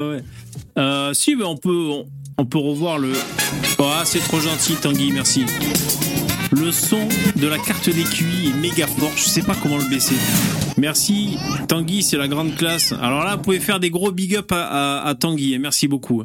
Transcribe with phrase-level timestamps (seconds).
[0.00, 0.22] Ouais.
[0.78, 1.90] Euh, si, on peut,
[2.36, 3.10] on, peut revoir le.
[3.80, 5.44] Oh, ah, c'est trop gentil, Tanguy, merci.
[6.52, 10.14] Le son de la carte QI est méga fort, je sais pas comment le baisser.
[10.76, 12.92] Merci, Tanguy, c'est la grande classe.
[12.92, 16.22] Alors là, vous pouvez faire des gros big up à, Tanguy, merci beaucoup.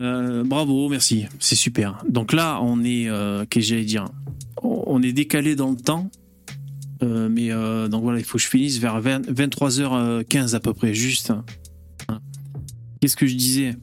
[0.00, 2.02] Euh, bravo, merci, c'est super.
[2.08, 4.06] Donc là, on est, euh, qu'est-ce que j'allais dire?
[4.62, 6.10] On est décalé dans le temps,
[7.02, 7.50] mais
[7.90, 11.30] donc voilà, il faut que je finisse vers 20 23h15 à peu près, juste.
[13.00, 13.76] Qu'est-ce que je disais?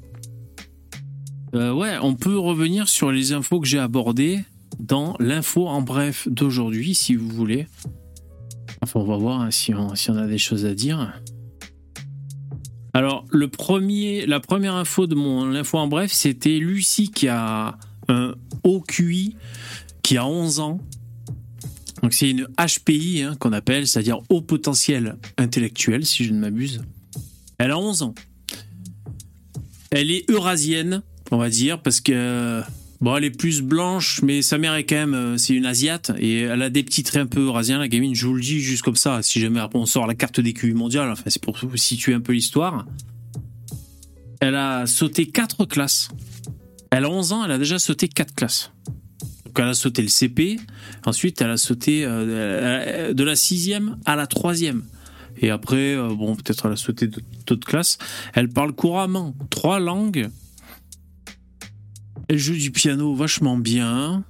[1.53, 4.43] Euh, Ouais, on peut revenir sur les infos que j'ai abordées
[4.79, 7.67] dans l'info en bref d'aujourd'hui, si vous voulez.
[8.81, 11.19] Enfin, on va voir hein, si, on, a des choses à dire.
[12.93, 17.77] Alors, le premier, la première info de mon info en bref, c'était Lucie qui a
[18.07, 19.35] un haut QI,
[20.03, 20.79] qui a 11 ans.
[22.03, 26.83] Donc, c'est une HPI hein, qu'on appelle, c'est-à-dire haut potentiel intellectuel, si je ne m'abuse.
[27.57, 28.13] Elle a 11 ans.
[29.91, 32.61] Elle est eurasienne, on va dire, parce que
[33.01, 36.11] bon, elle est plus blanche, mais sa mère est quand même, euh, c'est une asiate
[36.19, 37.79] et elle a des petits traits un peu eurasiens.
[37.79, 39.21] La gamine, je vous le dis juste comme ça.
[39.21, 42.33] Si jamais on sort la carte des QI mondiale, enfin c'est pour situer un peu
[42.33, 42.85] l'histoire.
[44.41, 46.09] Elle a sauté quatre classes.
[46.91, 48.71] Elle a 11 ans, elle a déjà sauté quatre classes.
[49.45, 50.59] Donc elle a sauté le CP,
[51.05, 54.83] ensuite elle a sauté euh, de la sixième à la troisième.
[55.37, 57.09] Et après, euh, bon, peut-être elle a sauté
[57.45, 57.97] d'autres classes.
[58.33, 60.29] Elle parle couramment trois langues.
[62.27, 64.23] Elle joue du piano vachement bien.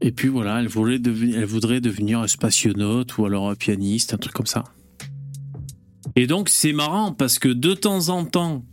[0.00, 4.18] Et puis voilà, elle, voulait devenir, elle voudrait devenir spationaute ou alors un pianiste, un
[4.18, 4.64] truc comme ça.
[6.14, 8.64] Et donc c'est marrant parce que de temps en temps,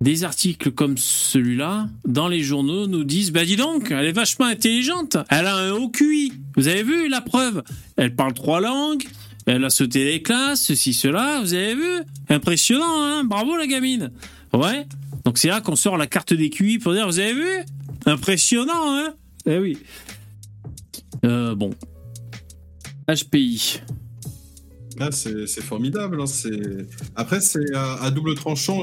[0.00, 4.46] des articles comme celui-là, dans les journaux, nous disent Bah dis donc, elle est vachement
[4.46, 6.32] intelligente, elle a un haut QI.
[6.56, 7.62] Vous avez vu la preuve?
[7.96, 9.04] Elle parle trois langues,
[9.46, 12.02] elle a sauté les classes, ceci, cela, vous avez vu?
[12.28, 13.24] Impressionnant, hein?
[13.24, 14.12] Bravo la gamine
[14.52, 14.86] Ouais
[15.24, 17.48] Donc c'est là qu'on sort la carte des QI pour dire Vous avez vu?
[18.06, 19.14] Impressionnant, hein?
[19.46, 19.78] Eh oui.
[21.24, 21.70] Euh, bon.
[23.08, 23.80] HPI.
[24.98, 26.20] Là, c'est formidable.
[26.20, 26.24] hein,
[27.16, 28.82] Après, c'est à, à double tranchant.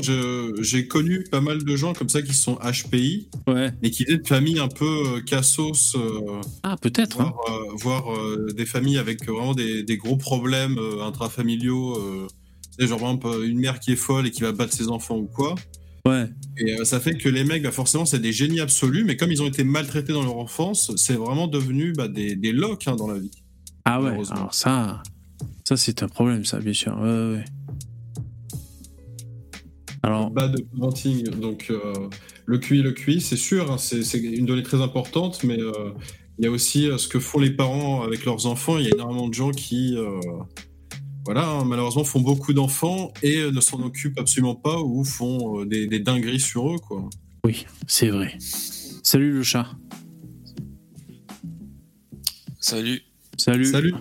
[0.62, 3.72] J'ai connu pas mal de gens comme ça qui sont HPI Ouais.
[3.84, 7.22] et qui viennent de familles un peu euh, cassos, euh, Ah, peut-être.
[7.22, 7.34] hein.
[7.36, 11.96] voire, euh, voire, euh, des familles avec vraiment des, des gros problèmes intrafamiliaux.
[12.80, 15.28] genre, par exemple, une mère qui est folle et qui va battre ses enfants ou
[15.28, 15.56] quoi.
[16.06, 16.30] Ouais.
[16.58, 19.42] Et ça fait que les mecs, bah, forcément, c'est des génies absolus, mais comme ils
[19.42, 23.08] ont été maltraités dans leur enfance, c'est vraiment devenu bah, des, des locs hein, dans
[23.08, 23.31] la vie.
[23.86, 25.02] Ah ouais, alors ça,
[25.63, 26.97] ça c'est un problème, ça, bien sûr.
[27.00, 27.45] Ouais, ouais.
[30.01, 31.94] Alors, Bad parenting, donc euh,
[32.45, 35.91] le QI, le QI, c'est sûr, hein, c'est une donnée très importante, mais euh,
[36.39, 38.77] il y a aussi euh, ce que font les parents avec leurs enfants.
[38.77, 40.22] Il y a énormément de gens qui, euh,
[41.25, 45.66] voilà, hein, malheureusement, font beaucoup d'enfants et ne s'en occupent absolument pas ou font euh,
[45.66, 47.09] des, des dingueries sur eux, quoi.
[47.45, 48.38] oui, c'est vrai.
[49.03, 49.67] Salut le chat.
[52.61, 53.01] Salut.
[53.38, 53.66] Salut.
[53.66, 53.94] Salut.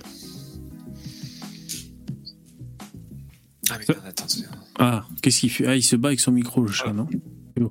[3.70, 4.26] Ah, mais merde, attends.
[4.78, 5.66] Ah, qu'est-ce qu'il fait?
[5.66, 7.06] Ah, il se bat avec son micro, le chat, non?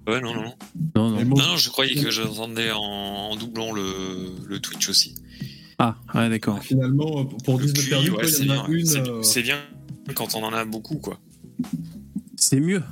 [0.08, 0.44] Ouais, non, non,
[0.96, 1.12] non.
[1.12, 1.58] Non, non.
[1.58, 3.86] Je croyais que j'entendais en, en doublant le,
[4.46, 5.16] le Twitch aussi.
[5.80, 6.62] Ah, ouais, d'accord.
[6.62, 8.64] finalement, pour Le 10 de perdu, ouais, quoi, il c'est y en bien.
[8.64, 8.86] a une.
[8.86, 9.58] C'est- euh, C'est bien
[10.16, 11.20] quand on en a beaucoup, quoi.
[12.36, 12.84] C'est mieux.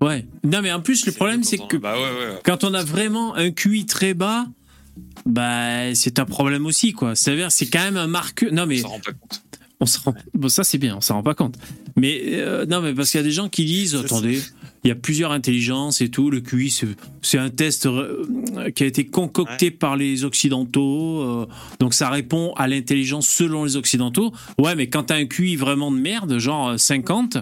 [0.00, 0.26] Ouais.
[0.44, 2.38] Non, mais en plus, le C'est problème, c'est que Bah ouais, ouais.
[2.44, 4.46] quand on a vraiment un QI très bas,
[5.26, 7.14] bah, c'est un problème aussi, quoi.
[7.14, 8.52] C'est-à-dire, c'est quand même un marqueur.
[8.52, 9.42] Non, mais On s'en rend pas compte.
[9.82, 10.14] On se rend...
[10.34, 11.56] bon, ça c'est bien, on s'en rend pas compte.
[11.96, 14.40] Mais euh, non, mais parce qu'il y a des gens qui disent, attendez,
[14.84, 16.30] il y a plusieurs intelligences et tout.
[16.30, 16.86] Le QI, c'est-
[17.20, 18.24] c'est un test euh,
[18.74, 21.46] qui a été concocté par les occidentaux, euh,
[21.80, 24.32] donc ça répond à l'intelligence selon les occidentaux.
[24.58, 27.38] Ouais, mais quand t'as un QI vraiment de merde, genre euh, 50,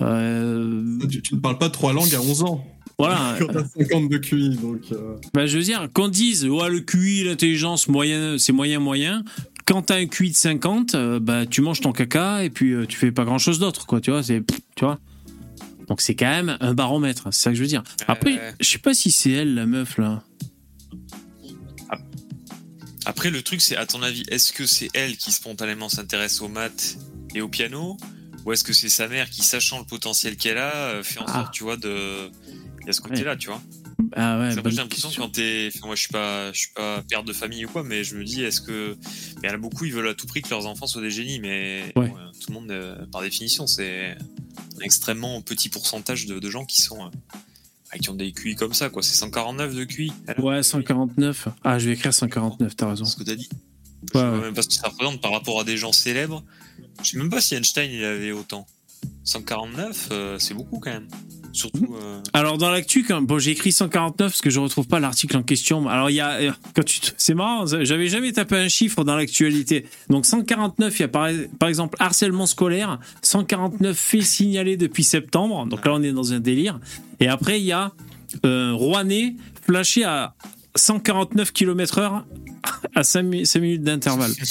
[0.00, 2.64] euh, tu, tu ne parles pas trois langues à 11 ans.
[2.98, 3.36] voilà.
[3.38, 4.80] Quand t'as 50 de QI, donc.
[4.92, 9.24] euh, Bah, je veux dire, qu'on dise, ouais, le QI, l'intelligence, moyen, c'est moyen, moyen.
[9.66, 12.86] Quand t'as un QI de 50, euh, bah, tu manges ton caca et puis euh,
[12.86, 14.42] tu fais pas grand chose d'autre, quoi, tu vois, c'est,
[14.76, 14.98] tu vois.
[15.88, 17.82] Donc c'est quand même un baromètre, c'est ça que je veux dire.
[18.06, 18.54] Après, Ouais.
[18.60, 20.22] je sais pas si c'est elle, la meuf, là.
[23.06, 26.48] Après, le truc, c'est, à ton avis, est-ce que c'est elle qui spontanément s'intéresse aux
[26.48, 26.96] maths
[27.34, 27.98] et au piano
[28.46, 31.24] Ou est-ce que c'est sa mère qui, sachant le potentiel qu'elle a, euh, fait en
[31.26, 31.32] Ah.
[31.42, 32.30] sorte, tu vois, de.
[32.80, 33.60] Il y a ce côté-là, tu vois?
[34.16, 35.70] Ah ouais, j'ai l'impression quand t'es.
[35.74, 38.16] enfin, moi, je suis pas, je suis pas père de famille ou quoi, mais je
[38.16, 38.96] me dis, est-ce que.
[39.42, 41.02] Mais il y en a beaucoup, ils veulent à tout prix que leurs enfants soient
[41.02, 42.08] des génies, mais Ouais.
[42.08, 44.16] bon, euh, tout le monde, euh, par définition, c'est
[44.76, 47.04] un extrêmement petit pourcentage de, de gens qui sont.
[47.04, 47.08] euh,
[47.92, 49.02] bah, qui ont des QI comme ça, quoi.
[49.02, 50.12] C'est 149 de QI.
[50.38, 51.48] Ouais, 149.
[51.62, 53.04] Ah, je vais écrire 149, t'as raison.
[53.04, 53.48] ce que t'as dit.
[53.52, 53.58] Ouais,
[54.14, 54.40] je sais ouais.
[54.40, 56.42] même pas ce que ça représente par rapport à des gens célèbres.
[57.02, 58.66] Je sais même pas si Einstein il avait autant.
[59.24, 61.08] 149, euh, c'est beaucoup quand même.
[61.54, 61.94] Surtout.
[61.94, 65.36] euh, Alors dans l'actu, quand- bon, j'ai écrit 149 parce que je retrouve pas l'article
[65.36, 65.88] en question.
[65.88, 69.04] Alors il y a, euh, quand tu, te- c'est marrant, j'avais jamais tapé un chiffre
[69.04, 69.86] dans l'actualité.
[70.10, 71.28] Donc 149, il y a par,
[71.60, 75.64] par exemple harcèlement scolaire, 149 faits signalés depuis septembre.
[75.66, 76.80] Donc là on est dans un délire.
[77.20, 77.92] Et après il y a
[78.44, 80.34] euh, Rouennais flashé à
[80.74, 82.24] 149 km/h
[82.96, 84.32] à 5, minutes d'intervalle.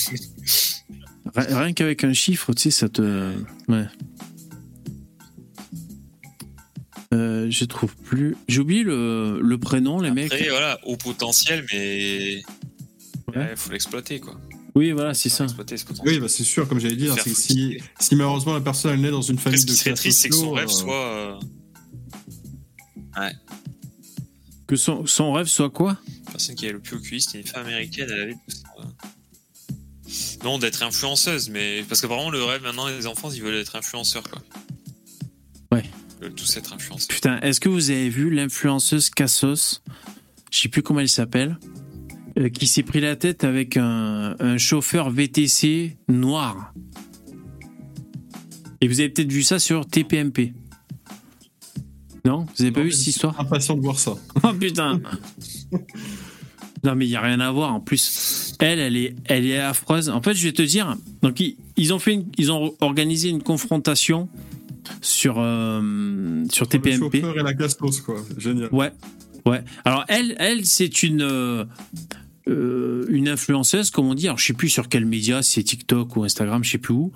[1.35, 3.31] Rien rien qu'avec un chiffre, tu sais, ça te.
[3.67, 3.85] Ouais.
[7.13, 8.35] Euh, je trouve plus.
[8.47, 10.33] J'ai oublié le, le prénom, les mecs.
[10.33, 12.41] Après, voilà, au potentiel, mais.
[13.27, 13.37] Ouais.
[13.37, 14.39] Ouais, faut l'exploiter, quoi.
[14.75, 15.43] Oui, voilà, c'est ça.
[15.43, 16.15] Exploiter ce potentiel.
[16.15, 18.93] Oui, bah, c'est sûr, comme j'allais dire, Faire c'est que si, si malheureusement la personne
[18.93, 20.67] elle naît dans une Après, famille ce de qui serait triste, c'est que son rêve
[20.67, 21.39] euh, soit.
[23.17, 23.29] euh,
[24.67, 25.97] Que son, son rêve soit quoi?
[26.25, 28.63] La personne qui avait le plus au QI, c'était une femme américaine, elle avait 12
[28.79, 30.43] ans.
[30.43, 31.83] Non, d'être influenceuse, mais.
[31.87, 34.41] Parce qu'apparemment, le rêve maintenant, les enfants, ils veulent être influenceurs, quoi.
[36.23, 36.75] Veulent tous être.
[37.07, 39.81] Putain, est-ce que vous avez vu l'influenceuse Cassos?
[40.51, 41.57] Je sais plus comment elle s'appelle.
[42.39, 46.73] euh, qui s'est pris la tête avec un, un chauffeur VTC noir.
[48.81, 50.53] Et vous avez peut-être vu ça sur TPMP.
[52.25, 52.45] Non?
[52.55, 53.39] Vous avez pas vu cette je suis histoire?
[53.39, 54.13] Impatient de voir ça.
[54.43, 55.01] Oh putain
[56.83, 58.55] Non mais il y a rien à voir en plus.
[58.59, 60.09] Elle, elle est, elle est affreuse.
[60.09, 60.95] En fait, je vais te dire.
[61.21, 64.29] Donc ils, ils ont fait, une- ils ont organisé une confrontation
[65.01, 67.19] sur euh, sur Le TPMP.
[67.19, 68.15] chauffeur et la castos, quoi.
[68.37, 68.69] Génial.
[68.71, 68.91] Ouais,
[69.45, 69.63] ouais.
[69.85, 71.65] Alors elle, elle, c'est une euh,
[72.47, 74.27] euh, une influenceuse, comme on dit.
[74.27, 76.93] Alors je sais plus sur quel média, si c'est TikTok ou Instagram, je sais plus
[76.93, 77.11] où.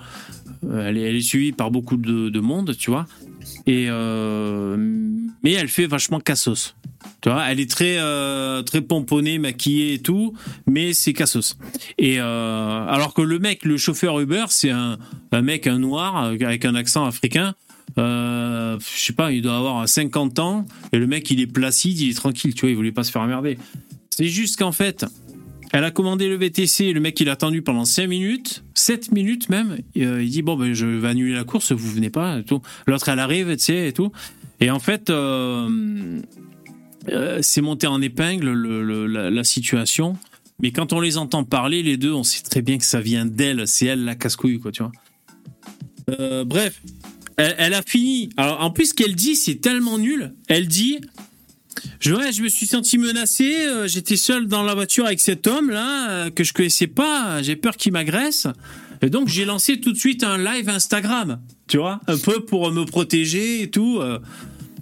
[0.66, 3.06] Euh, Elle est, elle est suivie par beaucoup de, de monde, tu vois.
[3.66, 4.76] Et euh,
[5.44, 6.76] mais elle fait vachement cassos.
[7.50, 10.34] Elle est très euh, très pomponnée, maquillée et tout,
[10.66, 11.58] mais c'est cassos.
[11.98, 14.98] Et euh, alors que le mec, le chauffeur Uber, c'est un,
[15.42, 17.56] mec, un noir euh, avec un accent africain.
[17.98, 22.00] Euh, je sais pas, il doit avoir 50 ans et le mec il est placide,
[22.00, 23.58] il est tranquille, tu vois, il voulait pas se faire emmerder.
[24.10, 25.06] C'est juste qu'en fait,
[25.74, 29.50] elle a commandé le VTC, le mec il a attendu pendant 5 minutes, 7 minutes
[29.50, 29.78] même.
[29.96, 32.62] Il dit bon ben je vais annuler la course, vous venez pas et tout.
[32.86, 34.12] L'autre elle arrive, tu sais et tout.
[34.60, 35.12] Et en fait,
[37.10, 40.18] euh, c'est monté en épingle le- le- la, situation.
[40.60, 43.26] Mais quand on les entend parler, les deux, on sait très bien que ça vient
[43.26, 43.68] d'elle.
[43.68, 44.92] C'est elle la casse-couille, quoi, tu vois.
[46.20, 46.82] Euh, bref,
[47.38, 48.30] elle, a fini.
[48.38, 50.34] Alors, en plus, ce qu'elle dit, c'est tellement nul.
[50.48, 51.00] Elle dit
[52.00, 53.68] je, je me suis senti menacé.
[53.68, 57.42] euh, J'étais seul dans la voiture avec cet homme-là euh, que je connaissais pas.
[57.44, 58.48] J'ai peur qu'il m'agresse.
[59.04, 62.72] Et donc, j'ai lancé tout de suite un live Instagram, tu vois, un peu pour
[62.72, 64.00] me protéger et tout.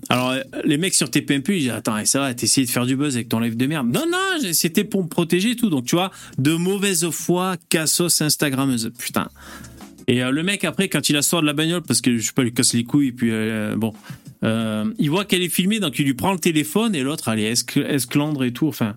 [0.10, 3.16] Alors, les mecs sur TPMP, ils disent Attends, ça va, t'essayais de faire du buzz
[3.16, 3.88] avec ton live de merde.
[3.92, 5.69] Non, non, c'était pour me protéger et tout.
[5.69, 8.92] Donc, tu vois, de mauvaise foi, cassos Instagrammeuse.
[8.98, 9.30] Putain.
[10.07, 12.25] Et euh, le mec, après, quand il a sort de la bagnole, parce que je
[12.28, 13.94] sais pas, il lui casse les couilles, et puis euh, bon,
[14.44, 17.40] euh, il voit qu'elle est filmée, donc il lui prend le téléphone, et l'autre, elle
[17.40, 18.68] est escl- esclandre et tout.
[18.68, 18.96] Enfin.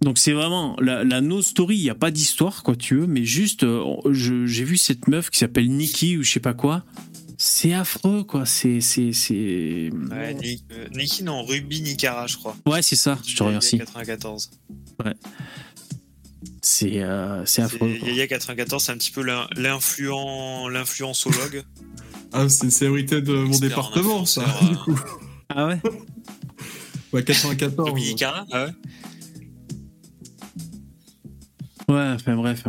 [0.00, 3.06] Donc, c'est vraiment la, la no story, il n'y a pas d'histoire, quoi, tu veux,
[3.06, 3.66] mais juste,
[4.12, 6.84] j'ai vu cette meuf qui s'appelle Nikki ou je sais pas quoi.
[7.40, 8.44] C'est affreux, quoi.
[8.44, 8.80] C'est.
[8.80, 9.90] c'est, c'est...
[10.10, 12.56] Ouais, Ni- euh, Niki, non, Ruby Nicara, je crois.
[12.66, 13.78] Ouais, c'est ça, je te remercie.
[13.78, 14.50] 94.
[16.60, 17.96] C'est, euh, c'est affreux.
[18.04, 21.62] Yaya 94, c'est un petit peu l'in- l'influent, l'influencologue.
[22.30, 24.44] Ah, c'est une célébrité de mon Expert département, ça.
[24.68, 25.00] Du coup.
[25.48, 25.80] Ah ouais?
[27.10, 27.88] Ouais, 94.
[27.88, 28.72] Ruby Nicara Ah ouais
[31.88, 32.64] Ouais, enfin bref.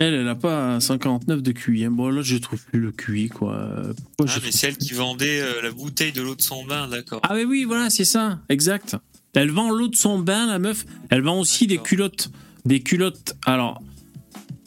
[0.00, 1.84] Elle, elle a pas 59 de QI.
[1.84, 1.90] hein.
[1.90, 3.68] Bon, là, je trouve plus le QI, quoi.
[4.16, 6.86] Pourquoi Ah, mais trouve- celle qui vendait euh, la bouteille de l'eau de son bain,
[6.88, 7.20] d'accord.
[7.24, 8.96] Ah, mais oui, voilà, c'est ça, exact.
[9.34, 10.84] Elle vend l'eau de son bain, la meuf.
[11.10, 12.30] Elle vend aussi des culottes.
[12.64, 13.36] Des culottes.
[13.44, 13.82] Alors,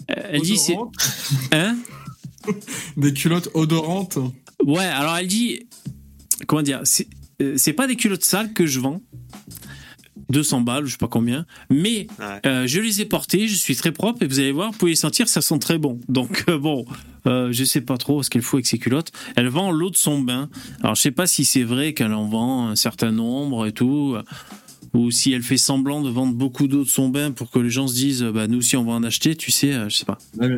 [0.08, 0.74] elle dit c'est.
[0.74, 0.96] Odorantes.
[1.54, 1.78] Hein
[2.98, 4.18] Des culottes odorantes.
[4.64, 5.68] Ouais, alors elle dit.
[6.48, 7.08] Comment dire C'est
[7.42, 9.02] euh, c'est pas des culottes sales que je vends.
[10.32, 11.46] 200 balles, je sais pas combien.
[11.70, 12.40] Mais Ouais.
[12.46, 14.92] euh, je les ai portées, je suis très propre et vous allez voir, vous pouvez
[14.94, 16.00] les sentir, ça sent très bon.
[16.10, 16.86] Donc euh, bon,
[17.28, 19.12] euh, je sais pas trop ce qu'elle fout avec ses culottes.
[19.36, 20.50] Elle vend l'eau de son bain.
[20.82, 24.14] Alors je sais pas si c'est vrai qu'elle en vend un certain nombre et tout,
[24.16, 24.24] euh,
[24.94, 27.70] ou si elle fait semblant de vendre beaucoup d'eau de son bain pour que les
[27.70, 30.06] gens se disent, bah nous aussi on va en acheter, tu sais, euh, je sais
[30.06, 30.18] pas.
[30.38, 30.50] La,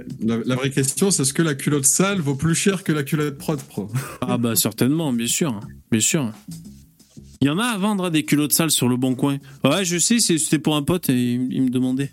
[0.43, 3.37] la vraie question, c'est est-ce que la culotte sale vaut plus cher que la culotte
[3.37, 3.87] propre?
[4.21, 5.59] Ah bah certainement, bien sûr,
[5.91, 6.31] bien sûr.
[7.43, 9.37] Il y en a à vendre hein, des culottes sales sur le bon coin.
[9.65, 12.09] Ouais, je sais, c'est- c'était pour un pote et il, il me demandait.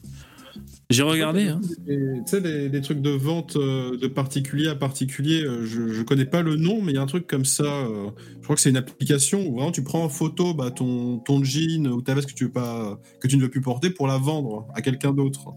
[0.90, 1.46] J'ai regardé.
[1.46, 1.60] Hein.
[1.86, 1.94] Tu
[2.26, 6.24] sais, des, des trucs de vente euh, de particulier à particulier, euh, je, je connais
[6.24, 7.62] pas le nom, mais il y a un truc comme ça.
[7.62, 8.08] euh,
[8.40, 11.44] je crois que c'est une application où vraiment tu prends en photo bah, ton, ton
[11.44, 14.08] jean ou ta veste que tu, veux pas, que tu ne veux plus porter pour
[14.08, 15.52] la vendre à quelqu'un d'autre.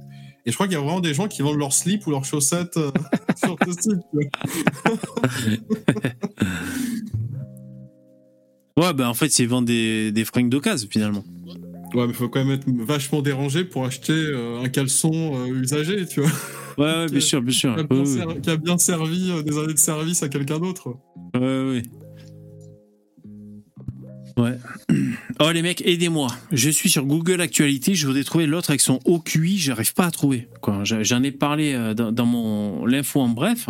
[0.45, 2.25] Et je crois qu'il y a vraiment des gens qui vendent leurs slips ou leurs
[2.25, 2.91] chaussettes euh,
[3.43, 4.01] sur ce site.
[8.79, 11.23] Ouais, bah en fait, c'est vendre des, des fringues d'occasion finalement.
[11.93, 16.07] Ouais, mais faut quand même être vachement dérangé pour acheter euh, un caleçon euh, usagé,
[16.07, 16.31] tu vois.
[16.79, 17.75] Ouais, ouais, bien sûr, bien sûr.
[17.75, 20.57] Qui a bien, ser- qui a bien servi euh, des années de service à quelqu'un
[20.57, 20.95] d'autre.
[21.35, 21.83] Ouais, ouais.
[24.35, 24.57] Ouais.
[25.39, 26.27] Oh les mecs, aidez-moi.
[26.51, 30.07] Je suis sur Google Actualité, je voudrais trouver l'autre avec son haut QI, j'arrive pas
[30.07, 30.47] à trouver.
[30.61, 30.83] Quoi.
[30.83, 33.69] J'en j'en ai parlé euh, dans, dans mon l'info en bref.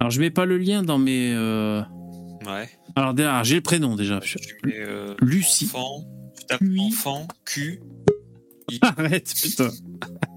[0.00, 1.34] Alors je mets pas le lien dans mes.
[2.46, 2.68] Ouais.
[2.94, 4.20] Alors déjà, j'ai le prénom déjà.
[4.20, 5.64] Tu mets euh, Lucie.
[5.66, 6.04] Enfant,
[6.38, 6.80] tu tapes Lui.
[6.80, 7.80] enfant, Q,
[8.82, 9.70] Arrête, putain.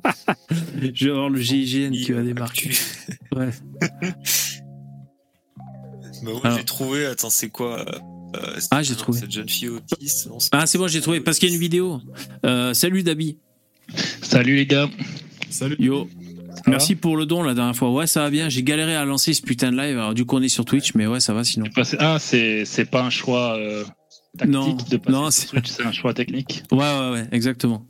[0.94, 2.70] je vais avoir le GIGN qui va débarquer.
[2.70, 2.78] Q.
[3.36, 3.50] Ouais.
[6.22, 6.58] Bah ouais, Alors.
[6.58, 8.00] j'ai trouvé, attends, c'est quoi euh,
[8.36, 9.20] euh, Ah, j'ai trouvé.
[9.20, 10.28] Cette jeune fille autiste.
[10.28, 12.02] non, Ah c'est bon, j'ai trouvé parce qu'il y a une vidéo.
[12.46, 13.38] Euh, salut Dabi.
[14.22, 14.90] Salut les gars.
[15.50, 15.78] Salut.
[15.80, 16.10] Yo.
[16.68, 17.92] Merci pour le don la dernière fois.
[17.92, 18.50] Ouais, ça va bien.
[18.50, 19.98] J'ai galéré à lancer ce putain de live.
[19.98, 21.66] Alors, du coup, on est sur Twitch, mais ouais, ça va sinon.
[22.00, 23.84] Ah, c'est pas un choix euh,
[24.38, 26.64] tactique Non, de passer non, sur c'est- Twitch, c'est un choix technique.
[26.72, 27.86] Ouais, ouais, ouais, exactement.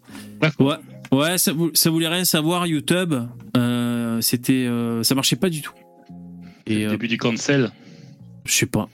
[0.60, 0.76] Ouais,
[1.12, 2.66] ouais, ça, ça voulait rien savoir.
[2.68, 3.14] YouTube,
[3.58, 5.74] euh, c'était, euh, ça marchait pas du tout.
[6.68, 7.72] Et euh, Début du cancel.
[8.46, 8.90] je sais pas,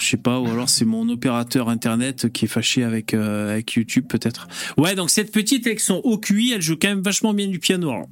[0.00, 3.72] je sais pas, ou alors c'est mon opérateur internet qui est fâché avec euh, avec
[3.74, 4.48] YouTube peut-être.
[4.76, 7.60] Ouais, donc cette petite avec son haut QI, elle joue quand même vachement bien du
[7.60, 7.90] piano.
[7.90, 8.06] Alors,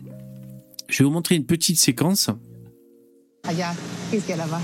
[0.88, 2.30] je vais vous montrer une petite séquence.
[3.48, 3.76] Regarde,
[4.10, 4.60] qu'est-ce qu'elle a là-bas?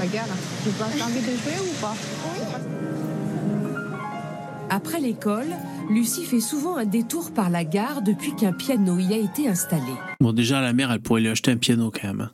[0.00, 0.30] Regarde,
[0.64, 1.94] tu penses que t'as envie de jouer ou pas?
[4.68, 5.46] Après l'école,
[5.90, 9.82] Lucie fait souvent un détour par la gare depuis qu'un piano y a été installé.
[10.20, 12.20] Bon, déjà la mère, elle pourrait lui acheter un piano quand même.
[12.22, 12.30] hein.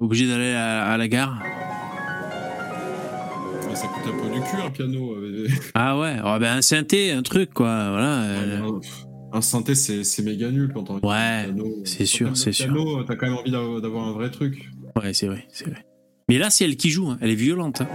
[0.00, 1.38] Obligé d'aller à, à la gare.
[3.68, 5.12] Ouais, ça coûte un peu du cul un piano.
[5.14, 7.90] euh, Ah ouais, oh, ben un synthé, un truc quoi.
[7.90, 8.22] Voilà.
[8.22, 8.70] euh,
[9.36, 11.48] un- synthé, c'est méga nul quand on Ouais,
[11.84, 12.66] c'est sûr, c'est sûr.
[12.72, 14.70] Piano, t'as quand même envie d'avoir un vrai truc.
[14.96, 15.84] Ouais, c'est vrai, c'est vrai.
[16.28, 17.18] Mais là, c'est elle qui joue, hein.
[17.20, 17.82] elle est violente.
[17.82, 17.88] hein.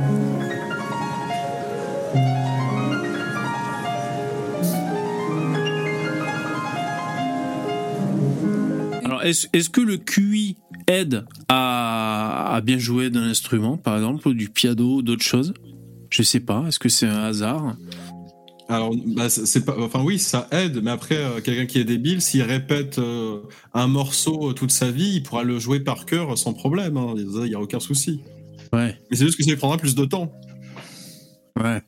[9.03, 10.57] Alors, est-ce est-ce que le QI
[10.87, 15.53] aide à, à bien jouer d'un instrument, par exemple, ou du piano, d'autres choses?
[16.09, 17.75] Je sais pas, est-ce que c'est un hasard?
[18.71, 22.21] Alors, bah, c'est pas, enfin oui, ça aide, mais après, euh, quelqu'un qui est débile,
[22.21, 23.41] s'il répète euh,
[23.73, 26.95] un morceau euh, toute sa vie, il pourra le jouer par cœur sans problème.
[26.95, 27.13] hein.
[27.17, 28.21] Il n'y a aucun souci.
[28.71, 30.31] Ouais, Mais c'est juste que ça lui prendra plus de temps.
[31.61, 31.81] ouais.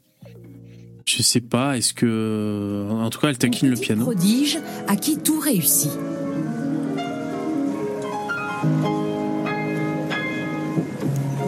[1.06, 2.88] Je sais pas, est-ce que.
[2.90, 4.04] En tout cas, elle taquine le piano.
[4.04, 5.92] prodige à qui tout réussit.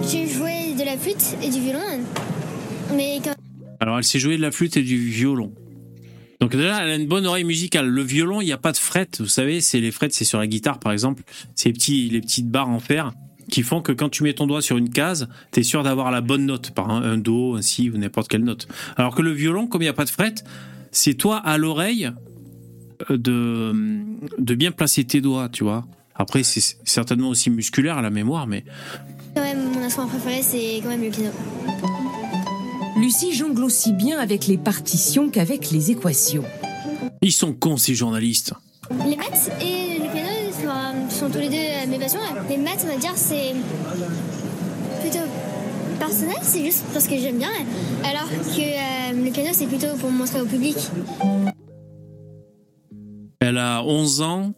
[0.09, 1.79] J'ai joué de la flûte et du violon,
[2.95, 3.34] mais quand
[3.79, 5.53] Alors, elle sait jouer de la flûte et du violon.
[6.41, 7.87] Donc déjà, elle a une bonne oreille musicale.
[7.87, 9.21] Le violon, il n'y a pas de frettes.
[9.21, 11.23] Vous savez, c'est les frettes, c'est sur la guitare, par exemple.
[11.55, 13.13] C'est les, petits, les petites barres en fer
[13.49, 16.11] qui font que quand tu mets ton doigt sur une case, tu es sûr d'avoir
[16.11, 18.67] la bonne note, par un, un do, un si ou n'importe quelle note.
[18.97, 20.43] Alors que le violon, comme il n'y a pas de frettes,
[20.91, 22.09] c'est toi à l'oreille
[23.11, 23.73] euh, de,
[24.39, 25.85] de bien placer tes doigts, tu vois.
[26.15, 28.63] Après, c'est certainement aussi musculaire à la mémoire, mais
[29.35, 31.31] quand même mon instrument préféré c'est quand même le piano.
[32.95, 36.43] Lucie jongle aussi bien avec les partitions qu'avec les équations.
[37.21, 38.53] ils sont cons, ces journalistes.
[39.05, 42.19] Les maths et le piano enfin, sont tous les deux euh, mes passions.
[42.49, 43.53] Les maths, on va dire, c'est
[45.01, 45.25] plutôt
[45.99, 47.49] personnel, c'est juste parce que j'aime bien,
[48.03, 50.75] alors que euh, le piano c'est plutôt pour me montrer au public.
[53.39, 54.53] Elle a 11 ans.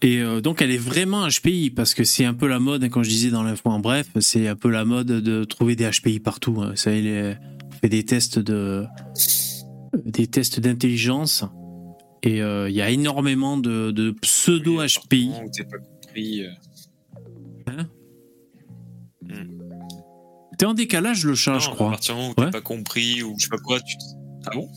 [0.00, 2.88] Et euh, donc elle est vraiment HPI parce que c'est un peu la mode, hein,
[2.88, 5.84] quand je disais dans l'info en bref, c'est un peu la mode de trouver des
[5.90, 6.56] HPI partout.
[6.62, 6.72] hein.
[6.76, 8.86] Ça, il est- on fait des tests de
[10.04, 11.44] des tests d'intelligence
[12.22, 15.30] et euh, il y a énormément de, de pseudo HPI.
[15.44, 16.42] Où t'es pas compris.
[16.44, 17.82] euh.
[20.58, 21.90] T'es en décalage le chat, Non, je À crois.
[21.90, 22.46] partir du moment où Ouais.
[22.46, 23.96] t'as pas compris ou je sais pas quoi, tu.
[24.46, 24.68] Ah bon?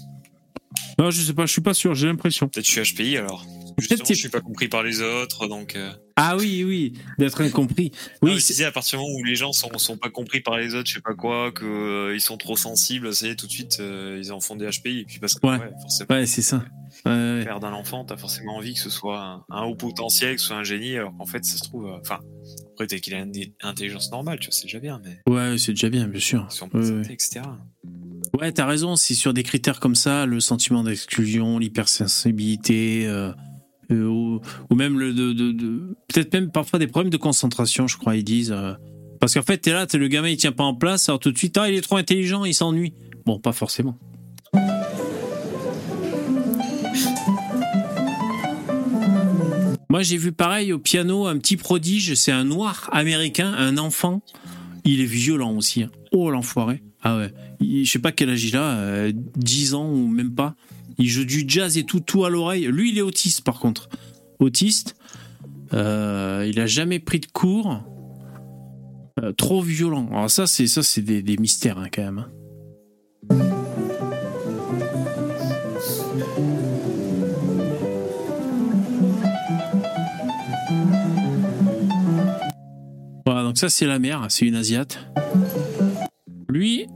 [0.98, 2.50] Non, je sais pas, je suis pas sûr, j'ai l'impression.
[2.50, 3.46] Peut-être je suis HPI alors.
[3.79, 5.75] Justement, t'es- je suis pas compris par les autres, donc.
[5.75, 7.91] euh, Ah oui, oui, d'être incompris.
[8.21, 10.41] Oui, Oui, je disais à partir du moment où les gens sont, sont pas compris
[10.41, 13.29] par les autres, je sais pas quoi, que euh, ils sont trop sensibles, ça y
[13.29, 15.00] est, tout de suite, euh, ils en font des HPI.
[15.00, 15.57] Et puis parce que, Ouais.
[15.59, 16.63] ouais, forcément, ouais, c'est ça.
[17.05, 20.41] Ouais, père d'un enfant, t'as forcément envie que ce soit un, un haut potentiel, que
[20.41, 21.86] ce soit un génie, alors qu'en fait, ça se trouve.
[21.88, 22.19] euh, Enfin,
[22.74, 23.31] après, dès qu'il a une
[23.62, 25.19] intelligence normale, tu vois, c'est déjà bien, mais.
[25.33, 26.45] Ouais, c'est déjà bien, bien sûr.
[26.51, 27.41] Si on peut santé, etc.
[28.38, 33.31] Ouais, t'as raison, c'est sur des critères comme ça, le sentiment d'exclusion, l'hypersensibilité, euh,
[33.91, 34.05] euh,
[34.69, 35.13] ou, même le
[36.08, 38.51] peut-être même parfois des problèmes de concentration, je crois, ils disent.
[38.51, 38.74] euh.
[39.19, 41.31] parce qu'en fait, t'es là, t'es le gamin, il tient pas en place, alors tout
[41.31, 42.93] de suite, ah, il est trop intelligent, il s'ennuie.
[43.25, 43.98] Bon, pas forcément.
[49.89, 54.22] Moi, j'ai vu pareil au piano, un petit prodige, c'est un noir américain, un enfant.
[54.86, 55.84] Il est violent aussi.
[55.84, 55.89] hein.
[56.12, 56.84] Oh, l'enfoiré.
[57.01, 57.34] Ah ouais.
[57.62, 60.55] Je sais pas quel âge il a, euh, 10 ans ou même pas.
[61.00, 62.65] Il joue du jazz et tout, tout à l'oreille.
[62.68, 63.89] Lui, il est autiste par contre.
[64.39, 64.96] Autiste.
[65.74, 67.82] Euh, il a jamais pris de cours.
[69.22, 70.08] Euh, trop violent.
[70.12, 72.20] Alors ça, c'est ça, c'est des, des mystères hein, quand même.
[72.20, 73.39] hein.
[83.25, 85.00] Voilà, donc ça c'est la mère, c'est une asiate.
[86.50, 86.88] Lui,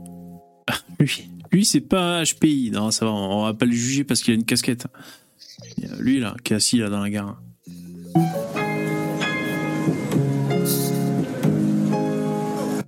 [1.00, 4.32] lui, lui c'est pas HPI, non ça va, on va pas le juger parce qu'il
[4.32, 4.86] a une casquette.
[5.98, 7.40] Lui là, qui est assis là dans la gare.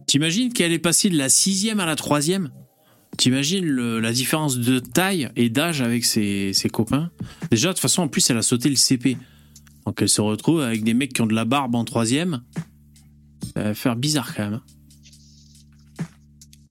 [0.06, 2.50] T'imagines qu'elle est passée de la sixième à la troisième?
[3.16, 7.10] T'imagines la différence de taille et d'âge avec ses, ses copains?
[7.50, 9.16] Déjà, de toute façon, en plus, elle a sauté le CP.
[9.86, 12.42] Donc elle se retrouve avec des mecs qui ont de la barbe en troisième.
[13.54, 14.60] Ça va faire bizarre quand même.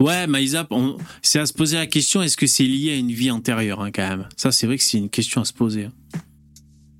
[0.01, 3.11] Ouais, Maïsa, on- c'est à se poser la question est-ce que c'est lié à une
[3.11, 4.27] vie antérieure hein, quand même?
[4.35, 5.85] Ça, c'est vrai que c'est une question à se poser.
[5.85, 5.93] hein.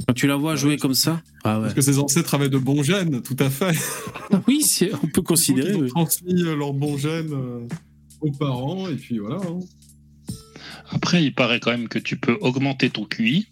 [0.07, 1.63] Quand tu la vois jouer comme ça Ah ouais.
[1.63, 3.71] Parce que ses ancêtres avaient de bons gènes, tout à fait.
[4.47, 4.63] Oui,
[5.03, 5.71] on peut considérer.
[5.71, 5.89] Ils ont oui.
[5.89, 7.67] transmis euh, leurs bons gènes euh,
[8.21, 9.37] aux parents, et puis voilà.
[9.37, 9.59] hein.
[10.91, 13.47] Après, il paraît quand même que tu peux augmenter ton QI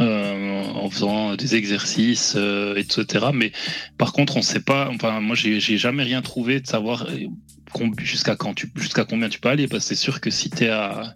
[0.00, 3.26] euh, en faisant des exercices, euh, etc.
[3.34, 3.52] Mais
[3.98, 4.88] par contre, on sait pas.
[4.94, 9.38] Enfin, moi, j'ai jamais rien trouvé de savoir euh, jusqu'à quand tu, jusqu'à combien tu
[9.38, 9.68] peux aller.
[9.68, 11.12] Parce que c'est sûr que si t'es à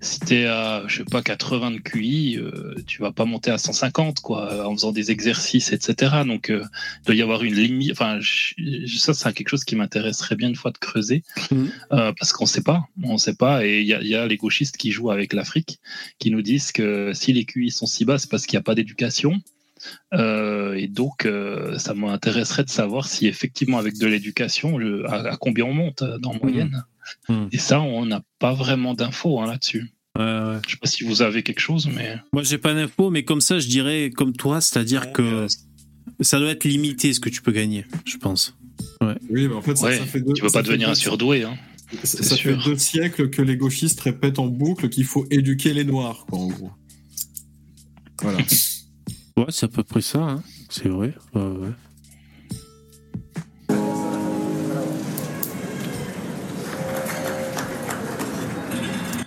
[0.00, 3.58] si t'es à, je sais pas, 80 de QI, euh, tu vas pas monter à
[3.58, 6.22] 150, quoi, en faisant des exercices, etc.
[6.26, 6.62] Donc, euh,
[7.02, 7.92] il doit y avoir une limite.
[7.92, 8.54] Enfin, je-
[8.98, 11.70] ça, c'est quelque chose qui m'intéresserait bien une fois de creuser, Mhm.
[11.92, 13.66] euh, parce qu'on sait pas, on sait pas.
[13.66, 15.80] Et il y a, il y a les gauchistes qui jouent avec l'Afrique,
[16.18, 18.64] qui nous disent que si les QI sont si bas, c'est parce qu'il n'y a
[18.64, 19.40] pas d'éducation.
[20.12, 24.78] Euh, et donc, euh, ça m'intéresserait de savoir si effectivement, avec de l'éducation,
[25.08, 26.84] à, à combien on monte dans moyenne.
[27.28, 27.48] Mhm.
[27.52, 29.90] Et ça, on n'a pas vraiment d'infos hein, là-dessus.
[30.20, 30.60] Ouais, ouais.
[30.66, 33.40] Je sais pas si vous avez quelque chose, mais Moi, j'ai pas d'infos, mais comme
[33.40, 35.46] ça, je dirais comme toi, c'est-à-dire que euh,
[36.20, 38.56] ça doit être limité ce que tu peux gagner, je pense.
[39.00, 41.44] Oui, mais en fait, ça, ouais, ça fait deux, tu veux pas devenir un surdoué.
[41.44, 41.56] Hein.
[42.04, 46.26] Ça, fait deux siècles que les gauchistes répètent en boucle qu'il faut éduquer les noirs,
[46.28, 46.70] quoi, en gros.
[48.22, 48.38] Voilà.
[49.36, 50.42] Ouais, c'est à peu près ça, hein.
[50.68, 51.14] c'est vrai.
[51.34, 51.70] Ouais,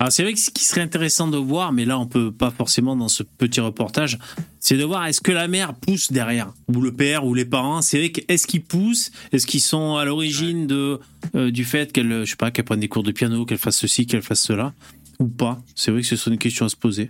[0.04, 2.52] Alors c'est vrai que ce qui serait intéressant de voir, mais là on peut pas
[2.52, 4.20] forcément dans ce petit reportage,
[4.60, 7.82] c'est de voir est-ce que la mère pousse derrière, ou le père, ou les parents?
[7.82, 11.00] C'est vrai que est-ce qu'ils poussent, est-ce qu'ils sont à l'origine de
[11.36, 13.78] euh, du fait qu'elle, je sais pas, qu'elle prenne des cours de piano, qu'elle fasse
[13.78, 14.74] ceci, qu'elle fasse cela,
[15.20, 15.62] ou pas?
[15.74, 17.10] C'est vrai que ce sont des questions à se poser.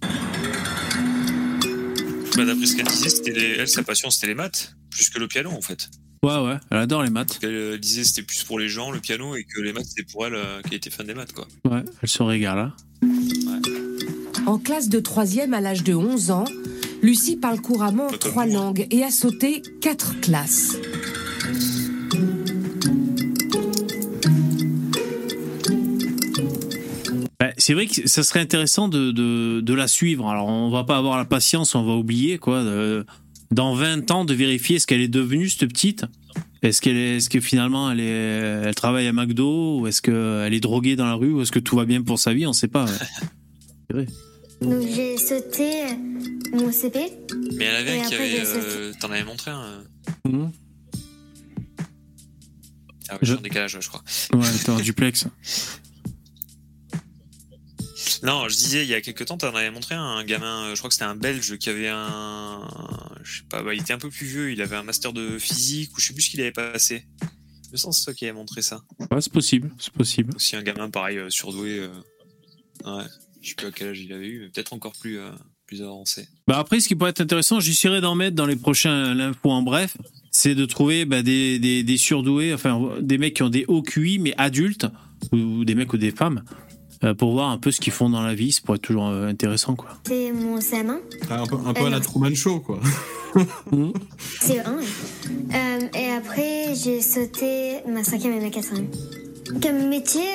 [0.00, 0.08] bah,
[2.44, 5.26] D'après ce qu'elle disait, c'était les- elle, sa passion, c'était les maths, plus que le
[5.26, 5.90] piano, en fait.
[6.22, 7.38] Ouais, ouais, elle adore les maths.
[7.42, 10.02] Elle euh, disait c'était plus pour les gens, le piano, et que les maths, c'était
[10.02, 11.48] pour elle euh, qui était fan des maths, quoi.
[11.64, 12.58] Ouais, elle se régale.
[12.58, 12.74] hein.
[14.44, 16.44] En classe de troisième à l'âge de 11 ans,
[17.00, 20.76] Lucie parle couramment trois langues et a sauté quatre classes.
[27.38, 30.28] Ben, c'est vrai que ça serait intéressant de, de, de la suivre.
[30.28, 32.62] Alors, on va pas avoir la patience, on va oublier, quoi.
[32.62, 33.06] de-
[33.50, 36.04] dans 20 ans, de vérifier ce qu'elle est devenue, cette petite?
[36.62, 40.52] Est-ce qu'elle est, est-ce que finalement, elle est, elle travaille à McDo, ou est-ce qu'elle
[40.52, 42.52] est droguée dans la rue, ou est-ce que tout va bien pour sa vie, on
[42.52, 42.86] sait pas.
[43.94, 44.06] ouais.
[44.60, 45.94] Donc j'ai sauté euh,
[46.52, 46.98] mon CP.
[47.56, 48.42] Mais elle avait un qui avait.
[48.44, 49.62] euh, T'en avais montré un.
[49.62, 49.82] euh,
[50.28, 50.52] Mhm.
[53.08, 54.02] Ah ouais, Je- en décalage, ouais, je crois.
[54.34, 55.26] Ouais, t'es en duplex.
[58.22, 60.78] Non, je disais, il y a quelques temps, t'en avais montré un, gamin, euh, je
[60.80, 62.66] crois que c'était un Belge qui avait un.
[63.22, 65.38] Je sais pas, bah, il était un peu plus vieux, il avait un master de
[65.38, 67.06] physique, ou je sais plus ce qu'il avait passé.
[67.72, 68.82] Je sens c'est toi qui avait montré ça.
[68.98, 70.34] Ouais, c'est possible, c'est possible.
[70.34, 71.78] Aussi un gamin pareil, euh, surdoué.
[71.78, 71.88] euh,
[72.84, 73.04] Ouais,
[73.42, 75.30] je sais plus à quel âge il avait eu, mais peut-être encore plus, euh,
[75.66, 76.26] plus avancé.
[76.48, 79.60] Bah après, ce qui pourrait être intéressant, j'essaierai d'en mettre dans les prochains l'info en
[79.62, 79.96] bref,
[80.30, 83.82] c'est de trouver bah, des, des, des surdoués, enfin des mecs qui ont des hauts
[83.82, 84.86] QI mais adultes,
[85.32, 86.42] ou, ou des mecs ou des femmes,
[87.18, 88.52] pour voir un peu ce qu'ils font dans la vie.
[88.52, 89.88] Ça pourrait être toujours euh, intéressant, quoi.
[90.06, 90.98] C'est mon CM1.
[91.30, 92.80] Un peu, un peu à la Truman Show, quoi.
[94.40, 94.78] C'est 1
[95.52, 98.88] Euh, et après, j'ai sauté ma cinquième et ma quatrième.
[99.62, 100.28] Comme métier,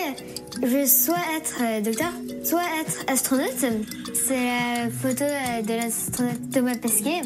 [0.62, 2.12] je veux soit être euh, docteur,
[2.44, 3.66] soit être astronaute.
[4.14, 7.22] C'est la photo euh, de l'astronaute Thomas Pesquet.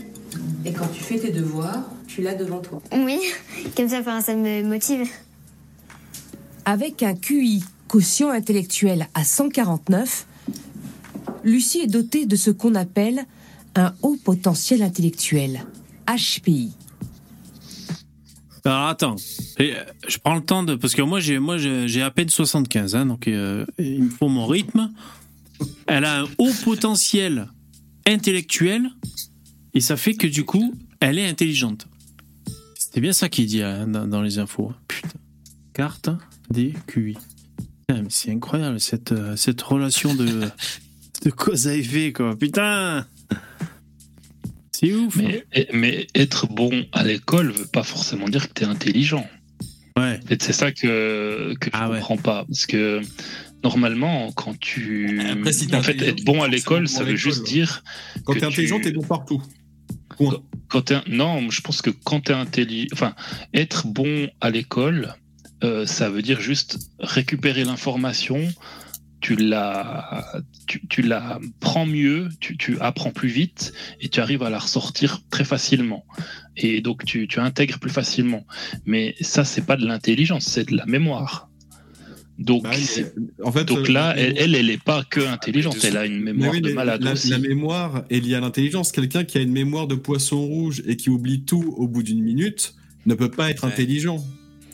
[0.66, 2.82] Et quand tu fais tes devoirs, tu l'as devant toi.
[2.94, 3.20] Oui,
[3.78, 5.08] comme ça, ça me motive.
[6.66, 10.28] Avec un QI quotient intellectuel à 149,
[11.44, 13.26] Lucie est dotée de ce qu'on appelle
[13.76, 15.66] un haut potentiel intellectuel,
[16.08, 16.72] HPI.
[18.64, 19.16] Alors attends,
[19.60, 22.96] euh, je prends le temps de parce que moi j'ai moi j'ai à peine 75
[22.96, 24.92] hein, donc euh, il me faut mon rythme.
[25.88, 27.48] Elle a un haut potentiel
[28.06, 28.90] intellectuel
[29.74, 31.88] et ça fait que du coup elle est intelligente.
[32.78, 34.72] C'était bien ça qu'il dit hein, dans les infos.
[34.88, 35.10] Putain.
[35.74, 36.10] Carte
[36.52, 37.18] des QI.
[37.94, 40.42] Mais c'est incroyable cette euh, cette relation de
[41.26, 42.38] de cause à effet quoi.
[42.38, 43.06] Putain.
[44.72, 45.16] C'est ouf.
[45.18, 49.28] Mais, mais être bon à l'école veut pas forcément dire que tu es intelligent.
[49.98, 50.20] Ouais.
[50.30, 51.98] Et c'est ça que, que je Ah ouais.
[52.00, 52.46] comprends pas.
[52.46, 53.02] Parce que
[53.64, 55.20] normalement, quand tu.
[55.30, 57.84] Après, si t'es en fait, être bon à t'es l'école, ça veut juste dire.
[58.24, 59.44] Quand que t'es intelligent, tu- t'es bon partout.
[60.70, 62.88] Quand t'es, non, je pense que quand tu es intelligent.
[62.94, 63.16] Enfin,
[63.54, 65.16] être bon à l'école,
[65.64, 68.40] euh, ça veut dire juste récupérer l'information.
[69.22, 70.26] Tu la,
[70.66, 74.60] tu, tu la prends mieux, tu, tu apprends plus vite et tu arrives à la
[74.60, 76.06] ressortir très facilement.
[76.56, 78.46] Et donc tu, tu intègres plus facilement.
[78.86, 81.50] Mais ça, c'est pas de l'intelligence, c'est de la mémoire.
[82.38, 82.70] Donc, Bah,
[83.44, 86.22] en fait, donc euh, là, elle, elle, elle est pas que intelligente, elle a une
[86.22, 87.28] mémoire oui, de malade la, aussi.
[87.32, 88.94] la mémoire est liée à l'intelligence.
[88.94, 92.24] Quelqu'un qui a une mémoire de poisson rouge et qui oublie tout au bout d'une
[92.24, 93.74] minute ne peut pas être Ouais.
[93.74, 94.24] intelligent.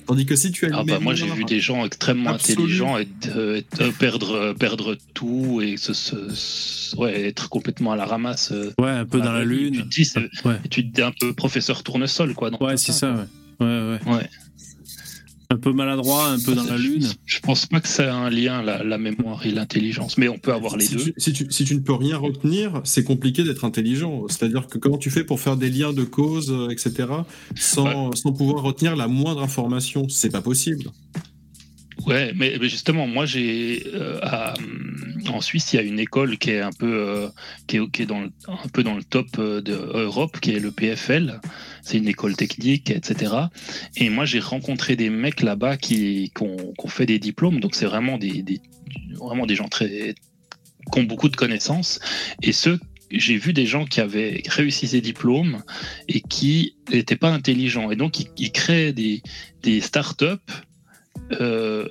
[0.08, 2.98] Tandis que si tu as une Ah bah moi j'ai vu des gens extrêmement intelligents
[2.98, 7.92] et, euh, et, euh, perdre euh, perdre tout et se, se- se- ouais, être complètement
[7.92, 8.52] à la ramasse.
[8.52, 9.48] euh, Ouais, un peu dans la vie.
[9.48, 9.84] Tu lune.
[9.84, 10.12] te dis,
[10.46, 10.60] Ouais.
[10.70, 12.50] tu te dis un peu professeur tournesol quoi.
[12.52, 13.66] dans Ouais, c'est ça, ouais.
[13.66, 14.14] Ouais, ouais.
[14.14, 14.30] Ouais.
[15.50, 17.08] Un peu maladroit, un peu dans la lune.
[17.26, 20.54] Je pense pas que c'est un lien la, la mémoire et l'intelligence, mais on peut
[20.54, 21.04] avoir les si deux.
[21.04, 24.24] Tu, si, tu, si tu ne peux rien retenir, c'est compliqué d'être intelligent.
[24.28, 27.08] C'est-à-dire que comment tu fais pour faire des liens de cause, euh, etc.,
[27.56, 30.10] sans, sans pouvoir retenir la moindre information?
[30.10, 30.86] C'est pas possible.
[32.08, 34.20] Ouais, mais, mais justement, moi, j'ai euh,
[35.30, 37.28] en Suisse, il y a une école qui est un peu euh,
[37.68, 40.60] qui est, qui est dans le, un peu dans le top de Europe, qui est
[40.60, 41.40] le PFL.
[41.86, 43.34] C'est une école technique, etc.
[43.96, 47.60] Et moi, j'ai rencontré des mecs là-bas qui, qui, ont, qui ont fait des diplômes.
[47.60, 48.60] Donc, c'est vraiment des, des
[49.14, 50.16] vraiment des gens très
[50.92, 52.00] qui ont beaucoup de connaissances.
[52.42, 52.80] Et ceux
[53.12, 55.62] j'ai vu des gens qui avaient réussi ces diplômes
[56.08, 57.92] et qui n'étaient pas intelligents.
[57.92, 59.22] Et donc, ils, ils créaient des,
[59.62, 60.26] des startups
[61.40, 61.88] euh,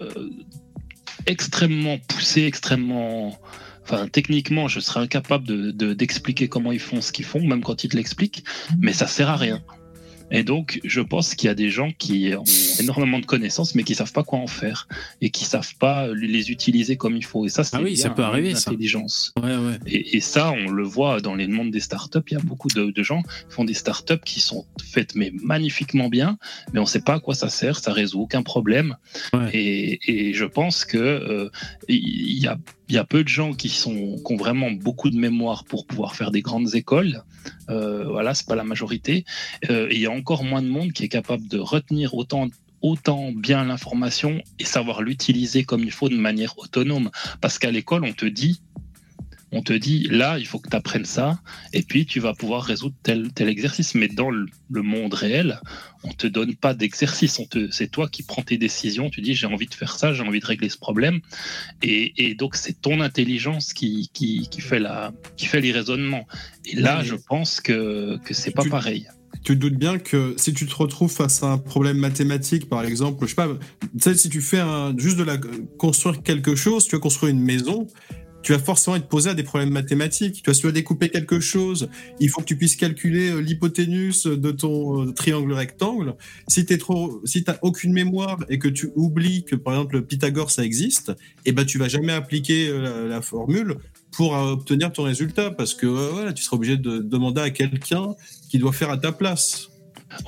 [1.27, 3.39] extrêmement poussés, extrêmement.
[3.85, 7.63] Enfin, techniquement, je serais incapable de, de- d'expliquer comment ils font ce qu'ils font, même
[7.63, 8.43] quand ils te l'expliquent,
[8.81, 9.63] mais ça sert à rien.
[10.31, 12.45] Et donc, je pense qu'il y a des gens qui ont
[12.81, 14.89] énormément de connaissances, mais qui savent pas quoi en faire
[15.21, 17.45] et qui savent pas les utiliser comme il faut.
[17.47, 18.71] Et ça, c'est Ah oui, ça peut arriver, ça.
[19.43, 19.79] Ouais, ouais.
[19.87, 22.19] Et, et ça, on le voit dans les mondes des startups.
[22.31, 25.33] Il y a beaucoup de, de gens qui font des startups qui sont faites mais
[25.43, 26.39] magnifiquement bien,
[26.73, 27.79] mais on ne sait pas à quoi ça sert.
[27.79, 28.97] Ça résout aucun problème.
[29.33, 29.51] Ouais.
[29.53, 31.51] Et, et je pense que euh,
[31.89, 32.59] il y a
[32.89, 35.87] il y a peu de gens qui sont qui ont vraiment beaucoup de mémoire pour
[35.87, 37.23] pouvoir faire des grandes écoles.
[37.71, 39.25] Euh, voilà, c'est pas la majorité.
[39.71, 42.49] Euh, et il y a encore moins de monde qui est capable de retenir autant
[42.83, 47.11] autant bien l'information et savoir l'utiliser comme il faut de manière autonome.
[47.41, 48.61] Parce qu'à l'école, on te dit
[49.55, 51.39] on te dit là, il faut que tu apprennes ça,
[51.73, 53.95] et puis tu vas pouvoir résoudre tel, tel exercice.
[53.95, 55.61] Mais dans le, le monde réel,
[56.03, 57.39] on te donne pas d'exercice.
[57.39, 59.11] On te, c'est toi qui prends tes décisions.
[59.11, 61.21] Tu dis j'ai envie de faire ça, j'ai envie de régler ce problème,
[61.83, 66.27] et, et donc c'est ton intelligence qui, qui, qui fait la, qui fait les raisonnements.
[66.65, 69.07] Et là, je pense que que c'est pas pareil.
[69.45, 72.85] Tu te doutes bien que si tu te retrouves face à un problème mathématique, par
[72.85, 73.49] exemple, je sais pas,
[73.81, 75.37] tu sais, si tu fais un, juste de la,
[75.77, 77.87] construire quelque chose, tu vas construire une maison,
[78.45, 80.37] tu vas forcément être posé à des problèmes mathématiques.
[80.37, 81.89] Tu vois, si tu découper quelque chose,
[82.21, 86.15] il faut que tu puisses calculer euh, l'hypoténuse de ton euh, triangle rectangle.
[86.47, 90.05] Si t'es trop, si t'as aucune mémoire et que tu oublies que, par exemple, le
[90.05, 91.13] Pythagore, ça existe,
[91.47, 93.77] eh ben, tu vas jamais appliquer euh, la, la formule
[94.13, 98.15] pour obtenir ton résultat parce que, voilà, tu seras obligé de demander à quelqu'un
[98.49, 99.71] qui doit faire à ta place.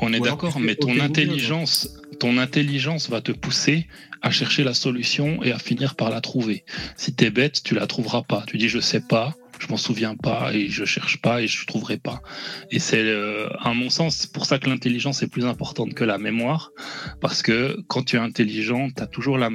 [0.00, 1.88] On est d'accord, mais ton intelligence,
[2.20, 3.86] ton intelligence va te pousser
[4.22, 6.64] à chercher la solution et à finir par la trouver.
[6.96, 8.44] Si t'es bête, tu la trouveras pas.
[8.46, 11.66] Tu dis je sais pas, je m'en souviens pas et je cherche pas et je
[11.66, 12.22] trouverai pas.
[12.70, 16.18] Et c'est, euh, à mon sens, pour ça que l'intelligence est plus importante que la
[16.18, 16.72] mémoire,
[17.20, 19.50] parce que quand tu es intelligent, tu as toujours la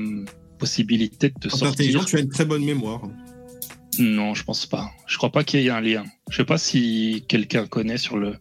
[0.59, 1.73] possibilité de te Quand sortir.
[1.73, 3.01] intelligent, tu as une très bonne mémoire.
[3.99, 4.89] Non, je pense pas.
[5.07, 6.05] Je crois pas qu'il y ait un lien.
[6.29, 8.35] Je sais pas si quelqu'un connaît sur le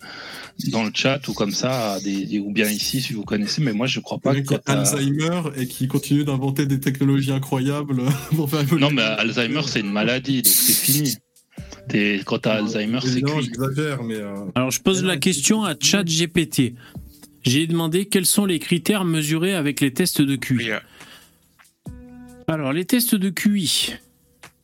[0.68, 3.72] dans le chat ou comme ça, des, des- ou bien ici si vous connaissez, mais
[3.72, 8.02] moi je crois pas qui Alzheimer et qui continue d'inventer des technologies incroyables
[8.36, 8.82] pour faire évoluer.
[8.84, 11.16] Non, mais Alzheimer c'est une maladie, donc c'est fini.
[11.88, 13.46] T'es- quand t'as Alzheimer, c'est Non, cuit.
[13.46, 14.16] j'exagère, mais.
[14.16, 16.74] euh, Alors, je pose la question à ChatGPT.
[17.42, 20.70] J'ai demandé quels sont les critères mesurés avec les tests de QI.
[20.72, 20.78] Euh,
[22.48, 23.94] Alors, les tests de QI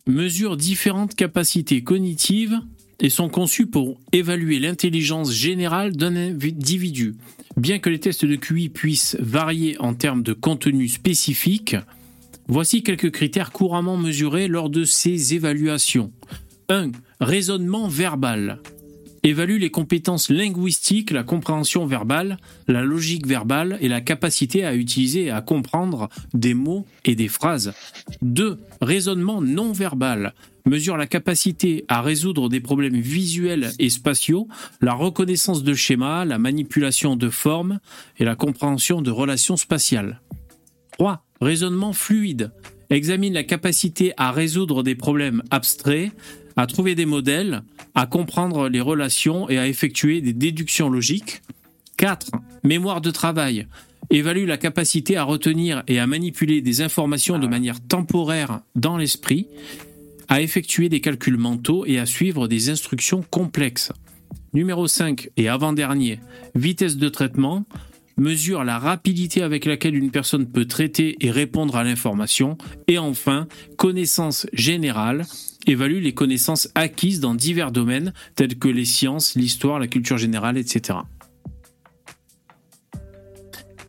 [0.07, 2.61] mesurent différentes capacités cognitives
[3.01, 7.17] et sont conçus pour évaluer l'intelligence générale d'un individu.
[7.57, 11.77] Bien que les tests de QI puissent varier en termes de contenu spécifique,
[12.49, 16.13] voici quelques critères couramment mesurés lors de ces évaluations.
[16.69, 16.93] 1.
[17.21, 18.61] Raisonnement verbal.
[19.27, 22.37] Évalue les compétences linguistiques, la compréhension verbale,
[22.69, 27.27] la logique verbale et la capacité à utiliser et à comprendre des mots et des
[27.27, 27.75] phrases.
[28.23, 28.61] 2.
[28.81, 30.33] Raisonnement non verbal
[30.65, 34.47] mesure la capacité à résoudre des problèmes visuels et spatiaux,
[34.81, 37.81] la reconnaissance de schémas, la manipulation de formes
[38.19, 40.21] et la compréhension de relations spatiales.
[40.99, 41.25] 3.
[41.41, 42.53] Raisonnement fluide
[42.91, 46.13] examine la capacité à résoudre des problèmes abstraits,
[46.57, 47.63] à trouver des modèles,
[47.95, 51.43] à comprendre les relations et à effectuer des déductions logiques.
[51.99, 52.31] 4.
[52.65, 53.67] Mémoire de travail
[54.11, 59.49] évalue la capacité à retenir et à manipuler des informations de manière temporaire dans l'esprit,
[60.29, 63.93] à effectuer des calculs mentaux et à suivre des instructions complexes.
[64.53, 66.21] Numéro 5 et avant-dernier,
[66.55, 67.65] vitesse de traitement,
[68.17, 72.57] mesure la rapidité avec laquelle une personne peut traiter et répondre à l'information.
[72.89, 75.27] Et enfin, connaissance générale,
[75.67, 80.57] évalue les connaissances acquises dans divers domaines tels que les sciences, l'histoire, la culture générale,
[80.57, 80.99] etc.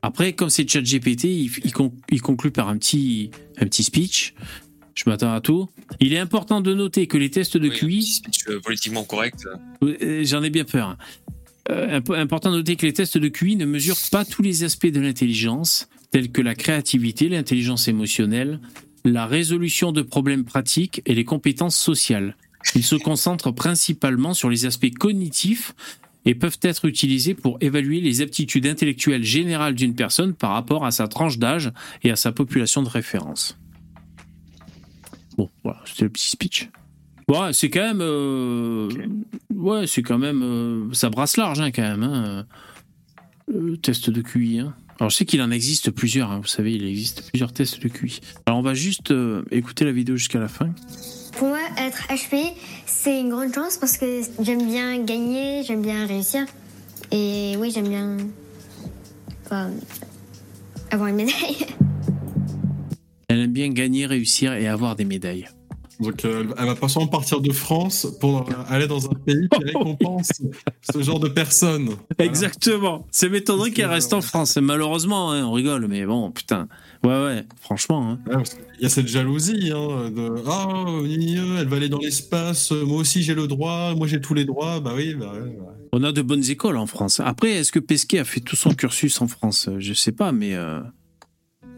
[0.02, 1.52] Après, comme c'est ChatGPT, il,
[2.10, 4.36] il, conclut par un petit, un petit speech.
[4.96, 5.70] Je m'attends à tout.
[6.00, 8.22] Il est important de noter que les tests de QI.
[8.48, 9.48] Euh, politiquement correct.
[9.84, 10.98] Euh, j'en ai bien peur.
[11.70, 14.88] Euh, important de noter que les tests de QI ne mesurent pas tous les aspects
[14.88, 18.60] de l'intelligence, tels que la créativité, l'intelligence émotionnelle,
[19.04, 22.36] la résolution de problèmes pratiques et les compétences sociales.
[22.76, 25.74] Ils se concentrent principalement sur les aspects cognitifs
[26.26, 30.92] et peuvent être utilisés pour évaluer les aptitudes intellectuelles générales d'une personne par rapport à
[30.92, 31.72] sa tranche d'âge
[32.04, 33.58] et à sa population de référence.
[35.38, 36.70] Bon, voilà, c'était le petit speech.
[37.30, 38.02] Ouais, c'est quand même.
[38.02, 38.90] Euh,
[39.54, 40.42] ouais, c'est quand même.
[40.44, 42.04] Euh, ça brasse large, hein, quand même.
[42.04, 42.46] Hein,
[43.54, 44.60] euh, test de QI.
[44.60, 44.74] Hein.
[45.00, 47.90] Alors, je sais qu'il en existe plusieurs, hein, vous savez, il existe plusieurs tests de
[47.90, 48.22] QI.
[48.46, 49.14] Alors, on va juste
[49.52, 50.70] écouter la vidéo jusqu'à la fin.
[51.34, 52.54] Pour moi, être HP,
[52.86, 56.46] c'est une grande chance parce que j'aime bien gagner, j'aime bien réussir.
[57.12, 58.18] Et oui, j'aime bien.
[60.90, 61.58] avoir une médaille.
[63.28, 65.48] Elle aime bien gagner, réussir et avoir des médailles.
[66.00, 69.64] Donc euh, elle va pas seulement partir de France pour aller dans un pays qui
[69.64, 70.30] récompense
[70.94, 71.90] ce genre de personnes.
[72.20, 73.08] Exactement.
[73.12, 74.58] C'est m'étonnerait qu'elle reste en France.
[74.58, 76.68] Malheureusement, hein, on rigole, mais bon, putain.
[77.04, 78.18] Ouais, ouais, franchement.
[78.30, 78.44] Hein.
[78.80, 81.04] Il y a cette jalousie hein, de oh,
[81.60, 84.80] elle va aller dans l'espace, moi aussi j'ai le droit, moi j'ai tous les droits.
[84.80, 85.34] Bah oui, bah,
[85.92, 87.20] On a de bonnes écoles en France.
[87.24, 89.70] Après, est-ce que Pesquet a fait tout son cursus en France?
[89.80, 90.56] Je sais pas, mais.
[90.56, 90.80] Euh,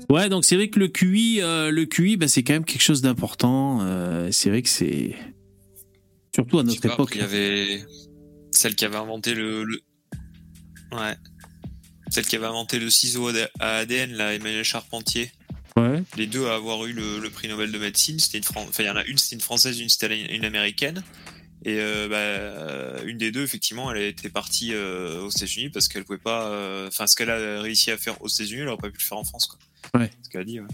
[0.10, 2.82] Ouais, donc c'est vrai que le QI, euh, le QI, bah, c'est quand même quelque
[2.82, 3.80] chose d'important.
[3.82, 5.16] Euh, c'est vrai que c'est
[6.34, 7.12] surtout à notre époque.
[7.14, 7.86] Il y avait
[8.52, 9.68] celle qui avait inventé le,
[10.94, 11.16] ouais,
[12.10, 15.32] celle qui avait inventé le ciseau à ADN, là, Emmanuel Charpentier.
[15.78, 16.02] Ouais.
[16.18, 18.18] Les deux à avoir eu le, prix Nobel de médecine.
[18.18, 21.04] C'était une, enfin, il y en a une, c'était une française, une c'était une américaine.
[21.66, 26.18] Et euh, bah, une des deux, effectivement, elle était partie aux États-Unis parce qu'elle pouvait
[26.18, 26.48] pas.
[26.88, 29.20] Enfin, ce qu'elle a réussi à faire aux États-Unis, elle n'aurait pas pu le faire
[29.20, 29.46] en France.
[29.46, 29.60] Quoi.
[29.96, 30.10] Ouais.
[30.22, 30.68] Ce qu'elle a dit, ouais.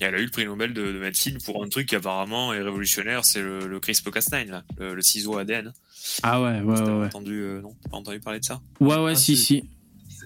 [0.00, 2.60] Et elle a eu le prix Nobel de, médecine pour un truc qui apparemment est
[2.60, 5.72] révolutionnaire, c'est le, le CRISPR-Cas9, le, le, ciseau ADN.
[6.24, 7.06] Ah ouais, ouais, ouais.
[7.06, 8.60] Entendu, euh, non, pas entendu parler de ça?
[8.80, 9.62] Ouais, ouais, ah, si, si.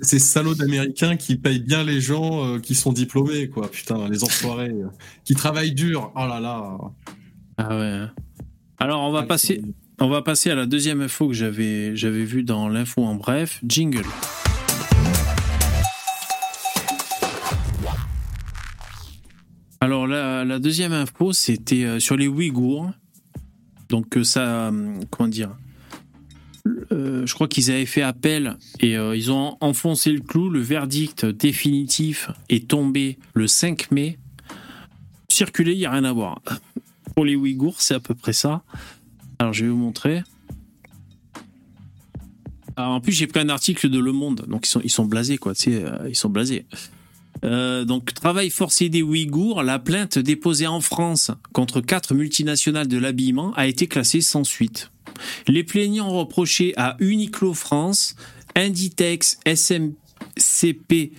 [0.01, 3.71] Ces salauds d'Américains qui payent bien les gens euh, qui sont diplômés, quoi.
[3.71, 4.71] Putain, les enfoirés.
[4.71, 4.89] Euh,
[5.25, 6.13] qui travaillent dur.
[6.15, 6.79] Oh là là.
[7.59, 8.07] Ah ouais.
[8.79, 9.63] Alors, on va ah, passer.
[9.99, 13.61] On va passer à la deuxième info que j'avais j'avais vue dans l'info en bref.
[13.67, 14.05] Jingle.
[19.81, 22.91] Alors la, deuxième info, c'était euh, sur les Ouïghours.
[23.89, 25.57] Donc euh, ça, euh, comment dire
[26.91, 30.49] Je crois qu'ils avaient fait appel et ils ont enfoncé le clou.
[30.49, 34.19] Le verdict définitif est tombé le 5 mai.
[35.29, 36.41] Circuler, il n'y a rien à voir.
[37.15, 38.63] Pour les Ouïghours, c'est à peu près ça.
[39.39, 40.23] Alors je vais vous montrer.
[42.77, 45.53] en plus, j'ai pris un article de Le Monde, donc ils sont, ils blasés, quoi.
[46.09, 46.65] Ils sont blasés.
[47.47, 52.99] Euh, donc, travail forcé des Ouïghours, la plainte déposée en France contre quatre multinationales de
[52.99, 54.91] l'habillement a été classée sans suite.
[55.47, 58.17] Les plaignants reprochaient à Uniqlo France,
[58.55, 61.13] Inditex, SMCP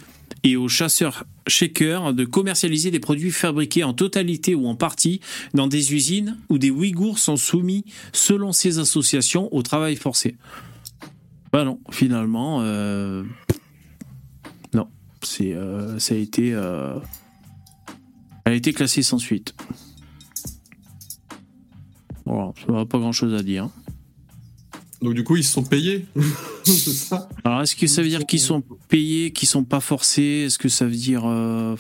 [0.44, 5.22] et aux chasseurs Shaker de commercialiser des produits fabriqués en totalité ou en partie
[5.54, 10.36] dans des usines où des Ouïghours sont soumis, selon ces associations, au travail forcé.
[11.54, 13.24] Ben non, finalement, euh,
[15.28, 16.98] c'est, euh, ça a été, euh,
[18.46, 19.54] elle a été classée sans suite.
[22.26, 23.70] Voilà, ça n'a pas grand chose à dire.
[25.02, 26.06] Donc du coup, ils se sont payés.
[26.64, 30.44] c'est ça Alors, est-ce que ça veut dire qu'ils sont payés, qu'ils sont pas forcés?
[30.48, 31.24] Est-ce que ça veut dire.
[31.26, 31.76] euh.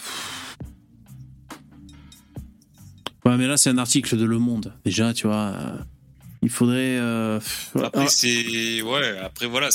[3.25, 4.73] Ouais, mais là, c'est un article de Le Monde.
[4.85, 5.35] Déjà, tu vois.
[5.35, 5.77] euh,
[6.43, 6.97] Il faudrait.
[6.99, 7.39] euh,
[7.75, 8.81] Après, ah, c'est.
[8.83, 9.69] Ouais, après, voilà.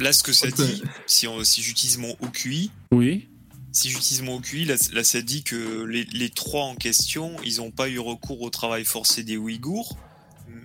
[0.00, 3.28] Là, ce que ça dit, si, on- si j'utilise mon OQI, oui.
[3.72, 7.58] si j'utilise mon OQI, là, là, ça dit que les, les trois en question, ils
[7.58, 9.96] n'ont pas eu recours au travail forcé des Ouïghours.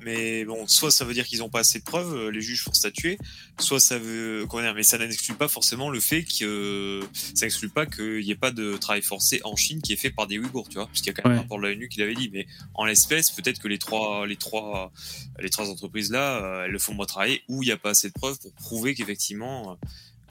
[0.05, 2.63] Mais bon, soit ça veut dire qu'ils n'ont pas assez de preuves, euh, les juges
[2.63, 3.17] pour statuer,
[3.59, 4.45] soit ça veut.
[4.47, 7.01] Comment dire, mais ça n'exclut pas forcément le fait que.
[7.33, 10.11] Ça n'exclut pas qu'il n'y ait pas de travail forcé en Chine qui est fait
[10.11, 11.39] par des Ouïghours, tu vois, puisqu'il y a quand même Ouais.
[11.39, 12.29] un rapport de l'ONU qui l'avait dit.
[12.31, 14.91] Mais en l'espèce, peut-être que les trois, les trois,
[15.39, 17.89] les trois entreprises là, euh, elles le font moins travailler, ou il n'y a pas
[17.89, 19.77] assez de preuves pour prouver qu'effectivement,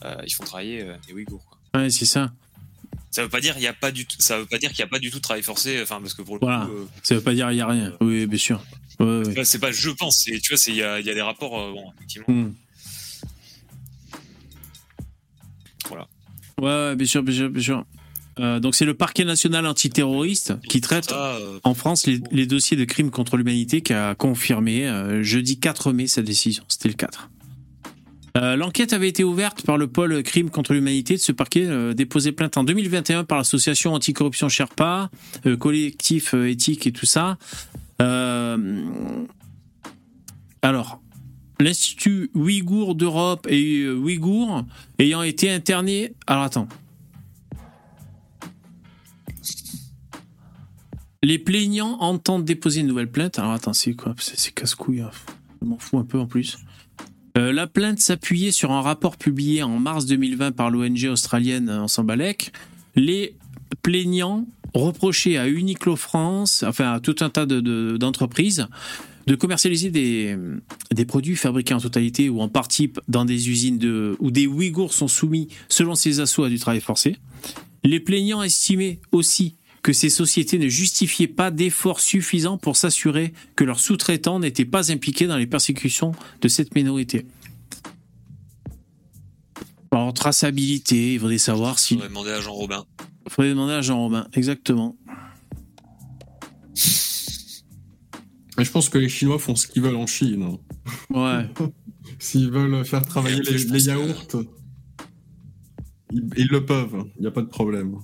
[0.05, 1.45] euh, ils font travailler euh, des Ouïghours.
[1.73, 1.81] quoi.
[1.83, 2.33] Ouais, c'est ça.
[3.15, 4.81] Ça veut pas dire il y a pas du tout, ça veut pas dire qu'il
[4.81, 5.81] y a pas du tout de travail forcé.
[5.81, 6.67] Enfin parce que pour le Voilà.
[6.67, 7.93] coup, euh, Ça veut pas dire qu'il y a rien.
[8.01, 8.61] Oui, bien sûr.
[8.99, 9.23] Ouais, ouais.
[9.25, 11.15] c'est pas- c'est pas je pense, c'est tu vois, il y a, il y a
[11.15, 12.27] des rapports euh, bon effectivement.
[12.29, 12.53] Hmm.
[15.89, 16.09] Voilà.
[16.61, 17.85] Ouais, ouais, bien sûr, bien sûr, bien sûr.
[18.41, 22.47] Euh, donc, c'est le parquet national antiterroriste qui traite Ça, euh, en France les, les
[22.47, 26.65] dossiers de crimes contre l'humanité qui a confirmé euh, jeudi 4 mai sa décision.
[26.69, 27.31] C'était le 4.
[28.37, 31.95] Euh, L'enquête avait été ouverte par le pôle crime contre l'humanité de ce parquet, euh,
[31.95, 35.09] déposé plainte en 2021 par l'association anticorruption Sherpa,
[35.47, 37.39] euh, collectif éthique et tout ça.
[40.63, 41.01] Alors,
[41.61, 44.65] l'Institut Ouïghour d'Europe et Ouïghour
[44.99, 46.13] ayant été interné.
[46.27, 46.69] Alors attends.
[51.23, 53.39] Les plaignants entendent déposer une nouvelle plainte.
[53.39, 54.15] Alors attends, c'est quoi?
[54.19, 55.03] C'est c'est casse-couille.
[55.03, 55.11] hein.
[55.63, 56.59] Je m'en fous un peu en plus.
[57.37, 62.53] Euh, la plainte s'appuyait sur un rapport publié en mars 2020 par l'ONG australienne Ensembalek.
[62.95, 63.35] Les
[63.83, 68.69] plaignants reprochaient à Uniqlo France, enfin à tout un tas de- de- d'entreprises,
[69.27, 70.37] de, commercialiser des,
[71.07, 75.49] produits fabriqués en totalité ou en partie dans des usines où des Ouïghours sont soumis,
[75.69, 77.17] selon ces assauts, à du travail forcé.
[77.83, 83.65] Les plaignants estimaient aussi que ces sociétés ne justifiaient pas d'efforts suffisants pour s'assurer que
[83.65, 87.27] leurs sous-traitants n'étaient pas impliqués dans les persécutions de cette minorité.
[89.93, 91.95] Alors, traçabilité, il faudrait savoir si.
[91.97, 92.87] on va demander à Jean Robin.
[93.27, 94.97] Il faudrait demander à Jean Robin, exactement.
[98.57, 100.57] Mais je pense que les Chinois font ce qu'ils veulent en Chine.
[101.11, 101.47] Ouais.
[102.19, 104.45] S'ils veulent faire travailler les, que- yaourts,
[106.11, 107.05] ils, ils le peuvent.
[107.17, 107.99] Il n'y a pas de problème.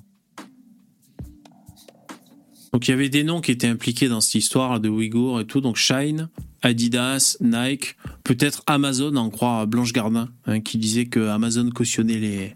[2.72, 5.44] Donc il y avait des noms qui étaient impliqués dans cette histoire de Ouïghours et
[5.46, 5.60] tout.
[5.60, 6.28] Donc Shine,
[6.62, 12.54] Adidas, Nike, peut-être Amazon, en croire Blanche Gardin, hein, qui disait que Amazon cautionnait les,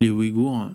[0.00, 0.70] les Ouïghours.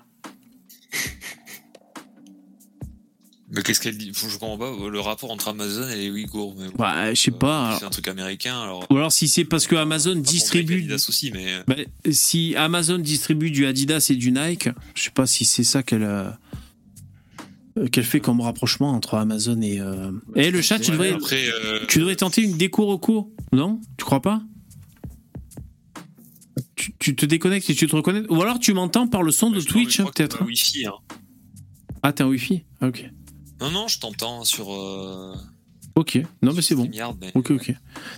[3.51, 4.11] Mais qu'est-ce qu'elle dit?
[4.13, 6.55] Je comprends pas le rapport entre Amazon et les Ouïghours.
[6.57, 7.67] Mais bon, Bah, je sais euh, pas.
[7.67, 8.85] alors- C'est un truc américain alors.
[8.89, 10.79] Ou alors si c'est parce que Amazon distribue.
[10.79, 11.75] Adidas aussi, mais Bah,
[12.11, 16.03] si Amazon distribue du Adidas et du Nike, je sais pas si c'est ça qu'elle
[17.77, 19.79] euh, qu'elle fait comme rapprochement entre Amazon et.
[19.79, 23.79] euh, Eh le chat, tu devrais, après, euh, tu devrais tenter une déco recours, non?
[23.97, 24.41] Tu crois pas?
[26.75, 28.27] Tu, tu te déconnectes et tu te reconnectes?
[28.29, 30.85] Ou alors tu m'entends par le son de Twitch, peut-être Wi-Fi.
[30.87, 30.93] hein.
[32.03, 32.63] Ah, t'as un Wi-Fi?
[32.81, 33.09] Ah, Ok.
[33.61, 34.71] Non, non, je t'entends sur.
[34.73, 35.33] Euh,
[35.95, 36.19] Ok.
[36.41, 36.89] Non, mais c'est bon.
[37.21, 37.69] Mais- Ok, ok.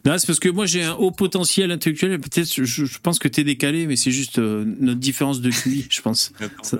[0.03, 3.19] Non, c'est parce que moi j'ai un haut potentiel intellectuel et peut-être je, je pense
[3.19, 6.31] que t'es décalé, mais c'est juste euh, notre différence de QI, je pense.
[6.63, 6.77] Ça-.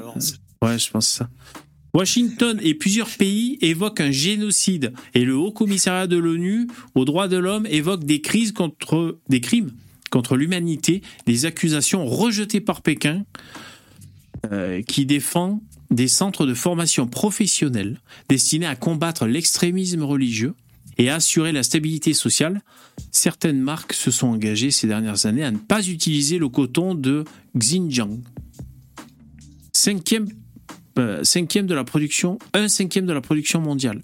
[0.64, 1.30] Ouais, je pense que c'est ça.
[1.94, 7.28] Washington et plusieurs pays évoquent un génocide et le Haut Commissariat de l'ONU aux droits
[7.28, 9.72] de l'homme évoque des crises contre des crimes
[10.10, 13.26] contre l'humanité, des accusations rejetées par Pékin
[14.52, 20.54] euh, qui défend des centres de formation professionnelle destinés à combattre l'extrémisme religieux
[20.98, 22.62] et à assurer la stabilité sociale.
[23.12, 27.24] Certaines marques se sont engagées ces dernières années à ne pas utiliser le coton de
[27.58, 28.20] Xinjiang.
[29.74, 30.28] Cinquième
[31.00, 34.02] euh, cinquième de la production, un cinquième de la production mondiale.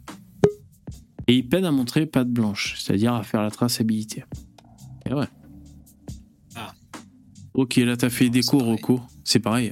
[1.27, 4.23] Et ils peinent à montrer patte blanche, c'est-à-dire à faire la traçabilité.
[5.09, 5.27] Et ouais.
[6.55, 6.73] Ah.
[7.53, 8.71] Ok, là t'as fait Non, c'est pareil.
[8.71, 9.01] reco.
[9.23, 9.71] C'est pareil.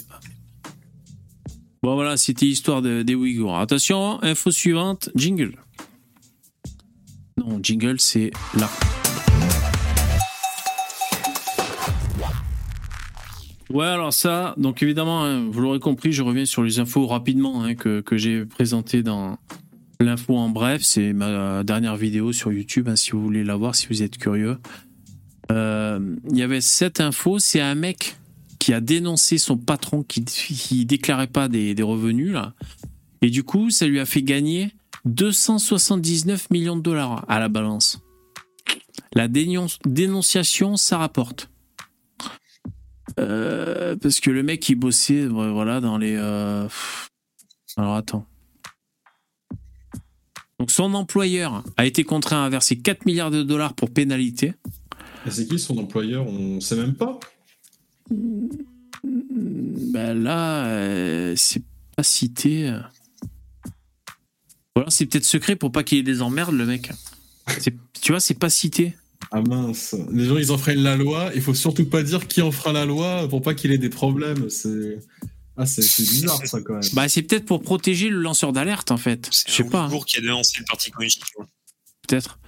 [1.84, 3.58] Bon voilà, c'était l'histoire de- des Ouïghours.
[3.58, 5.56] Attention, info suivante, jingle.
[7.38, 8.70] Non, jingle, c'est là.
[13.74, 17.64] Ouais, alors ça, donc évidemment, hein, vous l'aurez compris, je reviens sur les infos rapidement
[17.64, 19.38] hein, que, que j'ai présentées dans
[20.00, 20.82] l'info en bref.
[20.84, 24.18] C'est ma dernière vidéo sur YouTube, hein, si vous voulez la voir, si vous êtes
[24.18, 24.58] curieux.
[25.52, 28.16] Euh, Il y avait cette info, c'est un mec
[28.60, 32.54] qui a dénoncé son patron qui, qui déclarait pas des, des revenus, là.
[33.22, 34.72] Et du coup, ça lui a fait gagner
[35.06, 38.02] 279 millions de dollars à la balance.
[39.14, 41.50] La dénonce- dénonciation, ça rapporte.
[43.20, 46.16] Euh, parce que le mec, il bossait ouais, voilà, dans les.
[46.16, 46.68] euh.
[47.78, 48.26] Alors attends.
[50.60, 54.54] Donc son employeur a été contraint à verser 4 milliards de dollars pour pénalité.
[55.26, 56.28] Et c'est qui son employeur?
[56.28, 57.20] On sait même pas.
[59.04, 61.64] Ben là, euh, c'est
[61.96, 62.72] pas cité.
[64.76, 66.92] Ou alors c'est peut-être secret pour pas qu'il y ait des emmerdes, le mec.
[68.02, 68.96] Tu vois, c'est pas cité.
[69.30, 69.96] Ah mince.
[70.12, 71.32] Les gens, ils enfreignent la loi.
[71.36, 74.50] Il faut surtout pas dire qui enfreint la loi pour pas qu'il ait des problèmes.
[74.50, 75.00] C'est.
[75.58, 76.82] Ah, c'est c'est bizarre, ça, quand même.
[76.94, 79.28] Bah, c'est peut-être pour protéger le lanceur d'alerte, en fait.
[79.32, 81.22] C'est Je sais un pas, Ouïghour qui a dénoncé le parti communiste.
[82.08, 82.40] peut-être.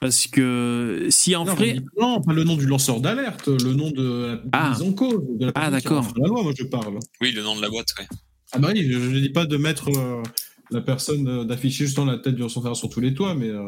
[0.00, 1.76] Parce que si en Non, vrai.
[2.00, 4.70] non, pas le nom du lanceur d'alerte, le nom de la Ah.
[4.70, 5.20] mise en cause.
[5.38, 6.12] De la Ah, d'accord.
[6.16, 6.98] La loi, moi, je parle.
[7.20, 8.06] Oui, le nom de la boîte, ouais.
[8.52, 10.22] Ah, bah oui, je ne dis pas de mettre euh,
[10.70, 13.48] la personne, euh, d'afficher justement la tête du lanceur d'alerte sur tous les toits, mais.
[13.48, 13.64] euh,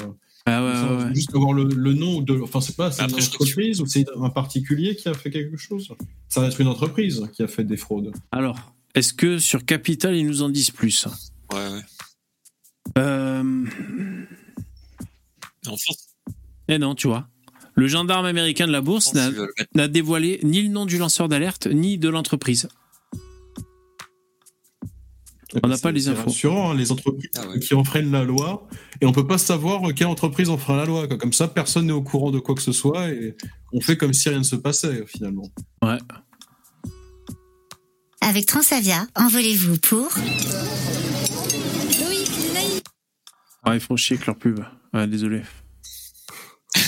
[0.49, 1.15] Ah ouais, ça, ouais, ouais.
[1.15, 2.41] Juste avoir le, le nom de.
[2.41, 5.57] Enfin, c'est pas, c'est une je entreprise ou c'est un particulier qui a fait quelque
[5.57, 5.93] chose?
[6.29, 8.13] Ça va être une entreprise qui a fait des fraudes.
[8.31, 11.09] Alors, est-ce que sur Capital, ils nous en disent plus?
[11.53, 11.81] Ouais, ouais.
[12.99, 13.65] euh...
[15.67, 16.15] En France,
[16.69, 17.29] Eh non, tu vois.
[17.75, 19.13] Le gendarme américain de la bourse
[19.75, 22.69] n'a dévoilé ni le nom du lanceur d'alerte, ni de l'entreprise.
[25.63, 26.23] On n'a pas les c'est infos.
[26.25, 27.61] rassurant, hein, les entreprises Ah ouais.
[27.61, 28.67] qui enfreignent la loi,
[29.01, 31.07] et on peut pas savoir quelle entreprise enfreint la loi.
[31.07, 31.17] quoi.
[31.19, 33.37] Comme ça, personne n'est au courant de quoi que ce soit, et
[33.73, 35.49] on fait comme si rien ne se passait, finalement.
[35.83, 35.99] Ouais.
[38.21, 40.09] Avec Transavia, envolez-vous pour.
[43.67, 44.61] Ouais, ils font chier avec leur pub.
[44.93, 45.43] Ouais, désolé.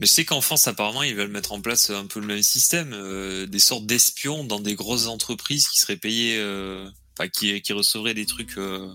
[0.00, 2.42] Mais je sais qu'en France, apparemment, ils veulent mettre en place un peu le même
[2.42, 6.88] système, euh, des sortes d'espions dans des grosses entreprises qui seraient payées, euh,
[7.18, 8.92] enfin, qui, qui recevraient des trucs, euh,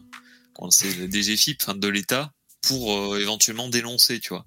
[0.69, 2.31] c'est, DGFIP, enfin, de l'État,
[2.61, 4.45] pour euh, éventuellement dénoncer, tu vois.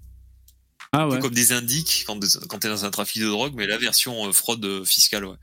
[0.93, 1.19] Ah ouais.
[1.19, 4.33] Comme des indiques quand, quand t'es dans un trafic de drogue, mais la version euh,
[4.33, 5.37] fraude euh, fiscale, ouais.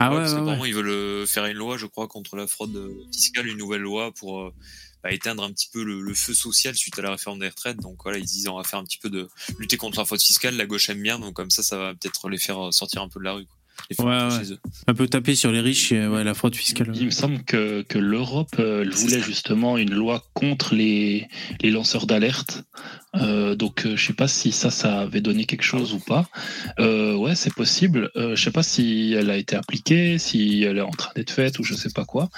[0.00, 0.68] Ah Ouais, ouais, parce ouais, qu'apparemment, ouais.
[0.68, 4.52] ils veulent faire une loi, je crois, contre la fraude fiscale, une nouvelle loi pour
[5.12, 7.78] éteindre un petit peu le, le feu social suite à la réforme des retraites.
[7.78, 9.28] Donc voilà, ils disent on va faire un petit peu de
[9.58, 10.56] lutter contre la fraude fiscale.
[10.56, 13.08] La gauche aime bien, donc comme ça, ça va peut-être les faire euh, sortir un
[13.08, 13.46] peu de la rue.
[13.76, 13.86] Quoi.
[13.90, 14.44] Les faire Ouais, rentrer ouais.
[14.44, 14.58] chez eux.
[14.88, 16.90] Un peu taper sur les riches, et, ouais, la fraude fiscale.
[16.94, 21.28] Il me semble que, que l'Europe euh, voulait justement une loi contre les,
[21.62, 22.64] les lanceurs d'alerte.
[23.14, 26.28] Euh, donc euh, je sais pas si ça, ça avait donné quelque chose ou pas.
[26.78, 28.10] Euh, ouais, c'est possible.
[28.16, 31.30] Euh, je sais pas si elle a été appliquée, si elle est en train d'être
[31.30, 32.28] faite ou je sais pas quoi.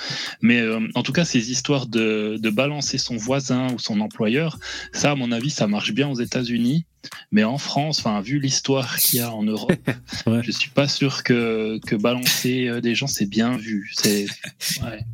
[0.41, 4.59] Mais euh, en tout cas, ces histoires de, de balancer son voisin ou son employeur,
[4.93, 6.85] ça, à mon avis, ça marche bien aux États-Unis.
[7.31, 9.73] Mais en France, enfin, vu l'histoire qu'il y a en Europe,
[10.27, 10.41] Ouais.
[10.43, 13.93] je suis pas sûr que, que balancer euh, des gens, c'est bien vu.
[13.97, 14.27] C'est,
[14.83, 15.05] ouais.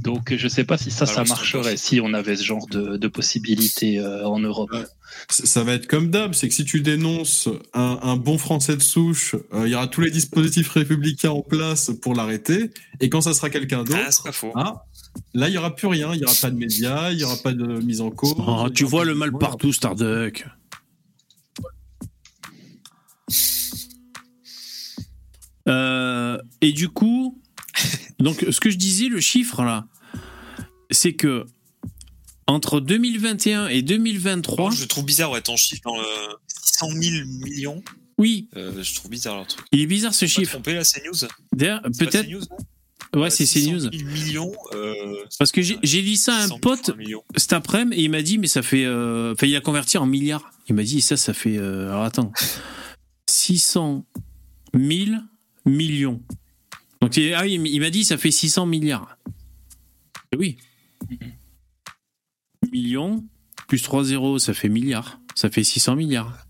[0.00, 2.96] Donc, je sais pas si ça, ça Balance marcherait si on avait ce genre de,
[2.96, 4.70] de possibilités euh, en Europe.
[4.72, 4.84] Ouais.
[5.28, 8.82] Ça va être comme d'hab, c'est que si tu dénonces un, un bon français de
[8.82, 12.70] souche, euh, il y aura tous les dispositifs républicains en place pour l'arrêter,
[13.00, 14.52] et quand ça sera quelqu'un Ah, d'autre, c'est pas faux.
[14.56, 14.84] ah,
[15.34, 17.36] là, il y aura plus rien, il y aura pas de médias, il y aura
[17.36, 18.34] pas de mise en cause.
[18.38, 20.44] Oh, tu vois le mal partout, Starduck.
[25.68, 27.40] Euh, et du coup,
[28.18, 29.86] donc ce que je disais, le chiffre là,
[30.90, 31.46] c'est que
[32.46, 36.04] entre 2021 et 2023, Par contre, je trouve bizarre, ouais, ton chiffre dans le
[36.48, 37.82] 600 000 millions.
[38.18, 39.64] oui, Euh, je trouve bizarre leur truc.
[39.72, 40.52] il est bizarre ce chiffre.
[40.52, 41.28] trompé là, c'est news.
[41.54, 42.42] D'ailleurs, C'est peut-être, CNews,
[43.16, 43.90] ouais, c'est 600 CNews.
[43.90, 44.52] 000 millions.
[44.74, 44.94] Euh,
[45.38, 46.90] Parce que j'ai dit ça à 600 un 000 pote
[47.38, 48.84] cet après-midi et il m'a dit, mais ça fait.
[48.84, 50.50] euh, Enfin, il a converti en milliards.
[50.68, 51.56] Il m'a dit, ça, ça fait.
[51.56, 52.30] euh, alors attends.
[53.28, 54.04] 600
[54.74, 55.16] 000
[55.64, 56.22] millions.
[57.00, 59.16] Donc, il- ah oui, il m'a dit, ça fait 600 milliards.
[60.32, 60.56] Et oui.
[62.72, 63.24] Millions,
[63.68, 65.20] plus 3 zéros, ça fait milliards.
[65.34, 66.46] Ça fait 600 milliards.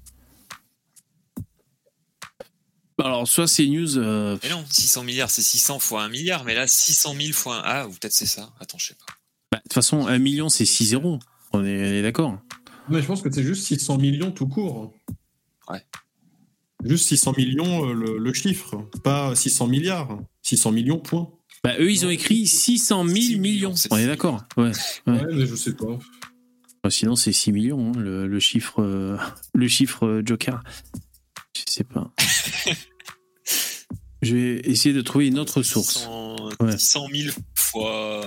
[2.98, 3.98] Alors, soit c'est news.
[3.98, 7.56] euh, Mais non, 600 milliards, c'est 600 fois 1 milliard, mais là, 600 000 fois
[7.58, 7.62] 1.
[7.64, 8.52] Ah, ou peut-être c'est ça.
[8.60, 9.12] Attends, je sais pas.
[9.50, 11.18] bah, De toute façon, un million, c'est 6 zéros.
[11.52, 12.38] On est, on est d'accord.
[12.88, 14.94] Mais je pense que c'est juste 600 millions tout court.
[15.68, 15.84] Ouais.
[16.84, 20.18] Juste 600 millions euh, le, le chiffre, pas 600 milliards.
[20.42, 21.30] 600 millions, point.
[21.62, 23.74] Bah, eux, ils ont écrit 600 000 6 millions.
[23.90, 24.44] On est d'accord.
[24.56, 24.70] Ouais.
[25.06, 25.12] Ouais.
[25.24, 25.98] Ouais, mais je sais pas.
[26.82, 29.16] Bah, sinon, c'est 6 millions, hein, le, le chiffre, euh,
[29.54, 30.62] le chiffre euh, Joker.
[31.56, 32.12] Je sais pas.
[34.22, 35.98] Je vais essayer de trouver une autre source.
[35.98, 36.72] 600, Ouais.
[36.78, 38.26] 600 000 fois.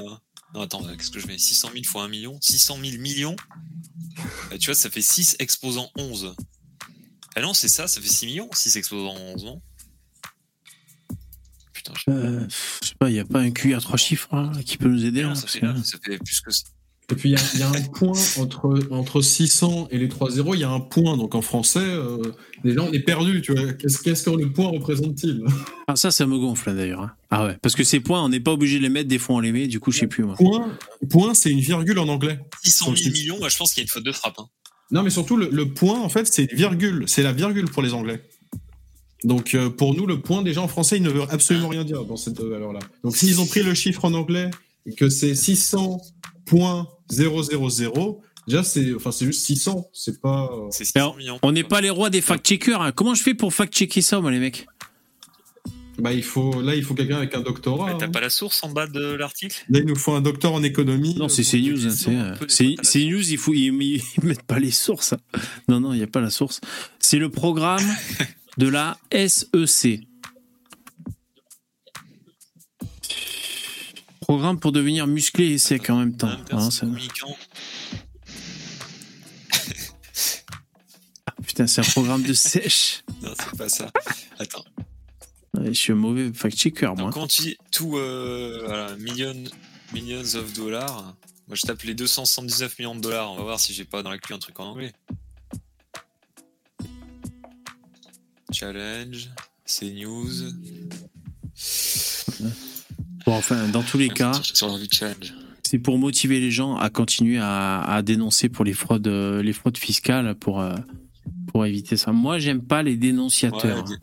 [0.54, 1.38] Non, attends, qu'est-ce que je mets?
[1.38, 2.38] 600 000 fois 1 million?
[2.42, 3.36] 600 000 millions?
[4.50, 6.36] Bah, Tu vois, ça fait 6 exposant 11.
[7.38, 9.62] Ah non, c'est ça, ça fait 6 millions 6 exposant 11, non
[11.72, 12.18] Putain, je sais pas.
[12.18, 12.48] Euh,
[12.82, 14.90] je sais pas, il n'y a pas un QI à trois chiffres hein, qui peut
[14.90, 16.64] nous aider Non, là, ça fait, que- là, ça fait plus que ça.
[17.10, 20.08] Et puis il y, a- il y a un point entre, entre 600 et les
[20.10, 21.16] 3-0, il y a un point.
[21.16, 22.18] Donc en français, euh,
[22.64, 23.72] déjà on est perdu, tu vois.
[23.74, 25.44] Qu'est-ce qu'est-ce que le point représente-t-il?
[25.88, 27.02] Ah, ça, ça me gonfle d'ailleurs.
[27.02, 27.12] hein.
[27.30, 29.36] Ah ouais, parce que ces points, on n'est pas obligé de les mettre, des fois
[29.36, 30.36] on les met, du coup, je sais plus moi.
[30.38, 30.78] Point,
[31.10, 32.40] point c'est une virgule en anglais.
[32.64, 34.40] 600 000 Sur le millions, moi je pense qu'il y a une faute de frappe.
[34.40, 34.48] hein.
[34.92, 37.04] Non, mais surtout, le, le point, en fait, c'est une virgule.
[37.08, 38.22] C'est la virgule pour les Anglais.
[39.24, 42.04] Donc, euh, pour nous, le point, déjà en français, il ne veut absolument rien dire
[42.06, 42.80] dans cette valeur-là.
[43.04, 44.50] Donc, s'ils ont pris le chiffre en anglais
[44.86, 48.18] et que c'est 600.000,
[48.48, 49.90] déjà, c'est enfin, c'est juste 600.
[49.94, 50.50] C'est pas.
[50.54, 51.40] euh, C'est 600 Alors, millions.
[51.42, 52.82] On n'est pas les rois des fact-checkers.
[52.82, 52.92] hein.
[52.92, 54.68] Comment je fais pour fact-checker ça, moi, les mecs?
[56.00, 57.92] Bah, il faut, là, il faut quelqu'un avec un doctorat.
[57.92, 58.12] Mais T'as hein.
[58.12, 59.66] pas la source en bas de l'article?
[59.70, 61.16] Là, il nous faut un docteur en économie.
[61.16, 61.88] Non, c'est CNews.
[61.88, 65.14] hein, c'est, euh, News, il faut, ils, ils- ils mettent pas les sources.
[65.14, 65.20] hein.
[65.68, 66.62] Non, non, il n'y a pas la source.
[67.00, 67.84] C'est le programme
[68.58, 70.02] de la SEC.
[74.22, 76.30] Programme pour devenir musclé et sec en même temps.
[76.52, 76.86] Ah, ça-.
[81.46, 83.04] Putain, c'est un programme de sèche.
[83.24, 83.90] Non, c'est pas ça.
[84.38, 84.64] Attends.
[85.66, 87.12] Je suis un mauvais fact-checker, moi.
[87.12, 89.34] Quand dis tout, euh, voilà, million,
[89.94, 91.16] millions of dollars,
[91.48, 93.32] moi je tape les 279 millions de dollars.
[93.32, 94.94] On va voir si j'ai pas dans la clé un truc en anglais.
[98.52, 99.30] Challenge,
[99.66, 100.52] CNews.
[103.26, 104.32] Bon, enfin, dans tous les cas,
[105.64, 109.78] c'est pour motiver les gens à continuer à, à dénoncer pour les fraudes, les fraudes
[109.78, 110.76] fiscales pour, euh,
[111.48, 112.14] pour éviter ça.
[112.14, 113.86] Moi, j'aime pas les dénonciateurs.
[113.90, 113.96] Ouais,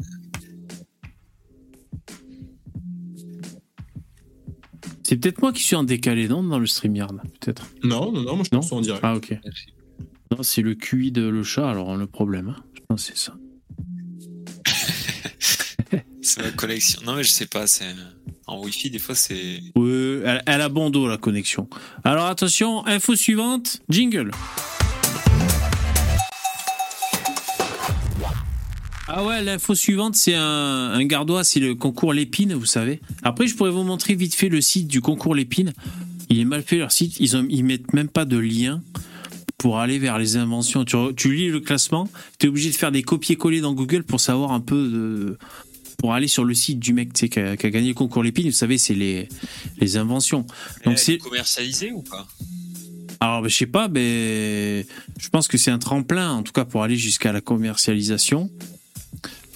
[5.14, 7.66] C'est peut-être moi qui suis en décalé, non, dans le StreamYard, peut-être?
[7.84, 9.00] Non, non, non, moi, je Non pense en direct.
[9.04, 9.38] Ah, ok.
[10.32, 12.48] Non, c'est le QI de le chat, alors le problème.
[12.48, 12.64] hein.
[12.74, 13.36] Je pense que c'est ça.
[16.20, 17.00] C'est ma connexion.
[17.06, 17.94] Non, mais je sais pas, c'est.
[18.48, 19.60] En Wi-Fi, des fois, c'est.
[19.76, 21.68] Ouais, elle, elle a bon dos, la connexion.
[22.02, 24.32] Alors attention, info suivante, jingle.
[29.16, 33.00] Ah ouais, l'info suivante, c'est un, un gardois, c'est le concours Lépine, vous savez.
[33.22, 35.72] Après, je pourrais vous montrer vite fait le site du concours Lépine.
[36.30, 38.82] Il est mal fait leur site, ils, ont, ils mettent même pas de lien
[39.56, 40.84] pour aller vers les inventions.
[40.84, 42.10] Tu, tu lis le classement,
[42.40, 45.38] tu es obligé de faire des copier-coller dans Google pour savoir un peu de,
[45.96, 47.94] pour aller sur le site du mec tu sais, qui, a, qui a gagné le
[47.94, 48.46] concours Lépine.
[48.46, 49.28] Vous savez, c'est les,
[49.78, 50.44] les inventions.
[50.84, 52.26] Donc c'est est commercialisée ou pas?
[53.20, 54.84] Alors, ben, je sais pas, mais
[55.20, 58.50] je pense que c'est un tremplin, en tout cas, pour aller jusqu'à la commercialisation.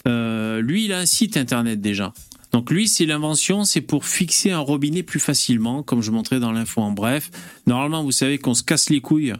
[0.06, 2.12] Euh, lui, il a un site internet déjà.
[2.52, 6.52] Donc, lui, c'est l'invention, c'est pour fixer un robinet plus facilement, comme je montrais dans
[6.52, 7.30] l'info en bref.
[7.66, 9.34] Normalement, vous savez qu'on se casse les couilles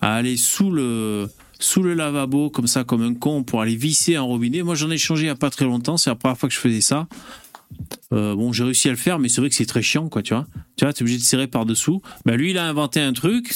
[0.00, 4.16] à aller sous le, sous le lavabo, comme ça, comme un con, pour aller visser
[4.16, 4.62] un robinet.
[4.62, 6.54] Moi, j'en ai changé il n'y a pas très longtemps, c'est la première fois que
[6.54, 7.08] je faisais ça.
[8.12, 10.22] Euh, bon, j'ai réussi à le faire, mais c'est vrai que c'est très chiant, quoi,
[10.22, 10.46] tu vois.
[10.76, 12.02] Tu vois, t'es obligé de serrer par-dessous.
[12.26, 13.54] Bah, lui, il a inventé un truc,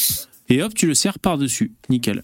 [0.48, 1.72] et hop, tu le serres par-dessus.
[1.90, 2.22] Nickel.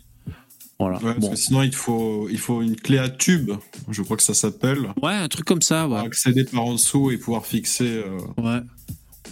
[0.80, 0.96] Voilà.
[0.96, 1.30] Ouais, parce bon.
[1.30, 3.50] que sinon, il faut, il faut une clé à tube,
[3.90, 6.06] je crois que ça s'appelle, Ouais, un truc comme ça, pour ouais.
[6.06, 8.02] accéder par en dessous et pouvoir fixer.
[8.04, 8.60] euh, Ouais.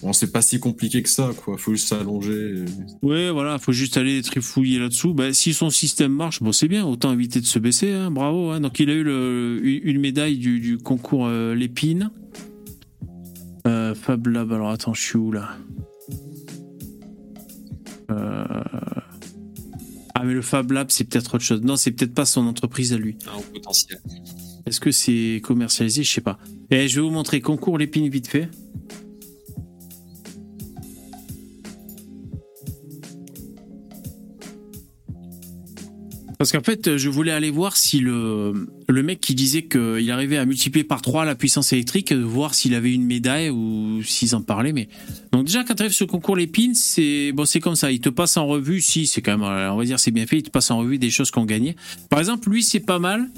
[0.03, 1.57] Bon, c'est pas si compliqué que ça, quoi.
[1.59, 2.55] Faut juste s'allonger.
[2.59, 5.13] et- Ouais, voilà, faut juste aller trifouiller là-dessous.
[5.15, 8.51] Bah, si son système marche, bon, c'est bien, autant éviter de se baisser, hein, bravo.
[8.51, 8.61] hein.
[8.61, 12.11] Donc, il a eu le- une une médaille du, du concours euh, Lépine.
[13.67, 15.57] Euh, Fab Lab, alors attends, je suis où là?
[18.11, 18.45] Euh,
[20.21, 21.63] Ah, mais le Fab Lab, c'est peut-être autre chose.
[21.63, 23.17] Non, c'est peut-être pas son entreprise à lui.
[23.33, 24.01] Un haut potentiel.
[24.67, 26.03] Est-ce que c'est commercialisé?
[26.03, 26.41] Je sais pas.
[26.71, 28.49] Et je vais vous montrer concours Lépine vite fait.
[36.39, 40.47] Parce qu'en fait, je voulais aller voir si le, mec qui disait qu'il arrivait à
[40.47, 44.73] multiplier par 3 la puissance électrique, voir s'il avait une médaille ou s'ils en parlaient.
[44.73, 44.89] Mais
[45.33, 47.91] donc déjà quand tu arrives sur concours l'épine, c'est bon, comme ça.
[47.91, 48.81] Il te passe en revue.
[48.81, 50.39] Si c'est quand même, on va dire, c'est bien fait.
[50.39, 51.75] Il te passe en revue des choses qu'on gagnait.
[52.09, 53.29] Par exemple, lui, c'est pas mal.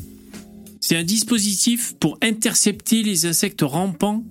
[0.81, 4.25] C'est un dispositif pour intercepter les insectes rampants.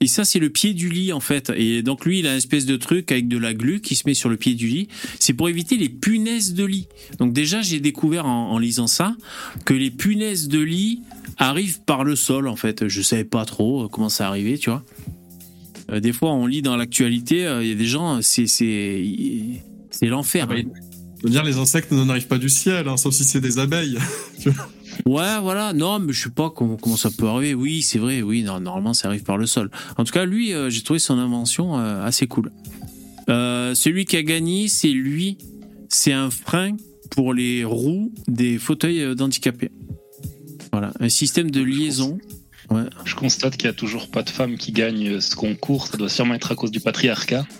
[0.00, 1.52] Et ça, c'est le pied du lit, en fait.
[1.56, 4.06] Et donc, lui, il a une espèce de truc avec de la glu qui se
[4.06, 4.88] met sur le pied du lit.
[5.18, 6.88] C'est pour éviter les punaises de lit.
[7.18, 9.16] Donc, déjà, j'ai découvert en, lisant ça
[9.64, 11.00] que les punaises de lit
[11.38, 12.88] arrivent par le sol, en fait.
[12.88, 14.84] Je savais pas trop euh, comment ça arrivait, tu vois.
[15.90, 18.48] Euh, des fois, on lit dans l'actualité, euh, il y a des gens, c'est
[20.02, 20.46] l'enfer.
[20.50, 23.98] Ah bah, dire, les insectes n'arrivent pas du ciel, hein, sauf si c'est des abeilles.
[25.06, 25.72] Ouais, voilà.
[25.72, 27.54] Non, mais je sais pas comment, comment ça peut arriver.
[27.54, 28.22] Oui, c'est vrai.
[28.22, 29.70] Oui, non, normalement, ça arrive par le sol.
[29.96, 32.50] En tout cas, lui, euh, j'ai trouvé son invention euh, assez cool.
[33.28, 35.38] Euh, celui qui a gagné, c'est lui.
[35.88, 36.76] C'est un frein
[37.10, 39.70] pour les roues des fauteuils d'handicapés.
[40.72, 42.18] Voilà, un système de liaison.
[42.70, 42.84] Ouais.
[43.04, 45.86] Je constate qu'il n'y a toujours pas de femmes qui gagnent ce concours.
[45.86, 47.46] Ça doit sûrement être à cause du patriarcat.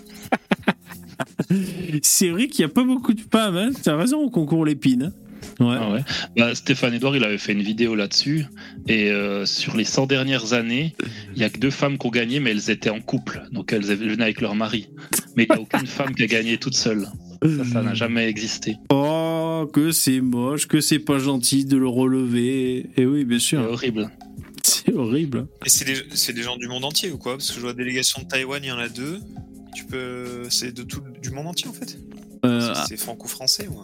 [2.01, 3.69] C'est vrai qu'il n'y a pas beaucoup de femmes, hein.
[3.83, 5.13] T'as raison, au concours Lépine.
[5.59, 5.75] Ouais.
[5.79, 6.01] Ah ouais.
[6.37, 8.45] Bah, Stéphane Edouard, il avait fait une vidéo là-dessus.
[8.87, 10.95] Et euh, sur les 100 dernières années,
[11.35, 13.43] il y a que deux femmes qui ont gagné, mais elles étaient en couple.
[13.51, 14.89] Donc elles venaient avec leur mari.
[15.35, 17.07] Mais il n'y a aucune femme qui a gagné toute seule.
[17.71, 18.77] Ça, n'a jamais existé.
[18.89, 22.87] Oh, que c'est moche, que c'est pas gentil de le relever.
[22.97, 24.09] Et oui, bien C'est sûr, horrible.
[24.63, 25.47] c'est horrible.
[25.65, 27.33] Et c'est des, c'est des gens du monde entier ou quoi?
[27.33, 29.19] Parce que je vois la délégation de Taïwan, il y en a deux.
[29.75, 30.43] Tu peux.
[30.49, 31.97] C'est de tout du monde entier en fait
[32.45, 33.81] Euh, C'est- C'est franco-français ou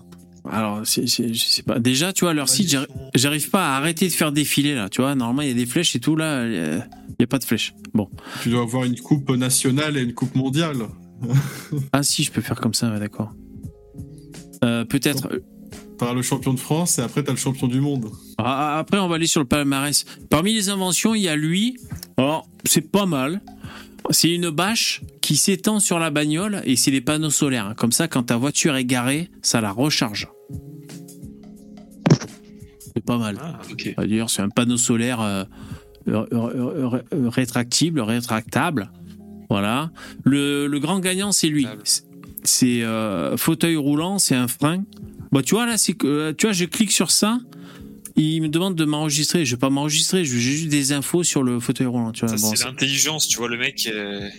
[0.49, 1.79] alors, c'est- c'est- je sais pas.
[1.79, 4.89] Déjà, tu vois, leur site, j'arri- j'arrive pas à arrêter de faire défiler là.
[4.89, 6.45] Tu vois, normalement, il y a des flèches et tout là.
[6.47, 6.83] Il
[7.19, 7.73] n'y a pas de flèches.
[7.93, 8.09] Bon.
[8.41, 10.77] Tu dois avoir une coupe nationale et une coupe mondiale.
[11.93, 13.31] Ah, si, je peux faire comme ça, ouais, d'accord.
[14.63, 15.29] Euh, Peut-être.
[15.97, 18.09] T'as le champion de France et après t'as le champion du monde.
[18.39, 20.03] Ah, Après, on va aller sur le palmarès.
[20.31, 21.77] Parmi les inventions, il y a lui.
[22.17, 23.41] Alors, c'est pas mal.
[24.09, 27.73] C'est une bâche qui s'étend sur la bagnole et c'est des panneaux solaires.
[27.77, 30.27] Comme ça, quand ta voiture est garée, ça la recharge.
[32.93, 33.37] C'est pas mal.
[33.41, 33.93] Ah, Ok.
[33.97, 35.45] D'ailleurs, c'est un panneau solaire euh,
[37.11, 38.91] rétractible, rétractable.
[39.49, 39.91] Voilà.
[40.23, 41.65] Le, le grand gagnant, c'est lui.
[42.43, 44.83] C'est- euh, fauteuil roulant, c'est un frein.
[45.31, 47.39] Bah, tu vois, là, euh, tu vois, je clique sur ça.
[48.23, 49.45] Il me demande de m'enregistrer.
[49.45, 50.23] Je vais pas m'enregistrer.
[50.25, 52.11] J'ai juste des infos sur le fauteuil roulant.
[52.11, 52.35] Tu vois.
[52.35, 54.29] Bon, c'est c'est- l'intelligence, tu vois, le mec euh,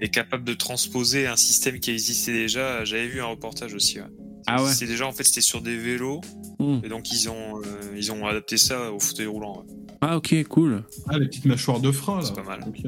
[0.00, 2.84] est capable de transposer un système qui existait déjà.
[2.84, 3.98] J'avais vu un reportage aussi.
[4.00, 4.06] ouais.
[4.46, 4.72] Ah ouais.
[4.72, 6.20] C'est déjà, en fait, c'était sur des vélos,
[6.58, 6.78] Hmm.
[6.84, 7.62] et donc ils ont, euh,
[7.96, 9.58] ils ont adapté ça au fauteuil roulant.
[9.60, 9.74] ouais.
[10.00, 10.82] Ah, ok, cool.
[11.08, 12.24] Ah, les petites mâchoires de frein là.
[12.26, 12.60] C'est pas mal.
[12.66, 12.82] Ok.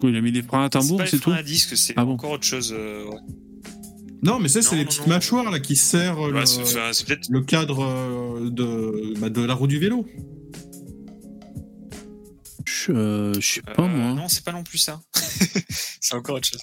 [0.00, 1.30] Cool, Il a mis des freins à C'est tambour, pas c'est les tout.
[1.30, 2.74] freins à disque, c'est Ah bon encore autre chose.
[2.76, 3.16] euh, ouais.
[4.22, 5.14] Non, mais ça, c'est les non, petites non.
[5.14, 7.28] mâchoires là qui serrent Ouais, le, c'est enfin, c'est peut-être.
[7.30, 10.06] le cadre euh, de, bah, de la roue du vélo.
[12.66, 14.12] Je euh, je sais pas, euh, moi.
[14.14, 15.00] Non, c'est pas non plus ça.
[16.00, 16.60] c'est encore autre chose.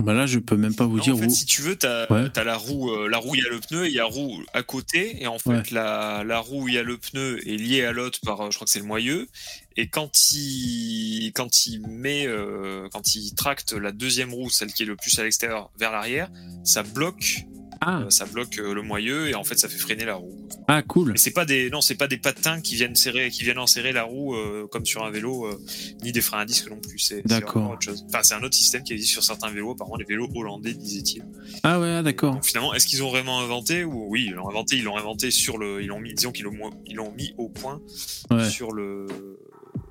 [0.00, 1.30] Bah là, je peux même pas vous Non, dire en fait, où.
[1.30, 1.76] si tu veux,
[2.10, 2.28] Ouais.
[2.36, 4.42] as la roue, euh, la roue, il y a le pneu, il y a roue
[4.54, 5.62] à côté, et en fait, Ouais.
[5.72, 8.56] la, la roue, il y a le pneu est liée à l'autre par, euh, je
[8.56, 9.28] crois que c'est le moyeu,
[9.76, 14.82] et quand il, quand il met, euh, quand il tracte la deuxième roue, celle qui
[14.82, 16.28] est le plus à l'extérieur, vers l'arrière,
[16.64, 17.44] ça bloque,
[17.82, 20.36] Ah, euh, ça bloque euh, le moyeu, et en fait, ça fait freiner la roue.
[20.68, 21.12] ah, cool.
[21.12, 23.92] Mais c'est pas des, non, c'est pas des patins qui viennent serrer, qui viennent enserrer
[23.92, 25.58] la roue euh, comme sur un vélo, euh,
[26.02, 26.98] ni des freins à disque non plus.
[26.98, 27.62] C'est D'accord.
[27.62, 28.04] encore autre chose.
[28.08, 31.24] Enfin, c'est un autre système qui existe sur certains vélos, apparemment les vélos hollandais, disait-il.
[31.62, 32.34] Ah ouais, ah, d'accord.
[32.34, 35.30] Donc finalement, est-ce qu'ils ont vraiment inventé ou oui, ils l'ont inventé, ils l'ont inventé
[35.30, 37.80] sur le, ils l'ont mis, disons qu'ils l'ont, ils l'ont mis au point
[38.30, 38.48] Ouais.
[38.48, 39.06] sur le,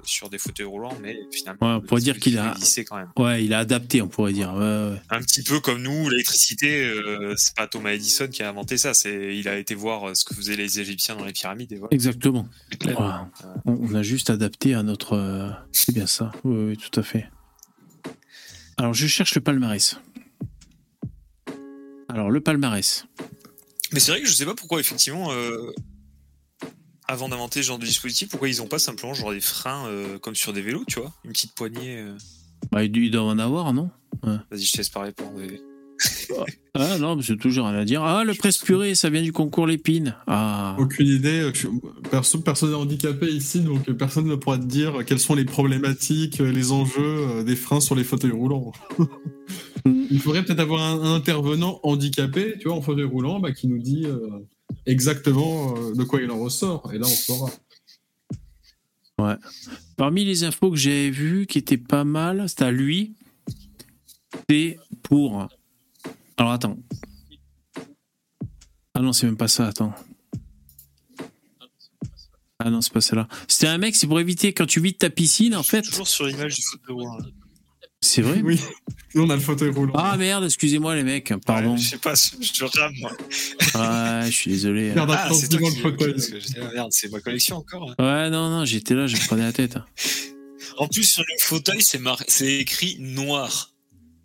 [0.04, 2.56] sur des fauteuils roulants, mais finalement, Ouais, on pourrait dire qu'il a-
[2.88, 3.10] quand même.
[3.18, 4.54] Ouais, il a adapté, on pourrait dire.
[4.54, 5.02] Ouais, ouais.
[5.10, 8.94] Un petit peu comme nous, l'électricité, euh, c'est pas Thomas Edison qui a inventé ça,
[8.94, 11.76] c'est, il a été voir euh, ce que faisaient les Égyptiens dans les pyramides et
[11.78, 11.94] voilà.
[11.94, 12.48] Exactement.
[12.84, 13.30] Voilà.
[13.66, 15.14] On, a juste adapté à notre.
[15.14, 16.32] euh, C'est bien ça.
[16.44, 17.28] Oui, oui, tout à fait.
[18.78, 19.98] Alors, je cherche le palmarès.
[22.08, 23.06] Alors, le palmarès.
[23.92, 25.72] Mais c'est vrai que je sais pas pourquoi, effectivement, euh,
[27.10, 30.18] avant d'inventer ce genre de dispositif, pourquoi ils ont pas simplement genre des freins euh,
[30.20, 31.12] comme sur des vélos, tu vois?
[31.26, 31.98] Une petite poignée.
[31.98, 32.16] euh.
[32.72, 33.90] Bah, il il doit en avoir, non?
[34.24, 35.62] Vas-y, je te laisse parler pour enlever.
[36.76, 38.04] Ah non, mais c'est toujours rien à dire.
[38.04, 40.16] Ah, le presse purée, ça vient du concours Lépine.
[40.28, 40.78] Ah.
[40.80, 41.52] Aucune idée.
[41.54, 41.68] Je-
[42.10, 46.38] Perso, personne n'est handicapé ici, donc personne ne pourra te dire quelles sont les problématiques,
[46.38, 48.72] les enjeux euh, des freins sur les fauteuils roulants.
[49.86, 53.68] Il faudrait peut-être avoir un, un intervenant handicapé, tu vois, en fauteuil roulant, bah, qui
[53.68, 54.20] nous dit euh,
[54.86, 56.92] exactement euh, de quoi il en ressort.
[56.94, 57.52] Et là, on saura.
[59.98, 63.16] Parmi les infos que j'avais vues qui étaient pas mal, c'était à lui.
[64.50, 65.48] C'est pour.
[66.38, 66.78] Alors attends.
[68.94, 69.94] Ah non, c'est même pas ça, attends.
[72.60, 73.28] Ah non, c'est pas celle-là.
[73.48, 75.82] C'était un mec, c'est pour éviter quand tu vides ta piscine, en fait.
[75.82, 76.62] Toujours sur l'image du.
[78.02, 78.60] C'est vrai Oui,
[79.14, 79.94] nous, on a le fauteuil roulant.
[79.96, 81.72] Ah merde, excusez-moi les mecs, pardon.
[81.74, 83.12] Ouais, je sais pas, je, rame, moi.
[83.12, 84.94] Ouais, je suis désolé.
[84.94, 86.14] Merde, Ah, c'est toi attention, qui le fauteuil.
[86.14, 87.92] parce que j'étais là, merde, c'est ma collection encore.
[87.92, 87.96] hein.
[88.04, 89.78] Ouais, non, non, j'étais là, je me prenais la tête.
[90.78, 92.24] En plus, sur le fauteuil, c'est mar...
[92.40, 93.72] écrit noir.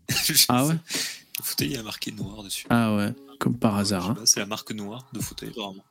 [0.48, 0.74] Ah ouais?
[0.74, 2.66] Le fauteuil, il a marqué noir dessus.
[2.70, 4.10] Ah ouais, comme par hasard.
[4.10, 4.16] hein.
[4.24, 5.84] C'est la marque noire de fauteuil, vraiment.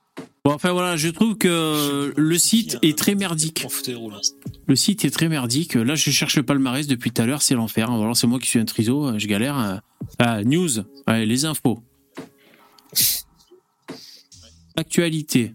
[0.45, 3.66] Bon, enfin voilà, je trouve que le site est très merdique.
[3.95, 4.20] Roulant.
[4.68, 5.76] Le site est très merdique.
[5.76, 7.89] Là, je cherche le palmarès depuis tout à l'heure, c'est l'enfer.
[7.89, 9.82] Alors, c'est moi qui suis un triso, je galère.
[10.20, 10.70] Ah, news,
[11.05, 11.82] allez, les infos.
[14.76, 15.53] Actualité.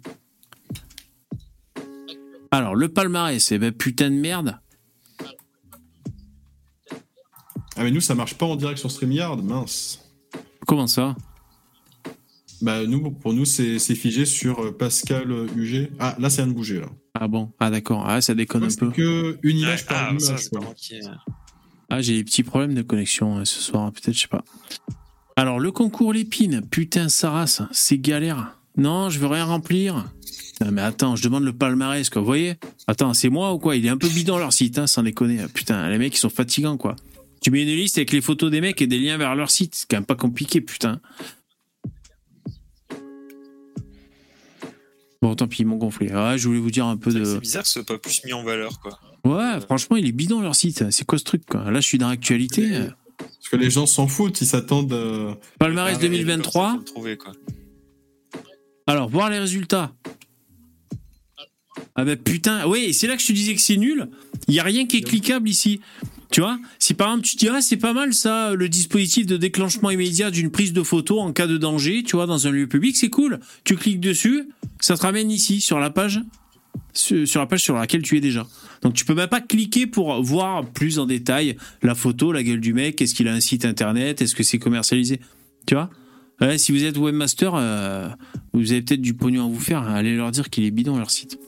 [2.51, 4.59] Alors, le palmarès, eh ben putain de merde.
[7.77, 10.01] Ah, mais nous, ça marche pas en direct sur StreamYard, mince.
[10.67, 11.15] Comment ça?
[12.61, 15.91] Bah, nous, pour nous, c'est c'est figé sur euh, Pascal euh, UG.
[15.99, 16.89] Ah, là, ça vient de bouger, là.
[17.15, 17.53] Ah bon?
[17.61, 18.91] Ah d'accord, ah, ça déconne un C'est peu.
[18.91, 20.49] que une image par ah, image.
[20.77, 21.01] c'est.
[21.91, 24.45] Ah, j'ai des petits problèmes de connexion hein, ce soir, peut-être, je sais pas.
[25.37, 28.59] Alors, le concours Lépine, putain, Saras, c'est galère.
[28.77, 30.05] Non, je veux rien remplir.
[30.61, 32.21] Non, mais attends, je demande le palmarès, quoi.
[32.21, 32.57] Vous voyez?
[32.89, 33.77] Attends, c'est moi ou quoi?
[33.77, 35.39] Il est un peu bidon leur site, hein, sans déconner.
[35.55, 36.97] Putain, les mecs, ils sont fatigants, quoi.
[37.41, 39.75] Tu mets une liste avec les photos des mecs et des liens vers leur site.
[39.77, 41.01] C'est quand même pas compliqué, putain.
[45.21, 46.11] Bon, tant pis, ils m'ont gonflé.
[46.13, 47.25] Ah, je voulais vous dire un peu de.
[47.25, 49.01] C'est bizarre que ce soit pas plus mis en valeur, quoi.
[49.25, 50.91] Ouais, franchement, il est bidon leur site.
[50.91, 52.69] C'est quoi ce truc, quoi Là, je suis dans l'actualité.
[53.19, 54.93] Parce que les gens s'en foutent, ils s'attendent.
[54.93, 56.71] euh, Palmarès Ah ouais, 2023.
[56.73, 57.33] faut le trouver, quoi.
[58.87, 59.93] Alors, voir les résultats.
[61.97, 64.09] Ah bah putain, oui, c'est là que je te disais que c'est nul.
[64.47, 65.81] Il y a rien qui est cliquable ici.
[66.31, 69.27] Tu vois Si par exemple tu te dis, ah, c'est pas mal ça, le dispositif
[69.27, 72.51] de déclenchement immédiat d'une prise de photo en cas de danger, tu vois, dans un
[72.51, 73.41] lieu public, c'est cool.
[73.65, 74.49] Tu cliques dessus,
[74.81, 76.21] ça te ramène ici, sur la page,
[76.93, 78.47] sur la page sur laquelle tu es déjà.
[78.83, 82.61] Donc tu peux même pas cliquer pour voir plus en détail la photo, la gueule
[82.61, 85.21] du mec, est-ce qu'il a un site internet, est-ce que c'est commercialisé.
[85.67, 85.91] Tu vois?
[86.57, 88.09] Si vous êtes webmaster, euh,
[88.53, 89.83] vous avez peut-être du pognon à vous faire.
[89.83, 91.39] Allez leur dire qu'il est bidon leur site.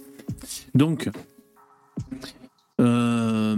[0.75, 1.09] Donc,
[2.81, 3.57] euh,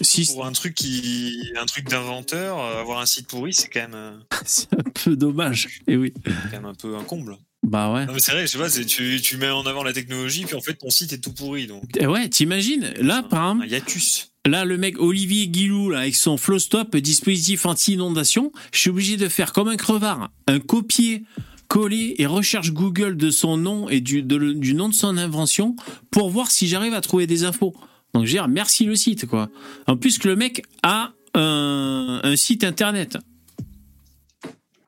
[0.00, 3.80] si Pour un truc qui, un truc d'inventeur, euh, avoir un site pourri, c'est quand
[3.80, 4.10] même, euh,
[4.44, 5.80] c'est un peu dommage.
[5.86, 6.12] Et oui.
[6.24, 7.36] quand même un peu un comble.
[7.66, 8.06] Bah ouais.
[8.18, 10.60] C'est vrai, je sais pas, c'est- tu, tu mets en avant la technologie, puis en
[10.60, 14.30] fait ton site est tout pourri, donc Eh Ouais, t'imagines Là, par un exemple, hiatus.
[14.46, 19.28] là, le mec Olivier Guilou, là, avec son Flowstop, dispositif anti-inondation, je suis obligé de
[19.28, 21.24] faire comme un crevard, un copier
[21.66, 25.18] coller et recherche Google de son nom et du, de le- du nom de son
[25.18, 25.74] invention
[26.12, 27.74] pour voir si j'arrive à trouver des infos.
[28.18, 29.48] Donc je merci le site, quoi.
[29.86, 33.16] En plus que le mec a un, site internet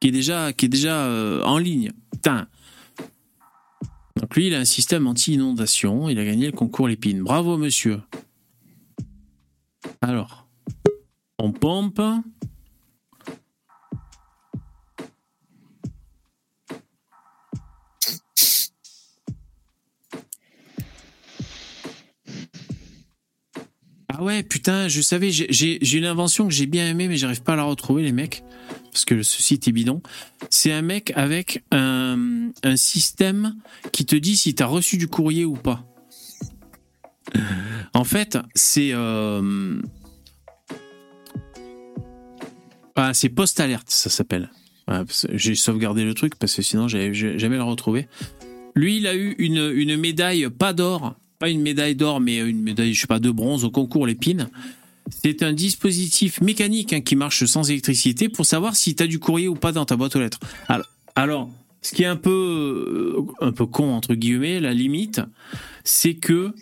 [0.01, 1.93] qui est déjà, qui est déjà euh, en ligne.
[2.25, 6.09] Donc lui, il a un système anti-inondation.
[6.09, 7.23] Il a gagné le concours Lépine.
[7.23, 8.01] Bravo, monsieur.
[10.03, 10.49] Alors,
[11.39, 12.03] on pompe.
[24.21, 27.55] Ah ouais, putain, je savais, j'ai- une invention que j'ai bien aimée, mais j'arrive pas
[27.55, 28.45] à la retrouver, les mecs,
[28.93, 30.03] parce que ce site est bidon.
[30.51, 33.57] C'est un mec avec un, système
[33.93, 35.87] qui te dit si tu as reçu du courrier ou pas.
[37.95, 38.91] En fait, c'est.
[38.93, 39.81] euh,
[42.97, 44.51] Ah, c'est Post Alert, ça s'appelle.
[45.33, 48.07] J'ai sauvegardé le truc parce que sinon j'allais jamais le retrouver.
[48.75, 52.93] Lui, il a eu une médaille, pas d'or, pas une médaille d'or, mais une médaille,
[52.95, 54.51] je sais pas, de bronze au concours Lépine.
[55.25, 59.19] C'est un dispositif mécanique hein, qui marche sans électricité pour savoir si tu as du
[59.19, 60.39] courrier ou pas dans ta boîte aux lettres.
[60.69, 60.87] Alors,
[61.17, 65.23] alors, ce qui est un peu, euh, un peu con, entre guillemets, la limite,
[65.83, 66.55] c'est que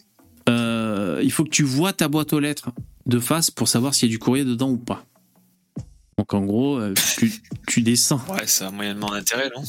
[0.49, 2.71] euh, il faut que tu vois ta boîte aux lettres
[3.05, 5.05] de face pour savoir s'il y a du courrier dedans ou pas.
[6.17, 7.33] Donc en gros, euh, tu,
[7.67, 8.23] tu descends.
[8.31, 9.65] Ouais, ça a moyennement d'intérêt, non?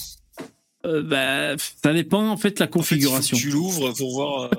[1.02, 3.36] Bah, ça dépend en fait de la configuration.
[3.36, 4.50] Tu l'ouvres pour voir.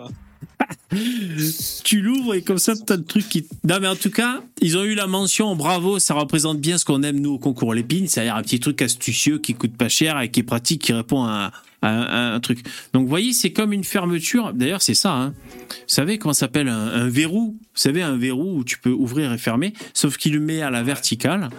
[1.85, 3.47] Tu l'ouvres et comme ça, t'as le truc qui.
[3.65, 6.85] Non, mais en tout cas, ils ont eu la mention bravo, ça représente bien ce
[6.85, 10.21] qu'on aime nous au concours Lépine, c'est-à-dire un petit truc astucieux qui coûte pas cher
[10.21, 12.65] et qui est pratique, qui répond à, à- à un truc.
[12.93, 14.53] Donc, vous voyez, c'est comme une fermeture.
[14.53, 15.13] D'ailleurs, c'est ça.
[15.13, 15.35] Hein.
[15.69, 17.57] Vous savez comment ça s'appelle un, un verrou?
[17.61, 20.71] Vous savez, un verrou où tu peux ouvrir et fermer, sauf qu'il le met à
[20.71, 21.51] la verticale.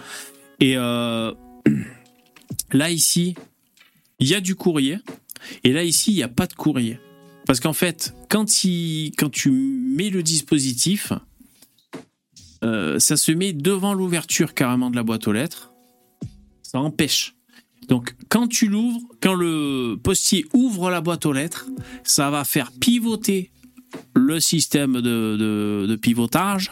[0.60, 1.32] Et euh,
[2.72, 3.34] là, ici,
[4.18, 4.98] il y a du courrier.
[5.64, 6.98] Et là, ici, il n'y a pas de courrier.
[7.46, 11.12] Parce qu'en fait, quand, il, quand tu mets le dispositif,
[12.64, 15.72] euh, ça se met devant l'ouverture carrément de la boîte aux lettres.
[16.62, 17.34] Ça empêche.
[17.88, 21.66] Donc, quand tu l'ouvres, quand le postier ouvre la boîte aux lettres,
[22.04, 23.50] ça va faire pivoter
[24.14, 25.00] le système de,
[25.36, 26.70] de- de pivotage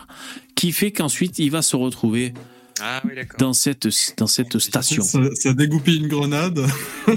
[0.54, 2.32] qui fait qu'ensuite il va se retrouver
[2.80, 5.02] Ah oui, dans cette, dans cette station.
[5.02, 6.64] Ça, ça dégoupille une grenade.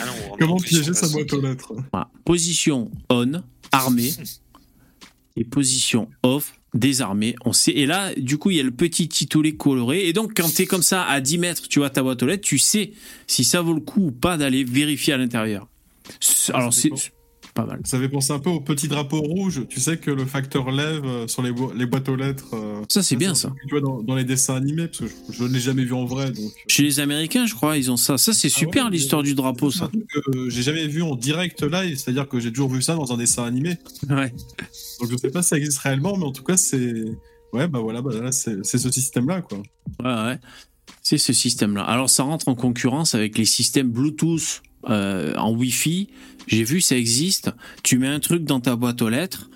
[0.00, 2.10] Ah non, Comment piéger sa boîte aux lettres Voilà.
[2.24, 3.42] Position on,
[3.72, 4.12] armé,
[5.36, 7.34] et position off, désarmé.
[7.44, 7.72] On sait.
[7.72, 10.06] Et là, du coup, il y a le petit titulé coloré.
[10.06, 12.26] Et donc, quand tu es comme ça à 10 mètres, tu vois ta boîte aux
[12.26, 12.92] lettres, tu sais
[13.26, 15.68] si ça vaut le coup ou pas d'aller vérifier à l'intérieur.
[16.52, 16.90] Alors, c'est
[17.62, 17.80] pas mal.
[17.84, 19.62] Ça fait penser un peu au petit drapeau rouge.
[19.68, 22.46] Tu sais que le facteur lève euh, sur les, bo- les boîtes aux lettres.
[22.54, 23.52] euh, Ça, c'est bien ça.
[23.66, 26.04] Tu vois dans, dans les dessins animés, parce que je, ne l'ai jamais vu en
[26.04, 26.26] vrai.
[26.30, 28.16] Donc, euh, Chez les Américains, je crois, ils ont ça.
[28.16, 29.90] Ça, c'est Ah super ouais, l'histoire du drapeau, ça.
[30.48, 33.44] j'ai jamais vu en direct live, c'est-à-dire que j'ai toujours vu ça dans un dessin
[33.44, 33.76] animé.
[34.08, 34.32] Ouais.
[35.00, 37.04] Donc je sais pas si ça existe réellement, mais en tout cas, c'est.
[37.52, 39.58] Ouais, bah voilà, bah là, c'est c'est ce système-là, quoi.
[40.04, 40.38] Ouais, ouais.
[41.02, 41.82] C'est ce système-là.
[41.82, 46.08] Alors, ça rentre en concurrence avec les systèmes Bluetooth euh, en Wi-Fi.
[46.48, 47.50] J'ai vu, ça existe.
[47.82, 49.50] Tu mets un truc dans ta boîte aux lettres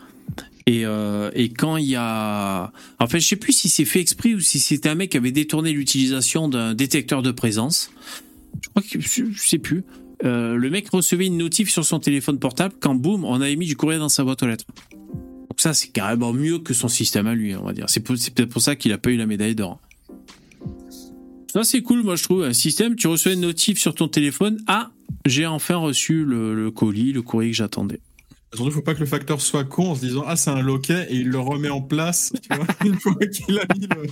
[0.66, 2.70] Et, euh, et quand il y a...
[3.00, 5.16] En fait, je sais plus si c'est fait exprès ou si c'était un mec qui
[5.16, 7.90] avait détourné l'utilisation d'un détecteur de présence.
[8.62, 9.00] Je crois que...
[9.00, 9.84] Je, sais plus.
[10.24, 13.66] Euh, le mec recevait une notif sur son téléphone portable quand, boum, on avait mis
[13.66, 14.66] du courrier dans sa boîte aux lettres.
[14.92, 17.86] Donc ça, c'est carrément mieux que son système à lui, on va dire.
[17.88, 19.80] C'est peut-être pour ça qu'il a pas eu la médaille d'or.
[21.52, 22.44] Ça, c'est cool, moi, je trouve.
[22.44, 24.58] Un système, tu reçois une notif sur ton téléphone.
[24.66, 24.90] Ah,
[25.26, 28.00] j'ai enfin reçu le, le colis, le courrier que j'attendais.
[28.54, 31.06] Surtout, faut pas que le facteur soit con en se disant ah c'est un loquet
[31.08, 34.06] et il le remet en place tu vois, une fois qu'il a mis le.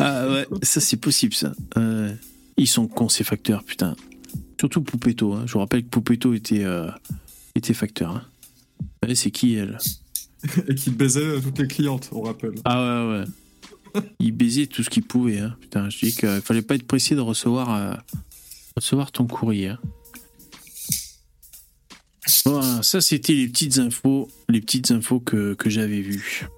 [0.00, 1.52] Ah ouais, ça c'est possible ça.
[1.76, 2.12] Euh,
[2.56, 3.94] ils sont cons ces facteurs, putain.
[4.58, 5.34] Surtout Poupetto.
[5.34, 5.44] Hein.
[5.46, 6.90] Je vous rappelle que Poupetto était, euh,
[7.54, 8.10] était facteur.
[8.10, 8.24] Hein.
[8.80, 9.78] Vous savez, c'est qui elle
[10.68, 12.54] et qui baisait toutes les clientes, on rappelle.
[12.64, 13.24] Ah ouais,
[13.94, 14.02] ouais.
[14.20, 15.38] Il baisait tout ce qu'il pouvait.
[15.38, 15.56] Hein.
[15.60, 17.94] Putain, je dis qu'il fallait pas être pressé de recevoir, euh,
[18.76, 19.74] recevoir ton courrier.
[22.44, 26.48] Voilà, ça c'était les petites infos, les petites infos que, que j'avais vues.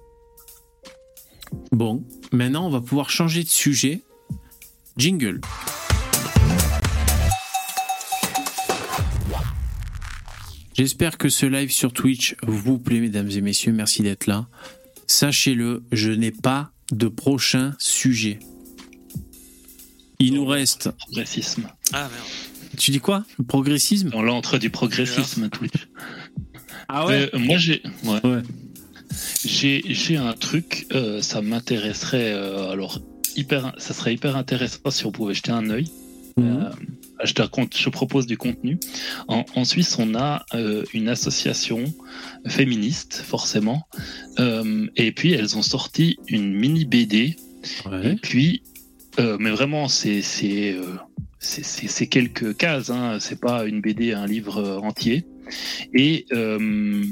[1.71, 4.01] Bon, maintenant on va pouvoir changer de sujet.
[4.97, 5.41] Jingle.
[10.75, 13.73] J'espère que ce live sur Twitch vous plaît, mesdames et messieurs.
[13.73, 14.47] Merci d'être là.
[15.07, 18.39] Sachez-le, je n'ai pas de prochain sujet.
[20.19, 20.89] Il nous reste.
[20.91, 21.69] Progressisme.
[21.93, 22.27] Ah merde.
[22.77, 23.23] Tu dis quoi?
[23.37, 24.09] Le progressisme?
[24.09, 25.87] Dans l'antre du progressisme, Twitch.
[26.89, 27.81] Ah Euh, moi, j'ai.
[28.03, 28.19] ouais.
[28.25, 28.41] Ouais.
[29.45, 32.31] J'ai, j'ai un truc, euh, ça m'intéresserait.
[32.33, 32.99] euh, alors,
[33.35, 35.91] hyper, ça serait hyper intéressant si on pouvait jeter un œil.
[36.37, 36.45] Mhm.
[36.47, 36.69] Euh,
[37.23, 38.79] je, te raconte- je propose du contenu.
[39.27, 41.83] En, en Suisse, on a euh, une association
[42.47, 43.83] féministe, forcément.
[44.39, 47.35] Euh, et puis, elles ont sorti une mini BD.
[47.85, 48.13] Ouais.
[48.13, 48.63] Et puis,
[49.19, 50.75] euh, mais vraiment, c'est
[51.43, 52.89] c'est quelques cases.
[52.89, 55.25] Hein, c'est pas une BD, un livre euh, entier.
[55.93, 57.03] Et euh,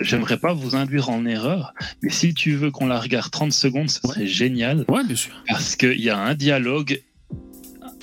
[0.00, 3.90] j'aimerais pas vous induire en erreur, mais si tu veux qu'on la regarde 30 secondes,
[3.90, 5.32] ce serait génial Ouais, bien sûr.
[5.46, 7.02] parce qu'il y a un dialogue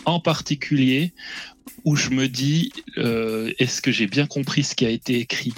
[0.06, 1.14] en particulier
[1.86, 5.54] où je me dis euh, est-ce que j'ai bien compris ce qui a été écrit?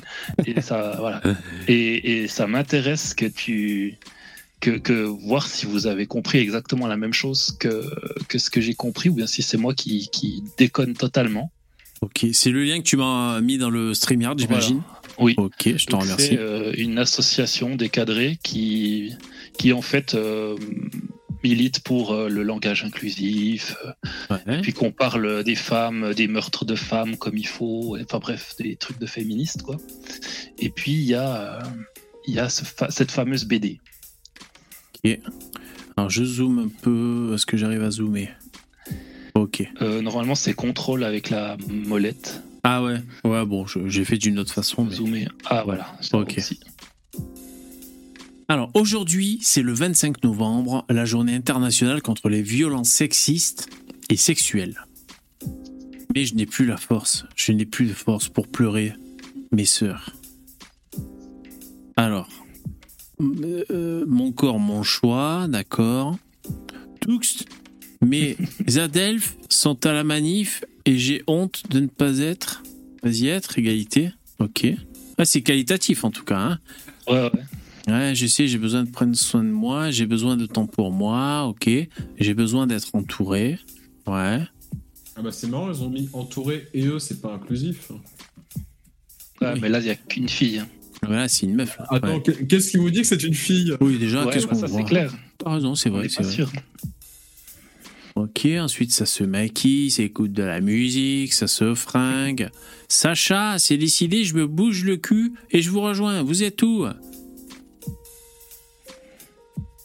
[0.45, 1.21] Et ça voilà
[1.67, 3.97] et, et ça m'intéresse que tu
[4.61, 7.83] que, que voir si vous avez compris exactement la même chose que,
[8.27, 11.51] que ce que j'ai compris ou bien si c'est moi qui, qui déconne totalement
[12.01, 14.81] Ok, c'est le lien que tu m'as mis dans le StreamYard, j'imagine.
[15.17, 16.27] oui Ok, je t'en remercie.
[16.29, 19.13] C'est euh, une association décadrée qui,
[19.57, 20.57] qui en fait euh,
[21.43, 23.75] milite pour euh, le langage inclusif,
[24.29, 24.61] Ouais.
[24.61, 28.75] puis qu'on parle des femmes, des meurtres de femmes comme il faut, enfin bref, des
[28.75, 29.77] trucs de féministes quoi.
[30.59, 31.59] Et puis il y a,
[32.27, 33.79] y a ce fa- cette fameuse BD.
[35.97, 37.31] Alors je zoome un peu.
[37.33, 38.29] Est-ce que j'arrive à zoomer?
[39.35, 39.63] Ok.
[39.81, 42.41] Euh, normalement c'est contrôle avec la molette.
[42.63, 42.97] Ah ouais.
[43.23, 44.85] Ouais, bon, j'ai fait d'une autre façon.
[44.85, 45.27] mais- Zoomer.
[45.45, 45.93] Ah voilà.
[46.13, 46.39] Ok.
[48.47, 53.69] Alors aujourd'hui, c'est le 25 novembre, la journée internationale contre les violences sexistes
[54.09, 54.85] et sexuelles.
[56.15, 58.93] Mais je n'ai plus la force, je n'ai plus de force pour pleurer
[59.51, 60.11] mes sœurs.
[61.97, 62.29] Alors,
[63.21, 66.17] euh, euh, mon corps, mon choix, d'accord.
[67.01, 67.19] Toux,
[68.01, 68.37] mes
[68.77, 72.63] adelphes sont à la manif et j'ai honte de ne pas être.
[73.03, 74.11] Vas-y être, égalité.
[74.39, 74.67] Ok.
[75.17, 76.37] Ah, c'est qualitatif en tout cas.
[76.39, 76.59] Hein.
[77.07, 77.41] Ouais, ouais.
[77.87, 80.91] Ouais, je sais, j'ai besoin de prendre soin de moi, j'ai besoin de temps pour
[80.91, 81.69] moi, ok.
[82.19, 83.59] J'ai besoin d'être entouré.
[84.07, 84.41] Ouais.
[85.15, 87.91] Ah bah c'est marrant, ils ont mis entouré et eux, c'est pas inclusif.
[89.41, 89.59] Ouais, Oui.
[89.61, 90.59] mais là il y a qu'une fille.
[90.59, 90.67] hein.
[91.03, 91.85] Voilà, c'est une meuf là.
[91.89, 92.21] Attends, Ouais.
[92.23, 93.75] qu'est- qu'est-ce qui vous dit que c'est une fille?
[93.81, 94.79] Oui, déjà, Ouais, qu'est-ce bah, qu'on ça voit?
[94.79, 95.13] c'est clair.
[95.37, 96.51] T'as raison, c'est vrai, c'est sûr.
[98.15, 102.49] Ok, ensuite ça se maquille, ça écoute de la musique, ça se fringue.
[102.87, 106.23] Sacha, c'est décidé, je me bouge le cul et je vous rejoins.
[106.23, 106.85] Vous êtes où?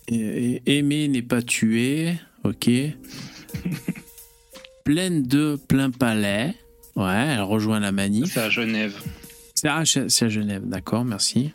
[0.09, 2.69] Et- et- Aimer n'est pas tué, ok.
[4.85, 6.55] Pleine de plein palais.
[6.97, 8.33] Ouais, elle rejoint la manif.
[8.35, 8.95] C'est à Genève.
[9.61, 11.51] C'est à, c'est à Genève, d'accord, merci.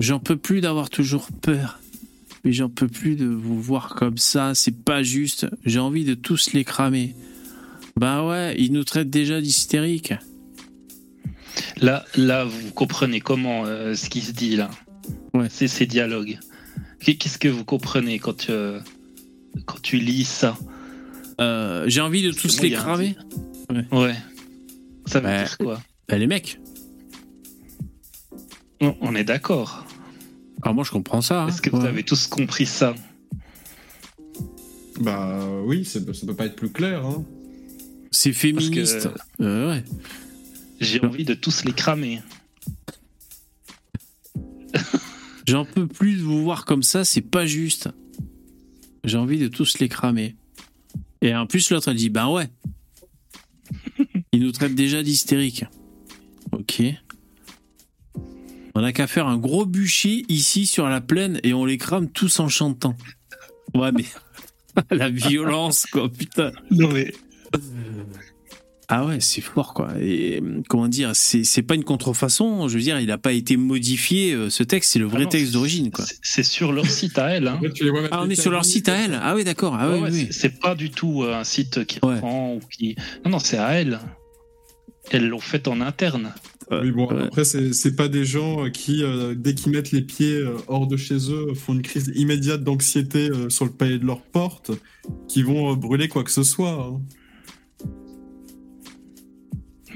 [0.00, 1.78] J'en peux plus d'avoir toujours peur.
[2.44, 5.46] Mais j'en peux plus de vous voir comme ça, c'est pas juste.
[5.64, 7.14] J'ai envie de tous les cramer.
[7.96, 10.14] Bah ouais, ils nous traitent déjà d'hystériques.
[11.76, 14.70] Là, là, vous comprenez comment euh, ce qui se dit là.
[15.34, 15.48] Ouais.
[15.50, 16.38] C'est ces dialogues.
[17.00, 18.80] Qu'est- Qu'est-ce que vous comprenez quand tu, euh,
[19.66, 20.56] quand tu lis ça?
[21.40, 23.14] Euh, J'ai envie de tous les cramer.
[23.92, 24.16] Ouais.
[25.06, 25.82] Ça veut Bah, dire quoi?
[26.12, 26.60] Bah les mecs.
[28.82, 29.86] On on est d'accord.
[30.60, 31.44] Alors moi je comprends ça.
[31.44, 31.48] hein.
[31.48, 32.94] Est-ce que vous avez tous compris ça
[35.00, 37.06] Bah oui, ça peut pas être plus clair.
[37.06, 37.24] Hein.
[38.10, 39.08] C'est féministe.
[39.38, 39.84] que Euh, ouais.
[40.80, 42.20] j'ai envie de tous les cramer.
[45.48, 47.88] J'en peux plus de vous voir comme ça, c'est pas juste.
[49.04, 50.36] J'ai envie de tous les cramer.
[51.22, 52.50] Et en plus, l'autre, elle dit Ben ouais.
[54.32, 55.64] Il nous traite déjà d'hystérique.
[56.52, 56.82] Ok.
[58.74, 62.08] On a qu'à faire un gros bûcher ici sur la plaine et on les crame
[62.08, 62.96] tous en chantant.
[63.74, 64.04] Ouais, mais.
[64.90, 66.52] la violence, quoi, putain.
[66.70, 67.12] Non mais
[68.88, 69.90] Ah ouais, c'est fort quoi.
[70.00, 72.66] Et euh, comment dire, c'est c'est pas une contrefaçon.
[72.68, 74.32] Je veux dire, il n'a pas été modifié.
[74.32, 76.06] euh, Ce texte, c'est le vrai Ah non, texte d'origine quoi.
[76.22, 77.48] c'est- sur leur site à elle.
[77.48, 77.60] Hein.
[78.10, 79.18] Ah, on est sur leur site à elle.
[79.22, 79.76] Ah oui, d'accord.
[79.78, 80.28] Ah Ouais, oui, ouais, oui.
[80.30, 82.14] c'est- pas du tout euh, un site qui Ouais.
[82.14, 82.96] reprend ou qui.
[83.26, 83.98] Non, non, c'est à elle.
[85.12, 86.32] Elles l'ont fait en interne.
[86.70, 87.24] Oui, bon, Ouais.
[87.24, 90.56] après, c'est c'est pas des gens euh, qui, euh, dès qu'ils mettent les pieds euh,
[90.68, 94.22] hors de chez eux, font une crise immédiate d'anxiété euh, sur le palier de leur
[94.22, 94.70] porte,
[95.28, 96.70] qui vont euh, brûler quoi que ce soit.
[96.72, 97.00] hein.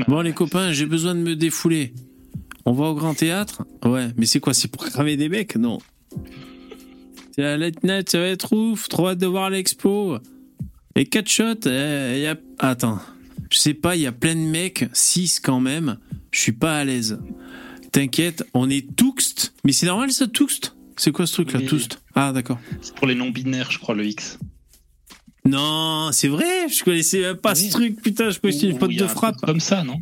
[0.09, 1.95] Bon les copains, j'ai besoin de me défouler.
[2.67, 3.65] On va au grand théâtre?
[3.85, 5.57] Ouais, mais c'est quoi C'est pour cramer des mecs?
[5.57, 5.79] Non.
[7.35, 8.89] C'est la late night, ça va être ouf.
[8.89, 10.19] Trop hâte de voir l'expo.
[10.95, 12.37] Et quatre shots, eh, y a...
[12.59, 12.99] Attends.
[13.51, 15.99] Je sais pas, il y a plein de mecs, 6 quand même.
[16.33, 17.19] Je suis pas à l'aise.
[17.93, 19.55] T'inquiète, on est touxt.
[19.65, 21.67] Mais c'est normal ça, touxt C'est quoi ce truc là, Oui.
[21.67, 22.59] touxt Ah d'accord.
[22.83, 24.39] C'est pour les non-binaires, je crois, le X.
[25.45, 27.67] Non, c'est vrai, je connaissais pas Oui.
[27.67, 29.37] ce truc, putain, je connaissais une a de frappe.
[29.43, 30.01] Comme ça, non?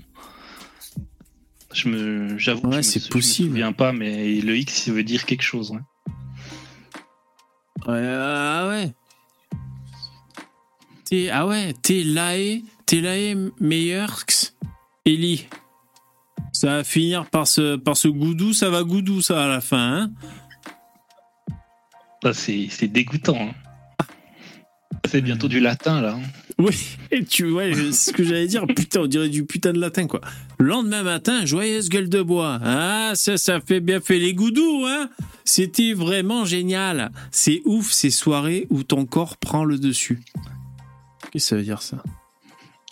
[1.74, 3.48] Je me, j'avoue, que Ouais, c'est possible.
[3.48, 5.70] Je me souviens pas, mais le X il veut dire quelque chose.
[5.72, 5.78] ouais.
[7.86, 8.92] Ouais, ah ouais.
[11.04, 12.02] T'es, ah ouais, t'es
[12.86, 14.54] t'es Lae Meyerx,
[15.06, 15.46] Ellie.
[16.52, 20.02] Ça va finir par ce, par ce goudou, ça va goudou ça à la fin,
[20.02, 20.12] hein
[22.22, 23.36] Ça, c'est, dégoûtant.
[23.40, 24.04] hein.
[25.06, 26.14] C'est bientôt du latin là.
[26.14, 26.22] hein.
[26.58, 30.06] Oui, et tu c'est ce que j'allais dire, putain, on dirait du putain de latin
[30.06, 30.20] quoi.
[30.58, 32.60] Le lendemain matin, joyeuse gueule de bois.
[32.62, 35.10] Ah, ça, ça fait bien fait les goudous, hein
[35.44, 37.10] C'était vraiment génial.
[37.32, 40.20] C'est ouf ces soirées où ton corps prend le dessus.
[41.32, 42.02] Qu'est-ce que ça veut dire ça?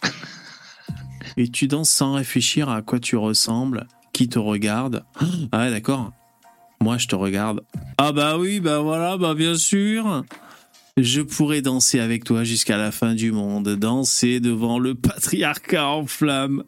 [1.37, 5.05] Et tu danses sans réfléchir à quoi tu ressembles, qui te regarde.
[5.51, 6.13] Ah ouais, d'accord.
[6.81, 7.63] Moi, je te regarde.
[7.97, 10.25] Ah bah oui, bah voilà, bah bien sûr.
[10.97, 16.07] Je pourrais danser avec toi jusqu'à la fin du monde, danser devant le patriarcat en
[16.07, 16.65] flammes.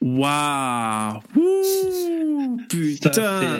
[0.00, 1.20] Waouh
[2.68, 3.58] Putain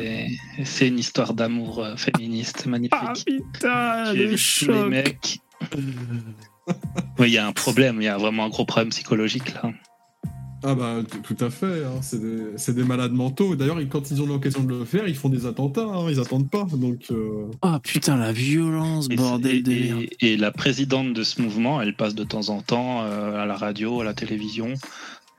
[0.65, 2.99] c'est, une histoire d'amour euh, féministe magnifique.
[2.99, 5.41] Ah putain, le les mecs.
[7.19, 9.71] Oui, il y a un problème, il y a vraiment un gros problème psychologique là.
[10.67, 13.55] Ah bah tout à fait, hein, c'est des, malades mentaux.
[13.55, 16.49] D'ailleurs, quand ils ont l'occasion de le faire, ils font des attentats, hein, ils attendent
[16.49, 16.67] pas.
[16.73, 20.03] Donc, euh, Ah putain, la violence, Et, bordel et- de merde.
[20.21, 23.45] et- et la présidente de ce mouvement, elle passe de temps en temps euh, à
[23.45, 24.73] la radio, à la télévision.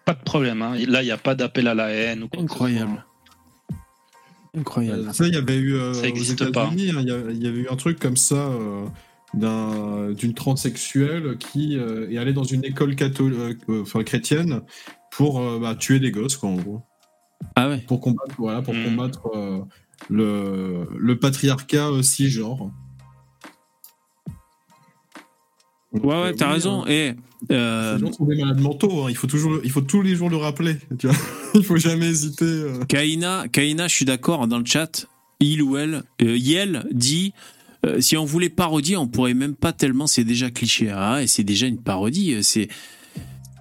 [0.05, 0.61] Pas de problème.
[0.61, 0.75] hein.
[0.87, 2.21] Là, il n'y a pas d'appel à la haine.
[2.23, 3.05] Ou quoi que ce Incroyable.
[4.55, 5.07] Incroyable.
[5.09, 6.65] euh, ça, il y avait eu euh, Ça aux existe pas.
[6.65, 8.35] États-Unis, hein, il y, y avait eu un truc comme ça
[9.36, 14.61] euh, d'un- d'une transsexuelle qui euh, est allée dans une école catholique, enfin chrétienne,
[15.11, 16.81] pour euh, bah, tuer des gosses, quoi, en gros.
[17.55, 18.83] Ah ouais pour combattre, voilà, pour Mm.
[18.83, 19.59] combattre euh,
[20.09, 22.71] le, le patriarcat euh, cisgenre.
[25.93, 26.83] Donc, Ouais, euh, ouais, t'as oui, raison.
[26.83, 27.13] hein, Et
[27.51, 29.03] euh, gens sont des malades mentaux.
[29.03, 30.75] hein, Il faut toujours, il faut tous les jours le rappeler.
[30.99, 31.15] Tu vois
[31.53, 32.43] il faut jamais hésiter.
[32.45, 32.83] euh.
[32.86, 35.07] Kaina, Kaina, je suis d'accord dans le chat.
[35.39, 37.33] Il ou elle, euh, Yel dit
[37.86, 40.07] euh, si on voulait parodier, on pourrait même pas tellement.
[40.07, 40.89] C'est déjà cliché.
[40.93, 42.33] Ah, et c'est déjà une parodie.
[42.33, 42.67] euh, C'est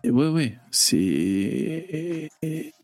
[0.05, 0.59] ouais, ouais.
[0.71, 2.29] C'est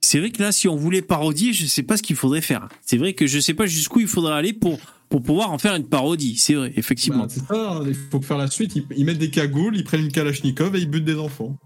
[0.00, 2.68] c'est vrai que là, si on voulait parodier, je sais pas ce qu'il faudrait faire.
[2.84, 4.78] C'est vrai que je sais pas jusqu'où il faudrait aller pour
[5.08, 6.36] pour pouvoir en faire une parodie.
[6.36, 7.24] C'est vrai, effectivement.
[7.24, 7.72] Bah, c'est ça.
[7.72, 8.76] hein, Il faut faire la suite.
[8.76, 11.58] Ils, ils mettent des cagoules, ils prennent une kalachnikov et ils butent des enfants.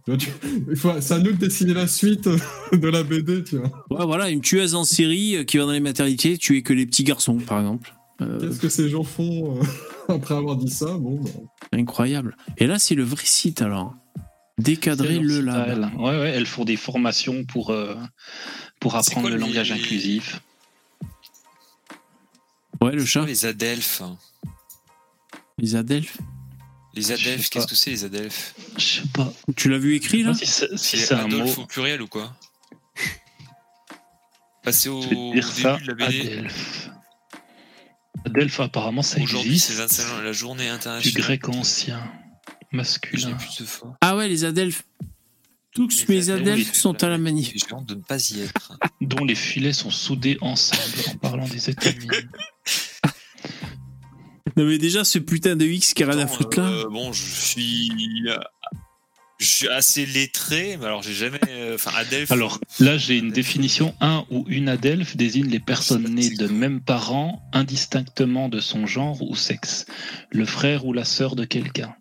[0.74, 2.26] C'est à nous de dessiner la suite
[2.72, 3.44] de la BD.
[3.44, 3.70] Tu vois.
[3.90, 6.86] Ouais, voilà, une tueuse en série euh, qui va dans les maternités tuer que les
[6.86, 7.94] petits garçons, par exemple.
[8.20, 9.64] Euh, Qu'est-ce que ces gens font euh,
[10.14, 10.86] après avoir dit ça?
[10.86, 11.20] Bon.
[11.22, 11.30] bah,
[11.72, 12.36] incroyable.
[12.58, 13.94] Et là, c'est le vrai site alors.
[14.58, 15.68] Décadrer le lab.
[15.68, 15.90] elles.
[16.00, 17.96] Ouais, ouais, elles font des formations pour, euh,
[18.78, 20.40] pour apprendre quoi le les- langage inclusif.
[22.80, 23.20] Ouais, le chat.
[23.20, 24.02] quoi les adelphes?
[25.58, 26.18] Les adelphes.
[26.94, 28.54] Les adelphes, qu'est-ce que c'est les adelphes?
[28.76, 29.32] Je sais pas.
[29.56, 30.34] Tu l'as vu écrit là?
[30.34, 31.34] Si c'est si C'est un mot.
[31.36, 32.32] Adolphe au pluriel ou quoi?
[34.62, 35.76] Passer au te dire début ça.
[35.78, 36.20] de la BD.
[36.20, 36.90] Adelphes.
[38.26, 40.00] Adelphes, apparemment, ça Aujourd'hui, c'est existe.
[40.02, 41.22] 21 la journée Du internationale.
[41.22, 42.02] grec ancien.
[42.72, 43.28] Masculin.
[43.30, 43.96] n'ai plus de fois.
[44.00, 44.84] Ah ouais, les adelphes.
[45.72, 47.52] Tous Les mes adelphes, sont à la manif.
[47.86, 48.78] De ne pas y être.
[49.00, 52.10] dont les filets sont soudés ensemble en parlant des étamines.
[54.56, 56.68] Non mais déjà ce putain de X qui a rien à foutre là.
[56.68, 57.90] euh, bon, je suis.
[59.44, 61.38] Je suis assez lettré, mais alors j'ai jamais.
[61.50, 62.32] euh, Enfin, Adelph.
[62.32, 63.94] Alors là, j'ai une définition.
[64.00, 69.20] Un ou une adelphe désigne les personnes nées de même parents, indistinctement de son genre
[69.20, 69.84] ou sexe.
[70.30, 71.94] Le frère ou la sœur de quelqu'un.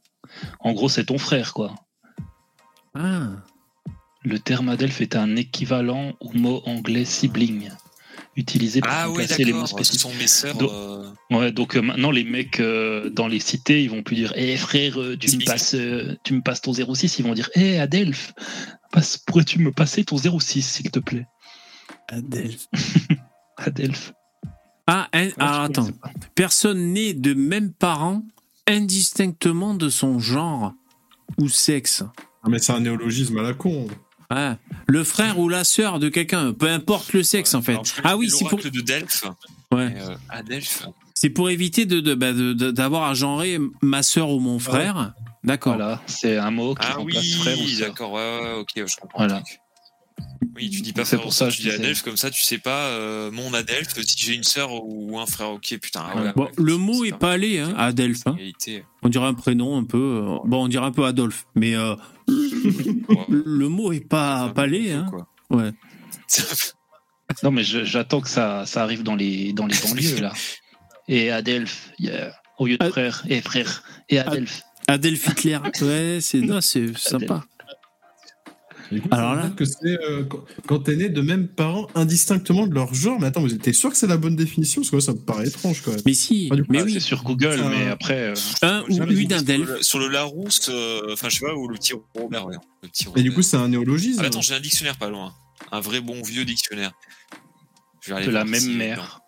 [0.61, 1.75] En gros, c'est ton frère, quoi.
[2.95, 3.31] Ah.
[4.23, 7.69] Le terme adelphe est un équivalent au mot anglais sibling,
[8.36, 9.07] utilisé pour Ah
[9.38, 10.01] les mots spécifiques.
[10.01, 10.57] sont mes sœurs.
[10.57, 14.15] Donc- euh, Ouais, donc euh, maintenant les mecs euh, dans les cités, ils vont plus
[14.15, 17.34] dire "Eh frère, euh, tu me passes euh, tu me passes ton 06", ils vont
[17.34, 18.34] dire "Eh Adelph,
[18.91, 21.25] passe pourrais-tu me passer ton 06 s'il te plaît?
[22.09, 22.67] Adelph.
[23.57, 24.13] Adelph.
[24.86, 25.88] Ah, Ouais, attends.
[26.36, 28.23] Personne née de même parent,
[28.67, 30.73] indistinctement de son genre
[31.39, 32.03] ou sexe.
[32.43, 33.88] Ah, mais c'est un néologisme à la con.
[34.36, 34.57] Ah,
[34.88, 37.57] le frère ou la sœur de quelqu'un, peu importe le sexe ouais.
[37.59, 37.77] en fait.
[38.03, 39.25] Ah oui, c'est pour, de Delphes.
[39.71, 39.93] ouais.
[39.95, 40.15] euh,
[41.13, 44.57] c'est pour éviter de, de- bah, de- de- d'avoir à genrer ma sœur ou mon
[44.59, 45.13] frère.
[45.43, 45.75] D'accord.
[45.75, 47.88] Voilà, c'est un mot qui Ah remplace oui, frère ou sœur.
[47.89, 49.17] d'accord, ouais, ouais, ok, je comprends.
[49.19, 49.43] Voilà.
[50.55, 51.71] Oui, tu dis pas C'est frère pour ou ça tu je dis.
[51.71, 55.25] Adelphes, comme ça tu sais pas euh, mon Adelphes si j'ai une sœur ou un
[55.25, 55.49] frère.
[55.51, 56.03] Ok, putain.
[56.13, 58.21] ah ouais, Bon, ouais, le mot c'est est pas- allé, hein, Adelph.
[58.25, 58.36] hein.
[59.01, 59.97] On dirait un prénom un peu.
[60.23, 61.95] euh, bon, on dirait un peu Adolphe, mais euh.
[63.30, 65.07] Le mot est pas, fou, Hein.
[65.09, 65.28] quoi.
[65.49, 65.72] Ouais.
[67.43, 70.34] Non mais je- j'attends que ça, ça arrive dans les dans les banlieues là.
[71.07, 72.34] Et Adelph, yeah.
[72.59, 74.61] au lieu de Ad- frère, et frère, et Adelph.
[74.88, 75.59] Adolf Hitler.
[75.82, 77.43] Ouais, c'est non, c'est sympa.
[78.91, 80.23] Du coup, Alors ça veut là- dire que c'est euh,
[80.67, 83.19] quand- t'es né de même parents indistinctement de leur genre.
[83.19, 84.81] Mais attends, vous êtes sûr que c'est la bonne définition?
[84.81, 86.01] Parce que ça me paraît étrange quand même.
[86.05, 86.93] Mais si, Ah, du coup, mais ah, oui.
[86.93, 88.29] C'est sur Google, Ça- mais après.
[88.29, 89.81] euh, Un ou une Adelph.
[89.81, 92.55] Sur le- Larousse, euh, enfin je sais pas, ou le petit Robert, ouais.
[92.84, 94.19] Le petit Et du coup, c'est un néologisme.
[94.23, 95.34] Ah, attends, j'ai un dictionnaire pas loin.
[95.71, 96.91] Un vrai bon vieux dictionnaire.
[98.01, 99.21] Je vais aller de la même si- mère.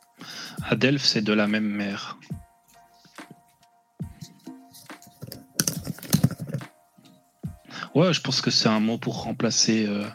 [0.69, 2.17] Adelph, c'est de la même mère.
[7.95, 10.05] Ouais, je pense que c'est un mot pour remplacer euh,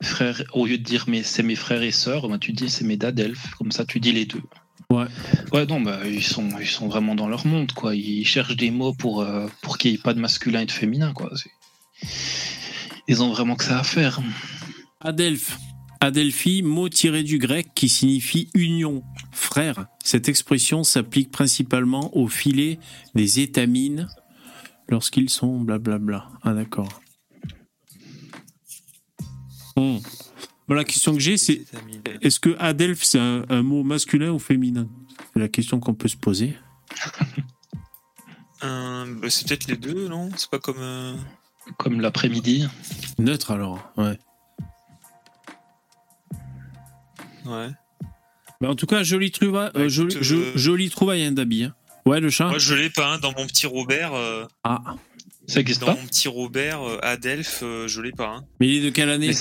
[0.00, 0.42] frère.
[0.52, 2.96] Au lieu de dire mais c'est mes frères et sœurs, bah, tu dis c'est mes
[2.96, 3.50] d'Adelph.
[3.58, 4.42] Comme ça, tu dis les deux.
[4.90, 5.06] Ouais.
[5.52, 7.94] Ouais, non, bah, ils sont, ils sont vraiment dans leur monde, quoi.
[7.94, 10.72] Ils cherchent des mots pour, euh, pour qu'il n'y ait pas de masculin et de
[10.72, 11.30] féminin, quoi.
[13.08, 14.20] Ils ont vraiment que ça à faire.
[15.00, 15.58] Adelph.
[16.00, 19.02] Adelphi, mot tiré du grec qui signifie union,
[19.32, 19.86] frère.
[20.02, 22.78] Cette expression s'applique principalement aux filets
[23.14, 24.08] des étamines
[24.88, 26.28] lorsqu'ils sont blablabla.
[26.42, 26.99] Ah d'accord.
[29.76, 30.00] Bon,
[30.68, 31.64] la question que j'ai, c'est
[32.22, 34.86] est-ce que Adelph c'est un, un mot masculin ou féminin?
[35.34, 36.56] C'est la question qu'on peut se poser.
[38.62, 40.28] Euh, bah, c'est peut-être les deux, non?
[40.36, 40.76] C'est pas comme.
[40.78, 41.14] euh,
[41.78, 42.66] Comme l'après-midi.
[43.18, 44.18] Neutre alors, ouais.
[47.46, 47.68] Ouais.
[48.60, 51.64] Mais en tout cas, joli trouvaille, Bah, joli, écoute, jo- euh, joli trouvaille hein, d'habit.
[51.64, 51.74] hein.
[52.06, 52.48] Ouais, le chat.
[52.48, 54.12] Moi, je l'ai pas, hein, dans mon petit Robert.
[54.14, 54.96] euh, Ah,
[55.50, 58.28] Ça existe dans pas mon petit Robert, euh, Adelph, euh, je l'ai pas.
[58.28, 58.44] hein.
[58.60, 59.32] mais il est de quelle année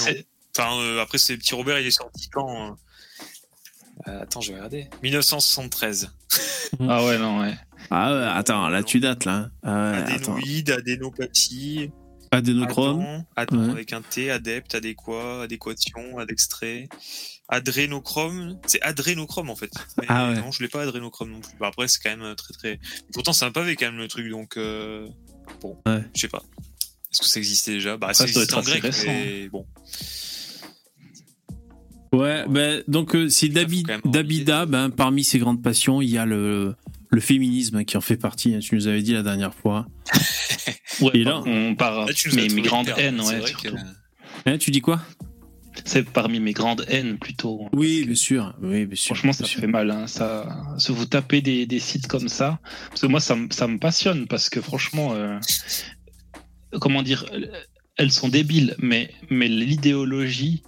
[0.57, 2.73] Enfin, euh, après, c'est petit Robert, il est sorti quand euh?
[4.07, 4.89] Euh, Attends, je vais regarder.
[5.03, 6.11] 1973.
[6.79, 7.53] Ah ouais, non, ouais.
[7.91, 9.49] Ah ouais, attends, là tu dates là.
[9.63, 9.97] Ah ouais.
[10.13, 11.91] Adénoïde, adénopathie,
[12.31, 13.01] Adénochrome.
[13.01, 13.71] Adam, Adam Ouais.
[13.71, 16.87] avec un T, adepte, adéquat, adéquation, adextrait,
[17.47, 18.59] adrénochrome.
[18.67, 19.71] C'est adrénochrome en fait.
[19.99, 20.35] Mais Ah ouais.
[20.35, 21.53] Non, je l'ai pas adrénochrome non plus.
[21.59, 22.79] Bah, après, c'est quand même très très.
[23.13, 25.07] Pourtant, c'est un pavé quand même le truc, donc euh...
[25.61, 26.03] bon, Ouais.
[26.15, 26.43] je sais pas.
[27.11, 27.97] Est-ce que ça existait déjà?
[27.97, 29.65] Bah, Ça, ça en grec, récent, mais bon.
[32.11, 36.75] Ouais, ben, donc euh, c'est Dabida, ben, parmi ses grandes passions, il y a le,
[37.11, 39.85] le féminisme hein, qui en fait partie, hein, tu nous avais dit la dernière fois.
[41.01, 43.69] Ouais, Et là- on part Là, tu nous mes, grandes haines, ouais, que-.
[44.45, 44.99] Hein, tu dis quoi?
[45.85, 47.67] C'est parmi mes grandes haines plutôt.
[47.73, 48.53] Oui, bien sûr.
[48.61, 49.15] Oui, bien sûr.
[49.15, 49.61] Franchement, bien ça sûr.
[49.61, 49.91] fait mal.
[49.91, 50.07] Hein.
[50.07, 50.47] Ça,
[50.77, 53.77] se vous tapez des, des sites comme ça, parce que moi, ça, me- ça me
[53.79, 55.37] passionne parce que franchement, euh,
[56.79, 57.25] comment dire,
[57.97, 60.63] elles sont débiles, mais mais l'idéologie,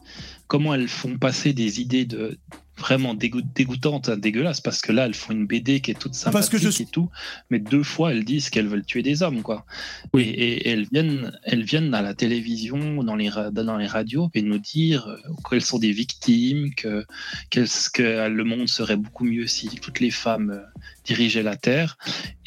[0.48, 2.38] comment elles font passer des idées de
[2.82, 6.12] vraiment dégoût- dégoûtantes, hein, dégueulasses, parce que là, elles font une BD qui est toute
[6.24, 7.10] Parce que sympathique je- et tout,
[7.50, 9.66] mais deux fois, elles disent qu'elles veulent tuer des hommes, quoi.
[10.14, 10.24] Oui.
[10.24, 14.42] Et, et elles viennent, elles viennent à la télévision, dans les dans les radios, et
[14.42, 15.18] nous dire euh,
[15.50, 17.06] qu'elles sont des victimes, que
[17.52, 21.98] qu'est-ce que le monde serait beaucoup mieux si toutes les femmes euh, dirigeaient la Terre.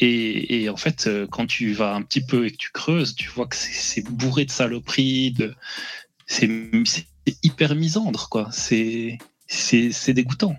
[0.01, 3.15] Et, et en fait, euh, quand tu vas un petit peu et que tu creuses,
[3.15, 5.55] tu vois que c'est bourré de saloperies, de
[6.27, 6.49] c'est
[7.43, 8.49] hyper misandre, quoi.
[8.53, 10.57] C'est c'est dégoûtant.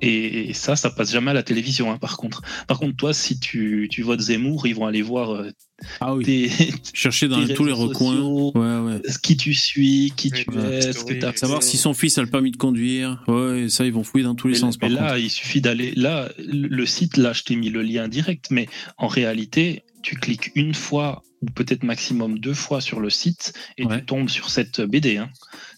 [0.00, 2.42] Et, et ça, ça passe jamais à la télévision, hein, par contre.
[2.66, 5.50] Par contre, toi, si tu, tu votes Zemmour, ils vont aller voir euh,
[6.00, 6.24] Ah oui.
[6.24, 6.50] tes,
[6.92, 8.12] Chercher dans tes tous les recoins.
[8.12, 9.00] sociaux, Ouais, ouais.
[9.22, 11.34] qui tu suis, qui tu ouais, es, ce que as.
[11.36, 13.22] Savoir si son fils a le permis de conduire.
[13.28, 14.74] Ouais, ça, ils vont fouiller dans tous les Mais, sens.
[14.82, 15.20] mais Par là, contre.
[15.20, 15.92] il suffit d'aller.
[15.96, 20.52] Là, le site, là, je t'ai mis le lien direct, mais en réalité, tu cliques
[20.54, 23.98] une fois ou peut-être maximum deux fois sur le site et Ouais.
[24.00, 25.16] tu tombes sur cette BD.
[25.16, 25.30] Hein.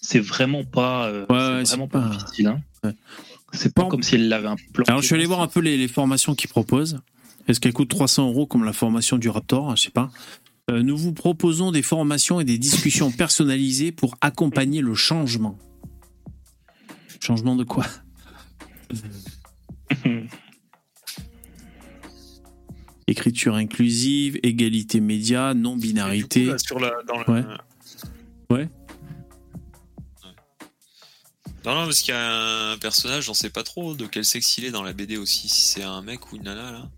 [0.02, 2.48] C'est vraiment pas, euh, Ouais, c'est vraiment pas, pas- difficile.
[2.48, 2.60] Hein.
[2.84, 2.94] Ouais.
[3.52, 4.84] C'est pas comme si elle l'avait un plan.
[4.88, 7.00] Alors, je suis allé voir un peu les, les formations qu'ils proposent.
[7.48, 9.74] Est-ce qu'elles coûtent 300 euros comme la formation du Raptor?
[9.76, 10.10] Je sais pas.
[10.68, 15.56] Euh, nous vous proposons des formations et des discussions personnalisées pour accompagner le changement.
[17.20, 17.86] Changement de quoi?
[23.08, 26.44] Écriture inclusive, égalité média, non-binarité.
[26.46, 27.24] coup, là, sur la, dans le...
[27.32, 27.44] Ouais.
[28.50, 28.68] Ouais.
[31.64, 34.56] Non, non, parce qu'il y a un personnage, on sait pas trop de quel sexe
[34.58, 36.90] il est dans la BD aussi, si c'est un mec ou une nana là.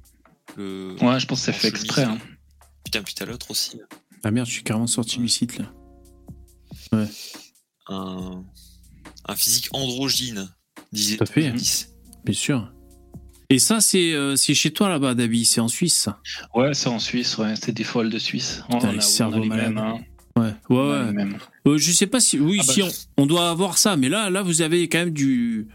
[0.57, 0.95] Le...
[1.01, 2.05] Ouais, je pense que c'est fait chemise, exprès.
[2.05, 2.19] hein.
[2.85, 3.81] Putain, t'as l'autre aussi.
[4.25, 5.73] Ah merde, je suis carrément sorti du site là.
[7.89, 8.45] Un,
[9.27, 10.51] un physique androgyne,
[10.93, 11.51] disait Tout à fait.
[11.53, 11.95] 10.
[12.25, 12.73] Bien sûr.
[13.51, 16.09] Et ça, c'est euh, c'est chez toi là-bas, David, c'est en Suisse
[16.55, 18.63] Ouais, c'est en Suisse, ouais, c'est des folles de Suisse.
[18.69, 19.99] On Putain, a- les on a cerveaux les mêmes, hein.
[20.37, 21.13] Ouais, ouais, ouais.
[21.13, 21.39] mêmes.
[21.67, 22.39] Euh, je sais pas si.
[22.39, 24.89] Oui, Ah bah, si je- on, on doit avoir ça, mais là, là, vous avez
[24.89, 25.67] quand même du.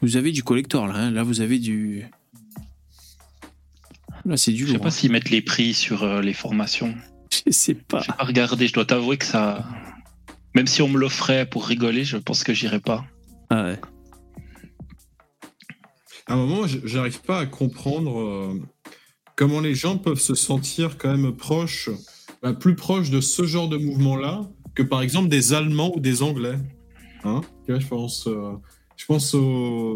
[0.00, 0.94] Vous avez du collector là.
[0.94, 1.10] hein.
[1.10, 2.04] Là, vous avez du.
[4.24, 4.82] Là, c'est du Je sais lourd.
[4.82, 4.90] pas hein.
[4.90, 6.94] s'ils mettent les prix sur euh, les formations.
[7.46, 8.00] Je sais pas.
[8.00, 9.66] J'ai pas regardé, je dois t'avouer que ça.
[10.54, 13.04] Même si on me l'offrait pour rigoler, je pense que j'irai pas.
[13.50, 13.80] Ah ouais.
[16.28, 18.60] À un moment, j'arrive pas à comprendre euh,
[19.34, 21.88] comment les gens peuvent se sentir quand même proches,
[22.42, 24.42] bah, plus proches de ce genre de mouvement-là
[24.74, 26.58] que par exemple des Allemands ou des Anglais.
[27.24, 28.52] Hein je pense, euh,
[28.98, 29.34] je pense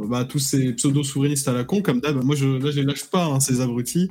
[0.09, 2.25] bah, à tous ces pseudo-souverainistes à la con, comme d'hab.
[2.25, 4.09] Moi, je, là, les lâche pas, hein, ces abrutis.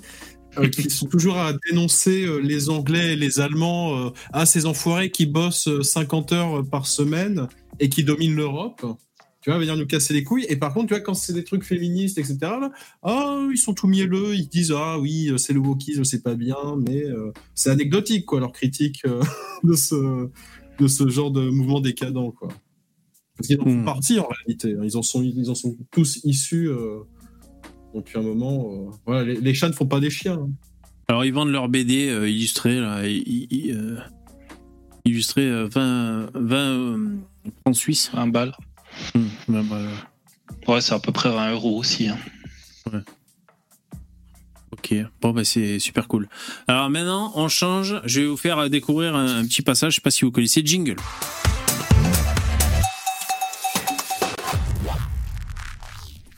[0.59, 5.25] euh, qui sont toujours à dénoncer les Anglais et les Allemands, à ces enfoirés qui
[5.25, 7.47] bossent euh, 50 heures par semaine
[7.79, 8.85] et qui dominent l'Europe
[9.41, 10.45] tu vois, venir nous casser les couilles.
[10.49, 12.71] Et par contre, tu vois, quand c'est des trucs féministes, etc., là,
[13.03, 16.55] ah, ils sont tout mielleux, ils disent, ah oui, c'est le wokisme, c'est pas bien,
[16.77, 19.21] mais euh, c'est anecdotique, quoi, leur critique euh,
[19.63, 20.29] de, ce,
[20.79, 22.49] de ce genre de mouvement décadent, quoi.
[23.37, 23.85] Parce qu'ils en font Hmm.
[23.85, 24.75] partie, en réalité.
[24.83, 26.99] Ils en sont, ils en sont tous issus euh,
[27.95, 28.71] depuis un moment.
[28.71, 30.33] euh, voilà, les, les chats ne font pas des chiens.
[30.39, 30.49] hein.
[31.07, 33.07] Alors, ils vendent leur BD euh, illustré là.
[33.07, 33.97] i- i- euh,
[35.05, 37.15] illustré euh, 20, 20 euh,
[37.61, 38.11] francs suisses.
[38.13, 38.53] Un bal.
[39.15, 39.77] Hum, bah, bah,
[40.67, 42.07] Ouais, c'est à peu près 20 euros aussi.
[42.09, 42.17] hein.
[44.71, 46.27] Ok, bon bah c'est super cool.
[46.67, 50.01] Alors maintenant on change, je vais vous faire découvrir un, un petit passage, je sais
[50.01, 50.95] pas si vous connaissez Jingle.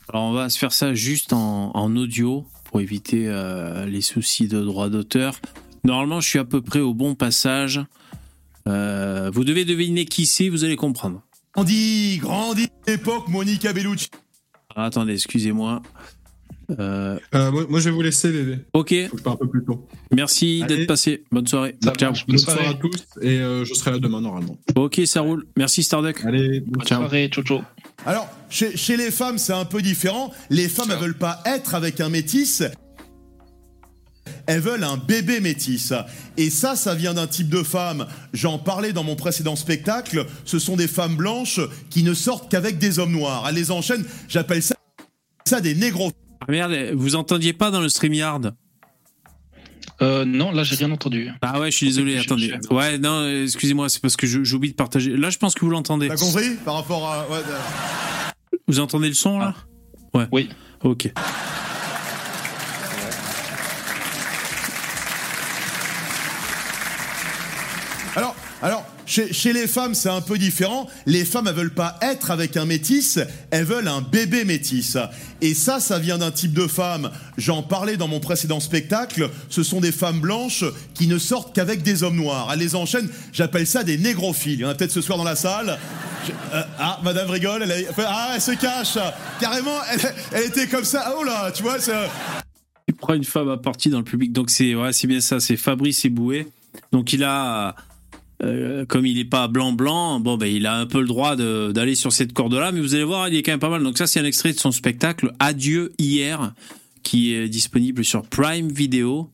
[0.08, 4.46] Alors on va se faire ça juste en, en audio pour éviter euh, les soucis
[4.48, 5.36] de droit d'auteur.
[5.82, 7.80] Normalement je suis à peu près au bon passage.
[8.68, 11.22] Euh, vous devez deviner qui c'est, vous allez comprendre.
[11.54, 14.10] Grandi, grandi, époque Monica Bellucci.
[14.74, 15.82] Alors, attendez, excusez-moi.
[16.80, 18.58] Euh, Euh, moi, moi, je vais vous laisser, les...
[18.72, 19.86] ok, faut que je un peu plus tôt.
[20.12, 21.22] merci d'être passé.
[21.30, 21.76] Bonne soirée.
[21.80, 22.10] Ça Ciao.
[22.10, 22.26] marche.
[22.26, 24.56] Bonne Bonne soirée à tous, et euh, je serai là demain, normalement.
[24.74, 25.46] Ok, ça roule.
[25.56, 26.24] Merci Starduck.
[26.24, 27.00] Allez, Bonne Ciao.
[27.02, 27.60] soirée, ciao ciao.
[28.04, 30.32] Alors, chez, chez les femmes, c'est un peu différent.
[30.50, 32.64] Les femmes, elles veulent pas être avec un métis.
[34.46, 35.92] Elles veulent un bébé métis.
[36.36, 38.06] Et ça, ça vient d'un type de femme.
[38.32, 40.26] J'en parlais dans mon précédent spectacle.
[40.44, 41.60] Ce sont des femmes blanches
[41.90, 43.46] qui ne sortent qu'avec des hommes noirs.
[43.48, 44.04] Elles les enchaînent.
[44.28, 44.74] J'appelle ça,
[45.46, 46.12] ça des négros.
[46.46, 48.54] Ah merde, vous entendiez pas dans le StreamYard
[50.02, 51.30] Euh, non, là, j'ai rien entendu.
[51.40, 52.54] Ah ouais, je suis désolé, attendez.
[52.70, 55.16] Ouais, non, excusez-moi, c'est parce que j'oublie de partager.
[55.16, 56.08] Là, je pense que vous l'entendez.
[56.08, 57.26] T'as compris Par rapport à.
[57.30, 57.38] ouais,
[58.68, 59.54] Vous entendez le son là?
[60.12, 60.26] Ouais.
[60.32, 60.48] Oui.
[60.82, 61.10] Ok.
[68.16, 70.88] Alors, alors chez, les femmes, c'est un peu différent.
[71.06, 73.18] Les femmes, elles veulent pas être avec un métis,
[73.50, 74.96] elles veulent un bébé métis.
[75.40, 77.10] Et ça, ça vient d'un type de femme.
[77.36, 79.30] J'en parlais dans mon précédent spectacle.
[79.50, 80.64] Ce sont des femmes blanches
[80.94, 82.48] qui ne sortent qu'avec des hommes noirs.
[82.52, 83.08] Elles les enchaînent.
[83.32, 84.54] J'appelle ça des négrophiles.
[84.54, 85.78] Il y en a peut-être ce soir dans la salle.
[86.54, 87.62] Euh, ah, Madame rigole.
[87.62, 88.96] Elle ah, elle se cache.
[89.40, 89.78] Carrément,
[90.32, 91.14] elle, était comme ça.
[91.18, 91.76] Oh là, tu vois.
[92.88, 94.32] Il prend une femme à partie dans le public.
[94.32, 96.48] Donc c'est ouais, c'est bien ça, c'est Fabrice Eboué.
[96.92, 97.74] Donc il a
[98.44, 101.36] euh, comme il n'est pas blanc blanc, bon ben il a un peu le droit
[101.36, 103.82] d'aller sur cette corde là, mais vous allez voir, il est quand même pas mal.
[103.82, 106.52] Donc ça c'est un extrait de son spectacle Adieu hier
[107.02, 109.30] qui est disponible sur Prime Video.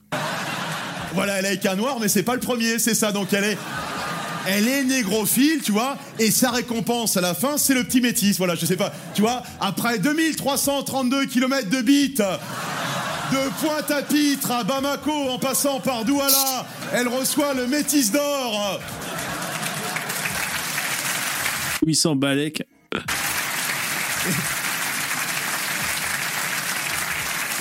[1.15, 3.13] Voilà, elle est avec un noir, mais c'est pas le premier, c'est ça.
[3.13, 3.59] Donc elle est,
[4.47, 8.39] elle est négrophile, tu vois, et sa récompense à la fin, c'est le petit métis.
[8.39, 12.23] Voilà, je sais pas, tu vois, après 2332 km de bite,
[13.31, 18.81] De Pointe-à-Pitre à Bamako en passant par Douala, elle reçoit le Métis d'or.
[21.87, 22.63] 800 balèques.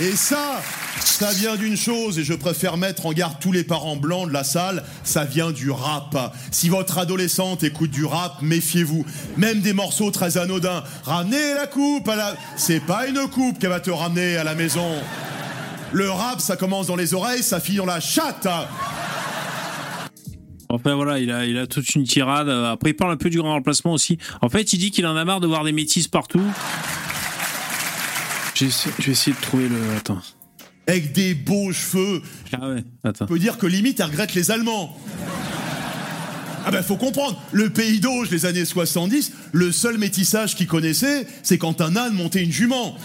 [0.02, 0.62] Et ça,
[1.02, 4.34] ça vient d'une chose, et je préfère mettre en garde tous les parents blancs de
[4.34, 6.34] la salle, ça vient du rap.
[6.52, 9.06] Si votre adolescente écoute du rap, méfiez-vous.
[9.38, 10.84] Même des morceaux très anodins.
[11.04, 12.34] Ramenez la coupe à la...
[12.56, 14.96] C'est pas une coupe qu'elle va te ramener à la maison.
[15.92, 18.48] Le rap, ça commence dans les oreilles, ça finit dans la chatte.
[20.72, 22.48] Enfin voilà, il a, il a toute une tirade.
[22.50, 24.20] Après, il parle un peu du grand remplacement aussi.
[24.42, 26.42] En fait, il dit qu'il en a marre de voir des métis partout.
[28.54, 29.78] Je vais essayer- de trouver le.
[29.98, 30.22] Attends.
[30.86, 32.22] Avec des beaux cheveux.
[32.54, 33.26] Ah ouais, attends.
[33.26, 34.96] On peut dire que limite, elle regrette les Allemands.
[36.66, 41.26] Ah ben faut comprendre, le pays d'Auge, les années 70, le seul métissage qu'ils connaissaient,
[41.42, 42.96] c'est quand un âne montait une jument.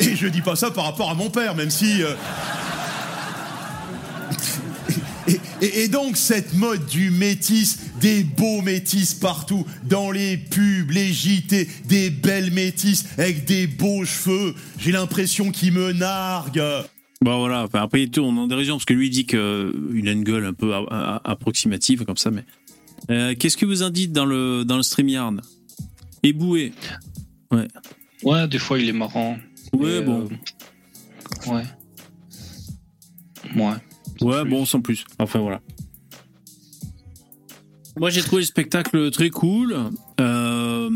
[0.00, 2.02] Et je dis pas ça par rapport à mon père, même si...
[2.02, 2.14] euh,
[5.28, 10.90] Et, et- et donc cette mode du métis, des beaux métis partout, dans les pubs,
[10.92, 16.84] les JT, des belles métis avec des beaux cheveux, j'ai l'impression qu'ils me narguent.
[17.22, 19.38] Bon voilà, enfin, après il tourne en dérision parce que lui il dit qu'il
[20.08, 22.44] a une gueule un peu a- a- approximative comme ça, mais.
[23.10, 25.40] Euh, Qu'est-ce que vous en dites dans le, dans le StreamYard?
[26.22, 26.72] Éboué.
[27.50, 27.66] Ouais.
[28.22, 29.38] Ouais, des fois il est marrant.
[29.72, 30.28] Ouais, Mais, bon.
[31.48, 31.64] euh, ouais.
[33.56, 33.74] Ouais.
[34.20, 35.04] Ouais, bon, sans plus.
[35.18, 35.60] Enfin voilà.
[37.98, 39.74] Moi j'ai trouvé le spectacle très cool.
[40.20, 40.90] Euh,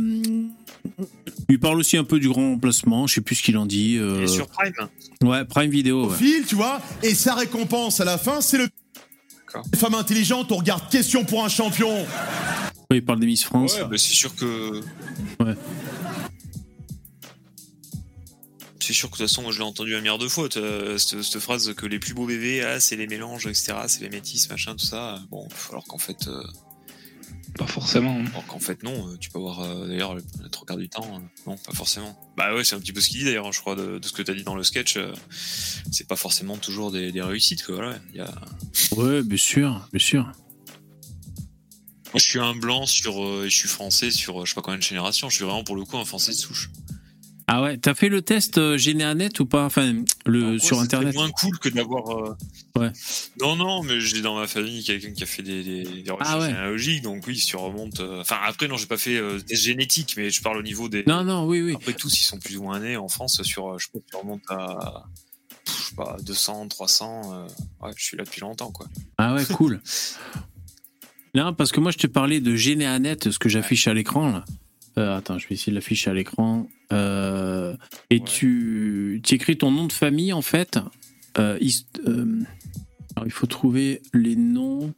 [1.49, 3.97] il parle aussi un peu du grand remplacement, je sais plus ce qu'il en dit.
[3.99, 4.73] euh, Et sur Prime
[5.23, 6.11] Ouais, Prime Vidéo.
[6.11, 6.17] ouais.
[6.17, 8.69] fil, tu vois, et sa récompense à la fin, c'est le.
[9.75, 11.93] Femme intelligente, on regarde question pour un champion.
[12.89, 13.75] Ouais, il parle des Miss France.
[13.75, 14.81] Ouais, bah, c'est sûr que.
[15.41, 15.55] Ouais.
[18.91, 20.99] C'est sûr que de toute façon, moi je l'ai entendu un milliard de fois, euh,
[20.99, 24.09] cette, cette phrase que les plus beaux bébés, ah, c'est les mélanges, etc., c'est les
[24.09, 25.23] métis, machin, tout ça.
[25.31, 26.27] Bon, alors qu'en fait.
[26.27, 26.43] euh,
[27.57, 28.19] Pas forcément.
[28.19, 28.25] hein.
[28.31, 30.89] alors qu'en fait, non, euh, tu peux avoir euh, d'ailleurs le, le trois quarts du
[30.89, 32.19] temps, euh, non, pas forcément.
[32.37, 34.13] Bah ouais, c'est un petit peu ce qu'il dit d'ailleurs, je crois, de, de ce
[34.13, 34.97] que t'as dit dans le sketch.
[34.97, 35.13] euh,
[35.93, 37.97] c'est pas forcément toujours des, des réussites, quoi, voilà.
[38.13, 38.35] Il y a...
[38.97, 40.25] Ouais, bien sûr, bien sûr.
[40.25, 43.25] Moi, je suis un blanc sur.
[43.25, 45.63] euh, je suis français sur euh, je sais pas combien de générations, je suis vraiment
[45.63, 46.71] pour le coup un français de souche.
[47.53, 49.65] Ah ouais, t'as fait le test euh, Généanet ou pas?
[49.65, 51.15] Enfin, le, sur c'est Internet.
[51.17, 52.09] moins cool que d'avoir.
[52.17, 52.37] euh,
[52.79, 52.93] Ouais.
[53.41, 56.29] Non, non, mais j'ai dans ma famille quelqu'un qui a fait des, des, des recherches
[56.31, 56.47] Ah ouais.
[56.51, 57.99] généalogiques, donc oui, si tu remontes.
[57.99, 60.89] euh, Enfin, après, non, j'ai pas fait euh, des génétiques, mais je parle au niveau
[60.89, 61.03] des.
[61.09, 61.75] Non, non, oui, oui.
[61.75, 63.73] Après, tous, ils sont plus ou moins nés en France sur.
[63.75, 65.03] euh, Je pas, tu remontes à.
[65.67, 67.35] pff, Je sais pas, 200, 300.
[67.35, 67.47] euh,
[67.83, 68.87] Ouais, je suis là depuis longtemps, quoi.
[69.19, 69.81] Ah ouais, cool.
[71.35, 74.45] non, parce que moi je te parlais de Généanet, ce que j'affiche à l'écran là.
[74.99, 76.69] Euh, attends, je vais essayer de l'afficher à l'écran.
[76.93, 77.77] Euh,
[78.11, 78.25] et Ouais.
[78.25, 80.79] tu, tu écris ton nom de famille en fait.
[81.39, 81.59] Euh,
[82.07, 82.41] euh,
[83.17, 84.93] alors, il faut trouver les noms.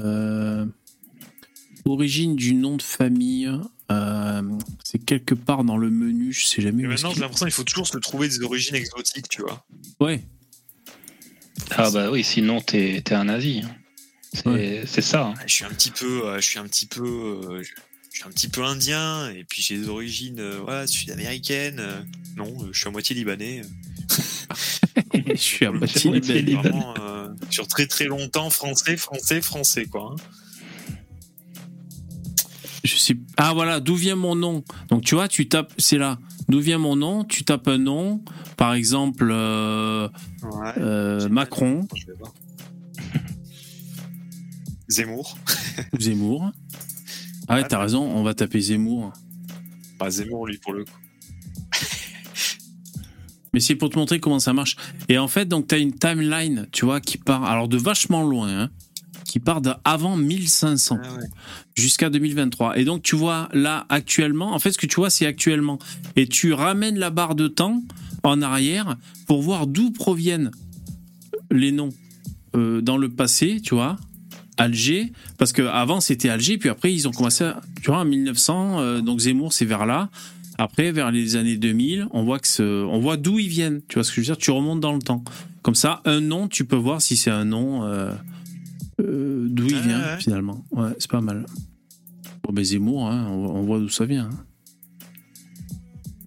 [0.00, 0.66] Euh,
[1.84, 3.50] origine du nom de famille.
[3.92, 4.42] euh,
[4.82, 7.64] c'est quelque part dans le menu, je sais jamais est-ce maintenant, j'ai l'impression qu'il faut
[7.64, 9.66] toujours se trouver des origines exotiques, tu vois.
[10.00, 10.24] Ouais,
[11.76, 13.62] Ah bah oui, sinon t'es t'es un nazi.
[14.32, 14.84] C'est Ouais.
[14.86, 15.26] ça.
[15.26, 15.34] hein.
[15.46, 17.70] Je suis un petit peu, je suis un petit peu, je
[18.14, 21.80] je suis un petit peu indien et puis j'ai des origines, euh, voilà, sud-américaines.
[21.80, 22.00] euh,
[22.36, 23.62] non, euh, je suis à moitié libanais.
[25.26, 26.54] je suis à moitié libanais.
[26.70, 26.94] vraiment,
[27.50, 30.14] sur très très longtemps, français, français, français, quoi.
[30.16, 30.94] hein.
[32.84, 33.16] Je sais.
[33.36, 36.18] Ah voilà, d'où vient mon nom Donc tu vois, tu tapes, c'est là.
[36.48, 38.22] D'où vient mon nom Tu tapes un nom,
[38.56, 40.06] par exemple euh,
[40.42, 40.72] Ouais.
[40.78, 41.88] euh, Macron.
[44.88, 45.36] Zemmour.
[45.92, 46.52] ou Zemmour.
[47.48, 49.12] Ah ouais, t'as raison, on va taper Zemmour.
[49.98, 50.92] Pas Zemmour, lui, pour le coup.
[53.52, 54.76] Mais c'est pour te montrer comment ça marche.
[55.08, 58.48] Et en fait, donc t'as une timeline, tu vois, qui part, alors de vachement loin,
[58.48, 58.70] hein,
[59.24, 61.26] qui part d'avant 1500 Ah ouais.
[61.74, 62.78] jusqu'à 2023.
[62.78, 65.78] Et donc tu vois là actuellement, en fait, ce que tu vois, c'est actuellement.
[66.16, 67.82] Et tu ramènes la barre de temps
[68.22, 68.96] en arrière
[69.26, 70.50] pour voir d'où proviennent
[71.50, 71.90] les noms
[72.56, 73.96] euh, dans le passé, tu vois.
[74.56, 78.04] Alger, parce que avant c'était Alger, puis après ils ont commencé, à, tu vois, en
[78.04, 80.10] 1900, euh, donc Zemmour c'est vers là.
[80.56, 83.80] Après, vers les années 2000, on voit que ce- on voit d'où ils viennent.
[83.88, 84.38] Tu vois ce que je veux dire?
[84.38, 85.24] Tu remontes dans le temps.
[85.62, 88.12] Comme ça, un nom, tu peux voir si c'est un nom euh,
[89.00, 90.20] euh, d'où il vient ouais.
[90.20, 90.64] finalement.
[90.70, 91.44] Ouais, c'est pas mal.
[92.44, 94.30] Bon, ben Zemmour, hein, on, on voit d'où ça vient.
[94.30, 94.44] hein.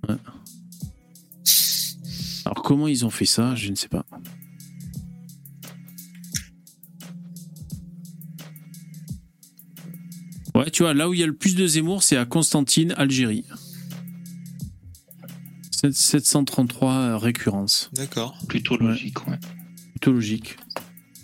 [0.10, 0.16] Ouais.
[2.46, 3.56] Alors comment ils ont fait ça?
[3.56, 4.06] Je ne sais pas.
[10.58, 12.96] Ouais, tu vois, là où il y a le plus de Zemmour, c'est à Constantine,
[12.98, 13.46] Algérie.
[15.72, 17.92] 7- 733 récurrences.
[17.94, 18.36] D'accord.
[18.48, 19.38] Plutôt logique, ouais.
[19.92, 20.58] Plutôt logique.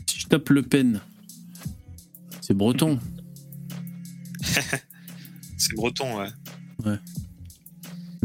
[0.05, 1.01] Si je tape Le Pen,
[2.41, 2.99] c'est breton.
[5.57, 6.99] C'est breton, ouais.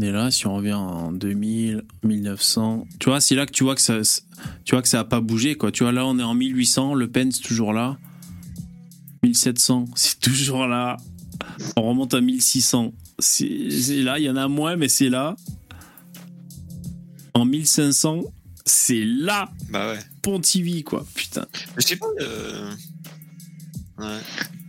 [0.01, 3.75] Et là, si on revient en 2000, 1900, tu vois, c'est là que tu vois
[3.75, 4.01] que ça,
[4.65, 5.71] tu vois que ça a pas bougé, quoi.
[5.71, 7.97] Tu vois, là, on est en 1800, Le Pen, c'est toujours là.
[9.23, 10.97] 1700, c'est toujours là.
[11.75, 12.93] On remonte à 1600.
[13.19, 15.35] C'est là, il y en a moins, mais c'est là.
[17.33, 18.23] En 1500,
[18.65, 19.51] c'est là.
[19.69, 19.99] Bah ouais.
[20.21, 21.05] Pontivy, quoi.
[21.15, 21.45] Putain.
[21.77, 22.07] Je sais pas.
[22.21, 22.71] euh,
[23.97, 24.19] Ouais.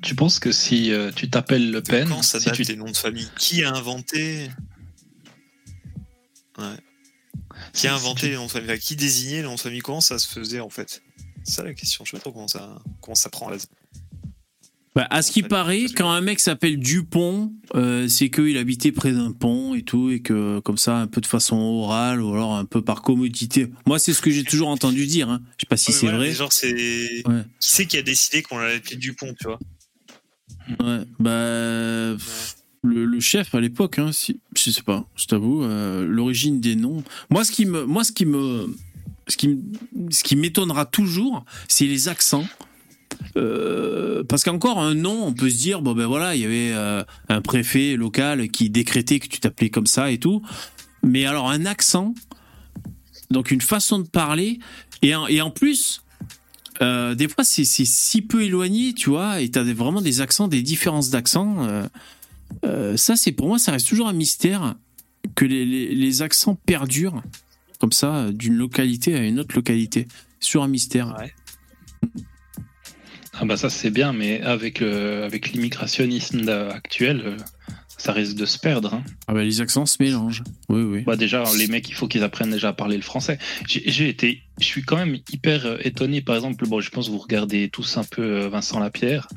[0.03, 2.91] Tu penses que si euh, tu t'appelles Le Pen, quand ça si tu les noms
[2.91, 3.29] de famille?
[3.39, 4.51] Qui a inventé?
[6.59, 6.77] Ouais.
[7.73, 8.71] Qui a inventé les noms de famille?
[8.71, 9.81] Enfin, Qui désignait les noms de famille?
[9.83, 11.03] Comment ça se faisait en fait?
[11.45, 12.05] C'est ça la question.
[12.05, 13.51] Je sais pas trop comment ça, comment ça prend.
[14.97, 19.13] Bah, à ce qui paraît, quand un mec s'appelle Dupont, euh, c'est qu'il habitait près
[19.13, 22.57] d'un pont et tout, et que comme ça, un peu de façon orale ou alors
[22.57, 23.69] un peu par commodité.
[23.87, 25.31] Moi, c'est ce que j'ai toujours entendu dire.
[25.31, 25.43] Hein.
[25.59, 26.33] Je sais pas si Ouais, c'est voilà, vrai.
[26.33, 26.73] Genre, c'est.
[27.27, 27.43] Ouais.
[27.61, 29.61] Qui c'est qui a décidé qu'on allait appeler Dupont, tu vois
[30.81, 35.63] Ouais, bah, pff, le, le chef à l'époque, hein, si, je sais pas, je t'avoue,
[35.63, 37.03] euh, l'origine des noms.
[37.31, 38.75] Moi, ce qui me, moi, ce qui me,
[39.29, 42.47] ce qui, me- ce qui m'étonnera toujours, c'est les accents.
[43.37, 46.73] Euh, parce qu'encore un nom, on peut se dire bon ben voilà, il y avait
[46.73, 50.43] euh, un préfet local qui décrétait que tu t'appelais comme ça et tout.
[51.03, 52.15] Mais alors un accent,
[53.31, 54.59] donc une façon de parler,
[55.03, 56.03] et en, plus,
[56.83, 60.63] euh, des fois c'est si peu éloigné, tu vois, et t'as vraiment des accents, des
[60.63, 61.57] différences d'accents.
[62.65, 64.75] euh, ça, c'est pour moi, ça reste toujours un mystère
[65.35, 67.23] que les, les- accents perdurent
[67.79, 70.09] comme ça d'une localité à une autre localité.
[70.41, 71.17] Sur un mystère.
[71.19, 71.33] Ouais.
[73.43, 77.37] Ah bah ça c'est bien, mais avec, le- avec l'immigrationnisme actuel, euh,
[77.97, 78.95] ça risque de se perdre.
[78.95, 79.05] hein.
[79.29, 80.43] Ah bah, les accents se mélangent.
[80.69, 81.03] Oui, oui.
[81.03, 83.39] Bah déjà, les mecs, il faut qu'ils apprennent déjà à parler le français.
[83.67, 86.21] J'ai été, je suis quand même hyper euh, étonné.
[86.21, 89.29] Par exemple, bon, je pense que vous regardez tous un peu euh, Vincent Lapierre.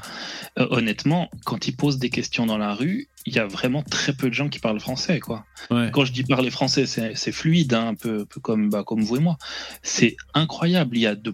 [0.59, 4.11] Euh, honnêtement, quand il pose des questions dans la rue, il y a vraiment très
[4.13, 5.45] peu de gens qui parlent français, quoi.
[5.71, 5.89] Ouais.
[5.93, 9.15] Quand je dis parler français, c'est fluide, hein, un peu, peu comme, bah, comme vous
[9.15, 9.37] et moi.
[9.81, 10.97] C'est incroyable.
[10.97, 11.33] Il y a de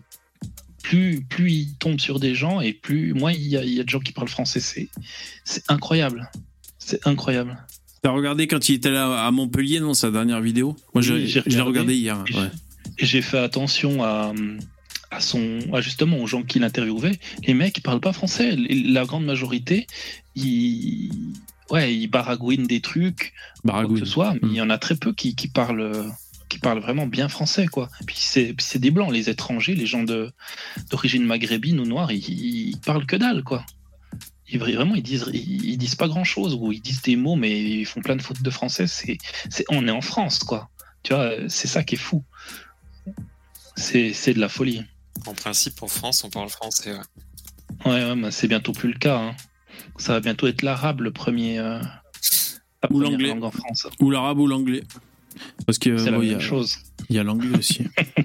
[0.90, 3.80] plus, plus il tombe sur des gens et plus, moins il y a, il y
[3.80, 4.60] a de gens qui parlent français.
[4.60, 4.90] C'est,
[5.68, 6.32] incroyable.
[6.80, 7.64] C'est incroyable.
[8.02, 10.76] T'as regardé quand il était là à Montpellier, non, sa dernière vidéo?
[10.96, 11.62] Moi, je, Oui, j'ai regardé.
[11.62, 12.24] regardé hier.
[12.28, 12.50] Et ouais.
[12.98, 14.34] J'ai fait attention à,
[15.12, 17.20] à son, à justement aux gens qui l'interviewaient.
[17.46, 18.56] Les mecs, ils parlent pas français.
[18.56, 19.86] La grande majorité,
[20.34, 21.12] ils,
[21.70, 23.34] ouais, ils baragouinent des trucs,
[23.64, 24.34] quoi que ce soit.
[24.42, 26.04] Mais il y en a très peu qui, qui parlent,
[26.50, 27.90] qui parlent vraiment bien français, quoi.
[28.08, 30.32] Puis c'est, puis c'est des blancs, les étrangers, les gens de,
[30.90, 32.28] d'origine maghrébine ou noire, ils,
[32.72, 33.64] ils parlent que dalle, quoi.
[34.52, 37.36] Ils, vraiment, ils disent, ils, ils disent pas grand chose ou ils disent des mots,
[37.36, 38.88] mais ils font plein de fautes de français.
[38.88, 39.18] C'est,
[39.50, 40.70] c'est, on est en France, quoi.
[41.04, 42.24] Tu vois, c'est ça qui est fou.
[43.76, 44.84] C'est, c'est de la folie.
[45.28, 46.94] En principe, en France, on parle français.
[47.86, 48.12] Ouais.
[48.14, 49.18] Ouais, c'est bientôt plus le cas.
[49.20, 49.36] hein.
[49.98, 51.60] Ça va bientôt être l'arabe le premier.
[51.60, 51.80] euh,
[52.90, 53.30] Ou l'anglais.
[53.30, 53.88] langue en France.
[54.00, 54.84] Ou l'arabe ou l'anglais.
[55.66, 56.78] Parce que C'est la bon, même a- chose.
[57.10, 57.84] il y a l'anglais aussi.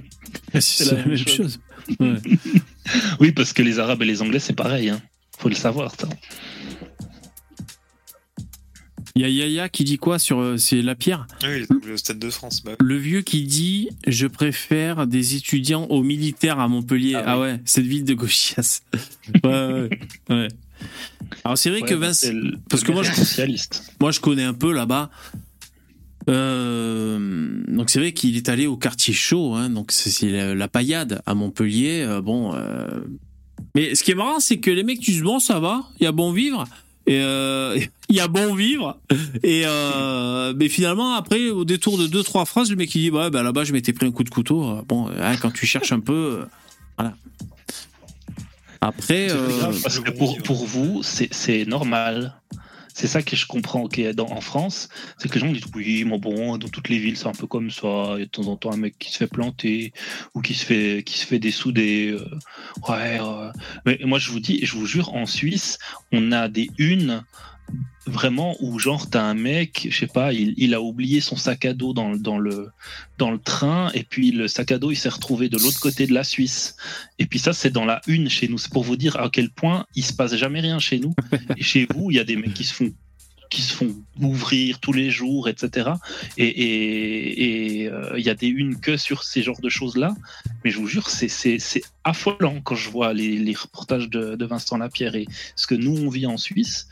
[0.60, 1.60] c'est la, même chose.
[2.00, 2.14] Ouais.
[3.20, 4.90] Oui, parce que les arabes et les anglais, c'est pareil.
[4.90, 5.00] Hein.
[5.38, 5.92] Faut le savoir.
[9.16, 11.26] Il y a Yaya qui dit quoi sur euh, c'est la pierre?
[11.42, 12.62] Ah Oui, il est au Stade de France.
[12.64, 17.14] Bah, Le vieux qui dit je préfère des étudiants aux militaires à Montpellier.
[17.14, 18.80] Ah, Ah ouais, cette ville de gauchias.
[19.44, 19.88] ouais, ouais,
[20.30, 20.48] ouais.
[21.44, 22.26] Alors c'est vrai Ouais, que bah, Vince,
[22.68, 23.94] parce que moi, je- socialiste.
[24.00, 25.10] moi je connais un peu là-bas.
[26.28, 26.83] Euh,
[27.74, 31.20] donc c'est vrai qu'il est allé au quartier chaud, hein, donc c'est- la, la paillade
[31.26, 32.02] à Montpellier.
[32.06, 32.86] euh, bon, euh,
[33.74, 36.06] mais ce qui est marrant, c'est que les mecs disent bon, ça va, il y
[36.06, 36.64] a bon vivre,
[37.06, 37.78] et euh,
[38.08, 38.98] il y a bon vivre,
[39.42, 39.64] et
[40.56, 43.42] mais finalement après au détour de deux trois phrases, le mec il dit ouais, bah
[43.42, 44.80] là-bas je m'étais pris un coup de couteau.
[44.88, 46.44] Bon, hein, quand tu cherches un peu,
[46.96, 47.14] voilà.
[48.80, 49.28] Après,
[49.82, 52.34] parce que pour, pour vous, c'est normal.
[52.94, 54.88] C'est ça que je comprends en France.
[55.18, 57.48] C'est que les gens disent oui, mais bon, dans toutes les villes, c'est un peu
[57.48, 58.12] comme ça.
[58.14, 59.92] Il y a de temps en temps un mec qui se fait planter
[60.34, 62.12] ou qui se fait, qui se fait dessouder.
[62.12, 62.38] euh,
[62.88, 63.50] ouais, euh.
[63.84, 65.78] Mais moi, je vous dis, je vous jure, en Suisse,
[66.12, 67.24] on a des unes
[68.06, 71.64] vraiment où genre t'as un mec, je sais pas, il, il a oublié son sac
[71.64, 72.68] à dos dans, le- dans le
[73.16, 76.06] dans le train et puis le sac à dos il s'est retrouvé de l'autre côté
[76.06, 76.76] de la Suisse.
[77.18, 78.58] Et puis ça c'est dans la une chez nous.
[78.58, 81.14] C'est pour vous dire à quel point il se passe jamais rien chez nous.
[81.56, 82.92] Et chez vous il y a des mecs qui se font
[83.50, 85.90] qui se font ouvrir tous les jours, etc.
[86.36, 90.14] Et euh, il y a des unes que sur ces genres de choses-là.
[90.64, 95.26] Mais je vous jure, c'est- affolant quand je vois les, reportages de, Vincent Lapierre et
[95.56, 96.88] ce que nous on vit en Suisse.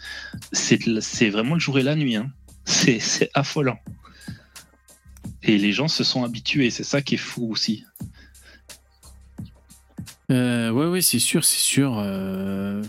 [0.53, 2.17] C'est vraiment le jour et la nuit.
[2.17, 2.31] hein.
[2.65, 3.79] C'est affolant.
[5.43, 7.85] Et les gens se sont habitués, c'est ça qui est fou aussi.
[10.31, 11.99] Euh, ouais, ouais, c'est sûr, c'est sûr.
[11.99, 12.83] Euh...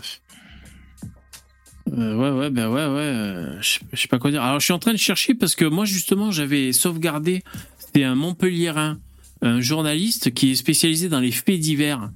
[1.92, 3.02] euh, ouais, ouais, ben ouais, ouais.
[3.02, 4.42] euh, Je je sais pas quoi dire.
[4.42, 7.42] Alors, je suis en train de chercher parce que moi, justement, j'avais sauvegardé.
[7.78, 8.98] C'était un Montpellierin,
[9.42, 12.10] un journaliste qui est spécialisé dans les faits divers.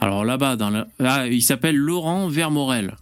[0.00, 0.86] Alors là-bas, dans
[1.30, 2.96] il s'appelle Laurent Vermorel.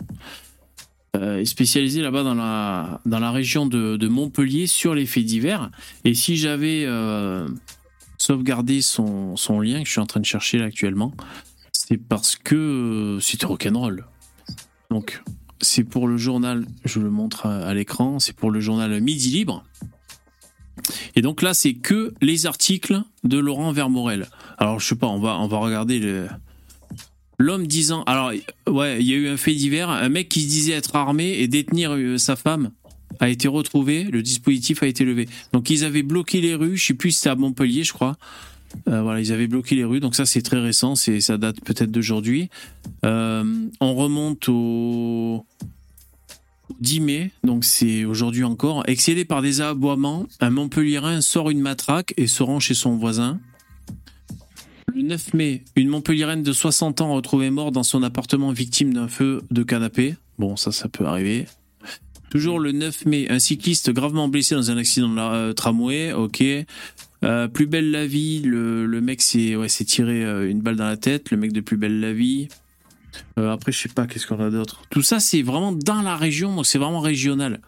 [1.15, 5.27] Euh, est spécialisé là-bas dans la, dans la région de, de Montpellier sur les faits
[5.27, 5.71] divers.
[6.05, 7.47] Et si j'avais euh,
[8.17, 11.13] sauvegardé son, son lien que je suis en train de chercher là actuellement,
[11.73, 14.07] c'est parce que c'était rock'n'roll.
[14.91, 15.23] Donc,
[15.63, 19.65] c'est pour le journal, je le montre à, l'écran, c'est pour le journal Midi Libre.
[21.15, 24.27] Et donc là, c'est que les articles de Laurent Vermorel.
[24.59, 26.27] Alors, je sais pas, on va, on va regarder le.
[27.39, 28.03] L'homme disant.
[28.05, 28.33] Alors,
[28.69, 29.91] ouais, il y a eu un fait divers.
[29.91, 32.71] Un mec qui se disait être armé et détenir euh, sa femme
[33.21, 34.05] a été retrouvé.
[34.05, 35.29] Le dispositif a été levé.
[35.53, 36.77] Donc, ils avaient bloqué les rues.
[36.77, 38.17] Je sais plus si c'était à Montpellier, je crois.
[38.89, 40.01] Euh, voilà, ils avaient bloqué les rues.
[40.01, 40.95] Donc, ça, c'est très récent.
[40.95, 42.51] C'est, ça date peut-être d'aujourd'hui.
[43.05, 43.45] Euh,
[43.81, 45.45] on remonte au.
[46.81, 52.15] 10 mai, donc c'est aujourd'hui encore, excédé par des aboiements, un Montpellierin sort une matraque
[52.17, 53.41] et se rend chez son voisin.
[54.95, 59.09] Le 9 mai, une Montpelliéraine de 60 ans retrouvée morte dans son appartement victime d'un
[59.09, 60.17] feu de canapé.
[60.39, 61.47] Bon, ça, ça peut arriver.
[62.31, 66.13] Toujours le 9 mai, un cycliste gravement blessé dans un accident de euh, tramway.
[66.13, 66.43] Ok.
[67.25, 70.87] Euh, plus belle la vie, le, le mec s'est ouais, tiré euh, une balle dans
[70.87, 71.31] la tête.
[71.31, 72.49] Le mec de Plus belle la vie.
[73.39, 74.83] Euh, après, je sais pas, qu'est-ce qu'on a d'autre?
[74.91, 77.61] Tout ça, c'est vraiment dans la région, donc c'est vraiment régional.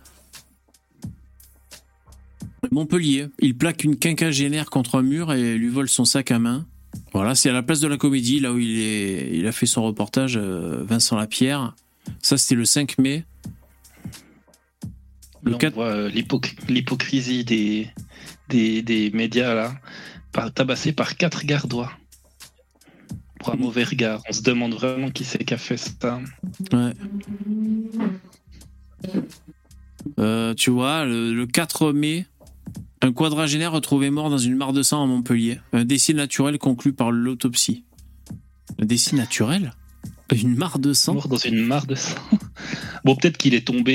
[2.71, 6.67] Montpellier, il plaque une quinquagénaire contre un mur et lui vole son sac à main.
[7.13, 9.67] Voilà, c'est à la place de la comédie, là où il, est, il a fait
[9.67, 11.77] son reportage, Vincent Lapierre.
[12.23, 13.25] Ça, c'était le 5 mai.
[15.43, 17.89] Le Là, on 4 voit euh, l'hypoc- l'hypocrisie des,
[18.55, 19.75] des, des médias là,
[20.33, 21.91] par, tabassé par quatre gardois.
[23.41, 24.23] Pour un mauvais regard.
[24.29, 26.21] On se demande vraiment qui c'est qui a fait ça.
[26.73, 26.93] Ouais.
[30.19, 32.27] Euh, tu vois, le, le 4 mai,
[33.03, 35.61] un quadragénaire retrouvé mort dans une mare de sang à Montpellier.
[35.73, 37.85] Un décès naturel conclu par l'autopsie.
[38.79, 39.75] Un décès naturel?
[40.33, 41.15] Une mare de sang?
[41.15, 42.17] Mort dans une mare de sang.
[43.05, 43.93] Bon, peut-être qu'il est tombé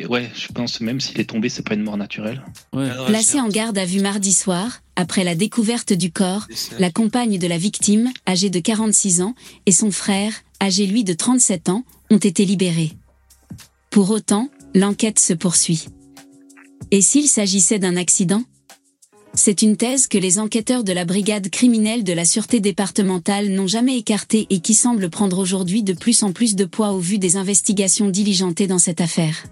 [0.00, 0.06] et.
[0.06, 2.42] Ouais, je pense même s'il est tombé, c'est pas une mort naturelle.
[2.74, 2.90] Ouais.
[3.06, 6.46] Placée en garde à vue mardi soir, après la découverte du corps,
[6.78, 9.34] la compagne de la victime, âgée de 46 ans,
[9.64, 10.32] et son frère,
[10.62, 12.92] âgé lui de 37 ans, ont été libérés.
[13.90, 15.86] Pour autant, l'enquête se poursuit.
[16.90, 18.42] Et s'il s'agissait d'un accident
[19.38, 23.66] C'est une thèse que les enquêteurs de la brigade criminelle de la sûreté départementale n'ont
[23.66, 27.18] jamais écartée et qui semble prendre aujourd'hui de plus en plus de poids au vu
[27.18, 29.44] des investigations diligentées dans cette affaire.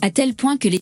[0.00, 0.80] À tel point que les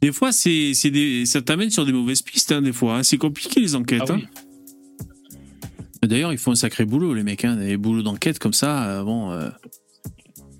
[0.00, 2.98] Des fois, c'est, c'est des, ça t'amène sur des mauvaises pistes, hein, des fois.
[2.98, 3.02] hein.
[3.02, 4.02] C'est compliqué, les enquêtes.
[4.08, 4.24] Ah oui.
[4.24, 6.06] hein.
[6.06, 7.44] D'ailleurs, ils font un sacré boulot, les mecs.
[7.44, 7.56] Hein.
[7.56, 9.32] Des boulots d'enquête comme ça, euh, bon...
[9.32, 9.50] euh,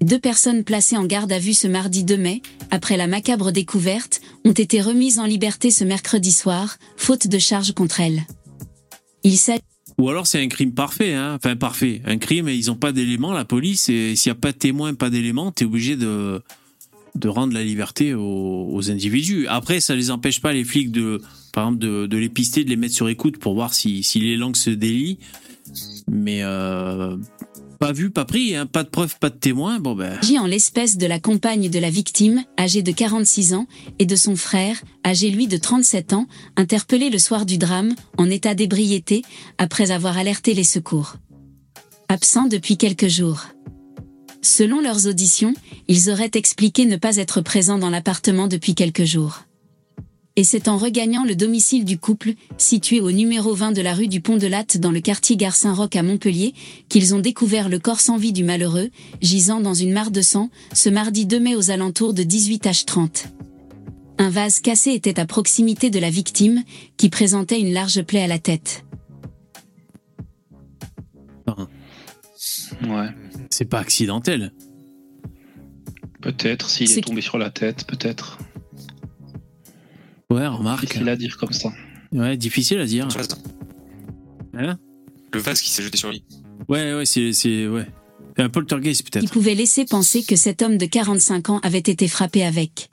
[0.05, 4.21] Deux personnes placées en garde à vue ce mardi 2 mai, après la macabre découverte,
[4.45, 8.27] ont été remises en liberté ce mercredi soir, faute de charges contre elles.
[9.23, 9.63] Il s'agit
[9.97, 11.37] Ou alors c'est un crime parfait, hein.
[11.37, 12.03] enfin parfait.
[12.05, 14.59] Un crime et ils n'ont pas d'éléments, la police, et s'il n'y a pas de
[14.59, 16.43] témoins, pas d'éléments, t'es obligé de,
[17.15, 19.47] de rendre la liberté aux, individus.
[19.47, 21.23] Après, ça les empêche pas, les flics, de,
[21.55, 21.79] par exemple,
[22.09, 24.69] de les pister, de les mettre sur écoute pour voir si, si les langues se
[24.69, 25.19] délient.
[26.11, 27.17] Mais euh,
[27.85, 28.65] pas vu, pas pris, hein.
[28.65, 29.79] pas de preuves, pas de témoins.
[29.79, 33.67] Bon ben, en l'espèce de la compagne de la victime, âgée de 46 ans,
[33.99, 38.31] et de son frère, âgé lui de 37 ans, interpellés le soir du drame, en
[38.31, 39.21] état d'ébriété,
[39.59, 41.17] après avoir alerté les secours.
[42.09, 43.49] Absents depuis quelques jours.
[44.41, 45.53] Selon leurs auditions,
[45.87, 49.43] ils auraient expliqué ne pas être présents dans l'appartement depuis quelques jours.
[50.37, 54.09] Et c'est en regagnant le domicile du couple, situé au numéro 20 de la rue
[54.09, 56.55] du Pont de Latte dans le quartier Gare Saint-Roch à Montpellier,
[56.89, 58.91] qu'ils ont découvert le corps sans vie du malheureux,
[59.23, 63.27] gisant dans une mare de sang, ce mardi 2 mai aux alentours de 18h30.
[64.19, 66.65] Un vase cassé était à proximité de la victime,
[66.97, 68.85] qui présentait une large plaie à la tête.
[72.83, 73.09] Ouais.
[73.51, 74.53] c'est pas accidentel.
[76.21, 78.39] Peut-être, s'il C'est- est tombé sur la tête, peut-être.
[80.31, 80.83] Ouais, remarque.
[80.87, 81.73] Difficile à dire comme ça.
[82.13, 83.09] Ouais, difficile à dire.
[84.57, 84.79] Hein
[85.33, 86.25] Le vase qui s'est jeté sur lui.
[86.69, 87.87] ouais, ouais, c'est, c'est, ouais.
[88.37, 89.31] Un poltergeist qui peut-être.
[89.31, 92.89] pouvait laisser penser que cet homme de 45 ans avait été frappé avec.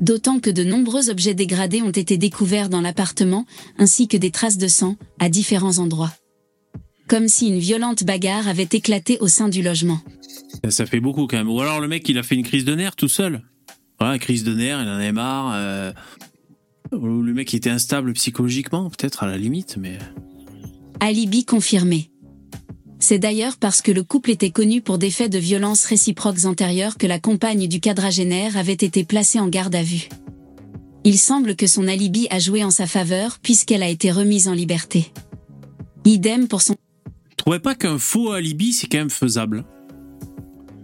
[0.00, 3.46] D'autant que de nombreux objets dégradés ont été découverts dans l'appartement,
[3.78, 6.12] ainsi que des traces de sang, à différents endroits.
[7.08, 10.00] Comme si une violente bagarre avait éclaté au sein du logement.
[10.68, 11.48] Ça fait beaucoup quand même.
[11.50, 13.42] Ou alors le mec, il a fait une crise de nerfs tout seul.
[14.00, 15.52] Voilà, crise de nerfs, il en avait marre.
[15.54, 15.92] euh,
[16.92, 19.98] Ou le mec était instable psychologiquement, peut-être à la limite, mais.
[21.00, 22.10] Alibi confirmé.
[22.98, 26.96] C'est d'ailleurs parce que le couple était connu pour des faits de violence réciproques antérieurs
[26.96, 30.08] que la compagne du quadragénaire avait été placée en garde à vue.
[31.04, 34.52] Il semble que son alibi a joué en sa faveur puisqu'elle a été remise en
[34.52, 35.12] liberté.
[36.04, 36.74] Idem pour son...
[37.30, 39.64] Je trouvais pas qu'un faux alibi, c'est quand même faisable.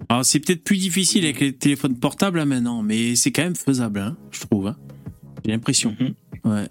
[0.09, 3.56] Alors c'est peut-être plus difficile avec les téléphones portables hein, maintenant, mais c'est quand même
[3.56, 4.68] faisable, hein, je trouve.
[4.68, 4.76] hein.
[5.45, 5.97] J'ai l'impression.
[6.45, 6.69] Ouais.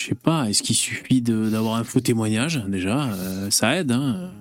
[0.00, 3.12] Je sais pas, est-ce qu'il suffit de- d'avoir un faux témoignage déjà?
[3.12, 4.32] Euh, Ça aide, hein.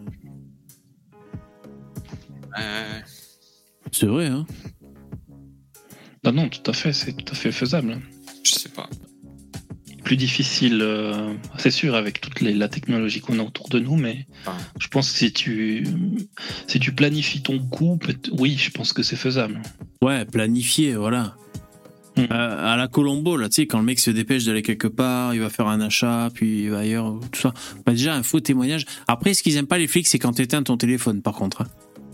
[2.60, 3.00] Euh,
[3.92, 4.46] C'est vrai, hein.
[6.24, 7.92] Bah non, tout à fait, c'est tout à fait faisable.
[7.94, 8.02] hein.
[8.44, 8.90] je sais pas.
[10.06, 13.98] Plus difficile, euh, c'est sûr, avec toute les- la technologie qu'on a autour de nous,
[13.98, 14.56] mais Enfin.
[14.80, 15.86] je pense que si tu,
[16.68, 18.00] si tu planifies ton coup,
[18.32, 19.62] oui, je pense que c'est faisable.
[20.02, 21.36] Ouais, planifié, voilà.
[22.18, 22.22] Mm.
[22.32, 25.34] Euh, à la Colombo, là, tu sais, quand le mec se dépêche d'aller quelque part,
[25.34, 27.54] il va faire un achat, puis il va ailleurs, tout ça.
[27.86, 28.86] Bah, déjà, un faux témoignage.
[29.08, 31.62] Après, ce qu'ils aiment pas, les flics, c'est quand t'éteins ton téléphone, par contre.
[31.62, 31.68] hein.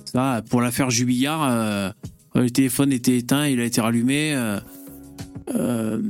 [0.05, 1.89] Ça, pour l'affaire Jubillard, euh,
[2.35, 4.35] le téléphone était éteint, il a été rallumé.
[5.55, 6.01] euh,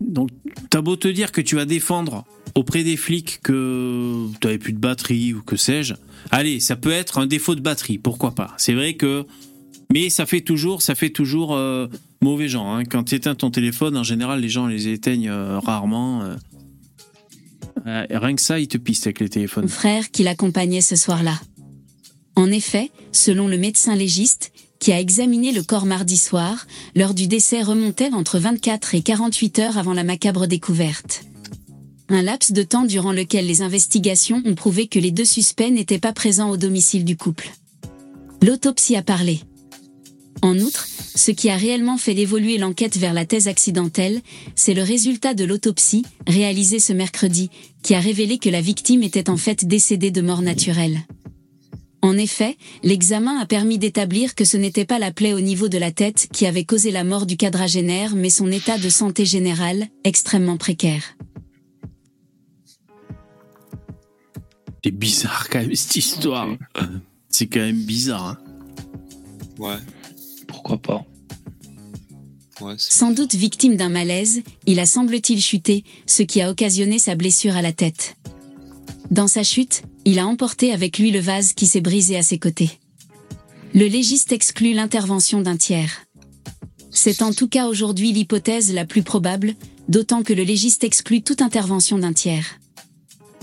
[0.00, 0.30] donc,
[0.70, 2.24] t'as beau te dire que tu vas défendre
[2.54, 5.94] auprès des flics que t'avais plus de batterie ou que sais-je.
[6.30, 8.54] Allez, ça peut être un défaut de batterie, pourquoi pas.
[8.56, 9.24] C'est vrai que
[9.92, 11.86] mais ça fait toujours, ça fait toujours euh,
[12.20, 12.66] mauvais genre.
[12.66, 12.84] hein.
[12.84, 16.22] Quand tu éteins ton téléphone, en général, les gens les éteignent euh, rarement.
[16.22, 16.36] euh.
[17.86, 19.68] Euh, rien que ça, ils te pistent avec les téléphones.
[19.68, 21.40] frère qui l'accompagnait ce soir-là.
[22.36, 27.26] En effet, selon le médecin légiste, qui a examiné le corps mardi soir, l'heure du
[27.26, 31.24] décès remontait entre 24 et 48 heures avant la macabre découverte.
[32.10, 35.98] Un laps de temps durant lequel les investigations ont prouvé que les deux suspects n'étaient
[35.98, 37.50] pas présents au domicile du couple.
[38.42, 39.40] L'autopsie a parlé.
[40.40, 40.86] En outre,
[41.16, 44.20] ce qui a réellement fait évoluer l'enquête vers la thèse accidentelle,
[44.54, 47.50] c'est le résultat de l'autopsie, réalisée ce mercredi,
[47.82, 51.00] qui a révélé que la victime était en fait décédée de mort naturelle.
[52.00, 55.78] En effet, l'examen a permis d'établir que ce n'était pas la plaie au niveau de
[55.78, 59.88] la tête qui avait causé la mort du quadragénaire, mais son état de santé général,
[60.04, 61.16] extrêmement précaire.
[64.84, 66.48] C'est bizarre quand même cette histoire.
[67.28, 68.26] C'est quand même bizarre.
[68.28, 68.38] hein.
[69.58, 69.76] Ouais.
[70.58, 71.06] Pourquoi pas
[72.60, 77.14] Ouais, Sans doute victime d'un malaise, il a semble-t-il chuté, ce qui a occasionné sa
[77.14, 78.16] blessure à la tête.
[79.12, 82.40] Dans sa chute, il a emporté avec lui le vase qui s'est brisé à ses
[82.40, 82.70] côtés.
[83.72, 86.06] Le légiste exclut l'intervention d'un tiers.
[86.90, 89.54] C'est en tout cas aujourd'hui l'hypothèse la plus probable,
[89.88, 92.58] d'autant que le légiste exclut toute intervention d'un tiers.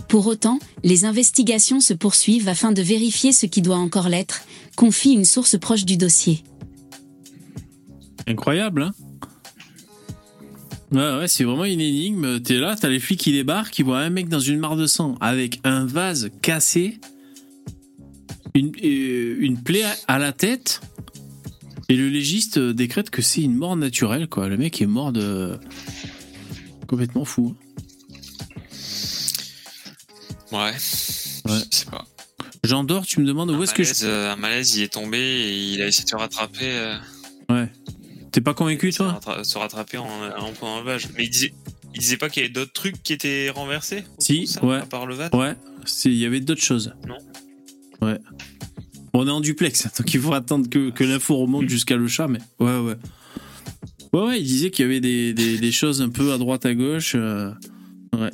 [0.10, 4.42] Pour autant, les investigations se poursuivent afin de vérifier ce qui doit encore l'être,
[4.76, 6.44] confie une source proche du dossier.
[8.28, 8.94] Incroyable, hein
[10.92, 12.40] Ouais, ouais, c'est vraiment une énigme.
[12.42, 14.86] T'es là, t'as les flics qui débarquent, qui voient un mec dans une mare de
[14.88, 17.00] sang avec un vase cassé,
[18.54, 20.82] une, euh, une plaie à la tête,
[21.90, 24.48] et le légiste décrète que c'est une mort naturelle, quoi.
[24.48, 25.58] Le mec est mort de.
[26.88, 27.56] complètement fou.
[30.52, 30.60] Ouais.
[30.62, 30.72] Ouais.
[31.72, 32.06] Je sais pas.
[32.64, 33.94] Jean d'or, tu me demandes où est-ce que je.
[34.06, 36.58] euh, un malaise, il est tombé et il a essayé de se rattraper.
[36.64, 36.96] euh,
[37.50, 37.70] Ouais.
[38.36, 41.08] T'es pas convaincu, toi rattra- se rattraper en, en point d'enlevage.
[41.16, 41.54] Mais il disait,
[41.94, 44.76] il disait pas qu'il y avait d'autres trucs qui étaient renversés Si, ça, ouais.
[44.76, 45.56] À part le VAT Ouais,
[46.04, 46.94] il y avait d'autres choses.
[47.08, 47.16] Non.
[48.06, 48.20] Ouais.
[49.14, 52.28] On est en duplex, donc il faut attendre que, que l'info remonte jusqu'à le chat,
[52.28, 52.96] mais ouais, ouais.
[54.12, 56.66] Ouais, ouais, il disait qu'il y avait des, des, des choses un peu à droite,
[56.66, 57.14] à gauche.
[57.16, 57.52] euh,
[58.14, 58.32] Ouais.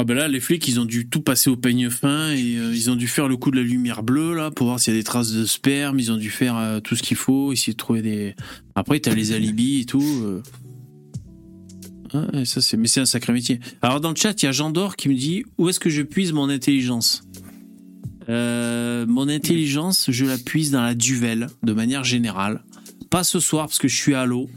[0.00, 2.72] Ah ben là, les flics, ils ont dû tout passer au peigne fin et euh,
[2.72, 4.96] ils ont dû faire le coup de la lumière bleue là pour voir s'il y
[4.96, 5.98] a des traces de sperme.
[5.98, 8.36] Ils ont dû faire euh, tout ce qu'il faut, essayer de trouver des.
[8.76, 10.40] Après, t'as les alibis et tout.
[12.14, 12.44] euh.
[12.44, 13.58] Ça c'est, mais c'est un sacré métier.
[13.82, 15.90] Alors dans le chat, il y a Jean d'Or qui me dit où est-ce que
[15.90, 17.24] je puise mon intelligence?
[18.28, 22.62] Mon intelligence, je la puise dans la duvel de manière générale.
[23.10, 24.48] Pas ce soir parce que je suis à l'eau,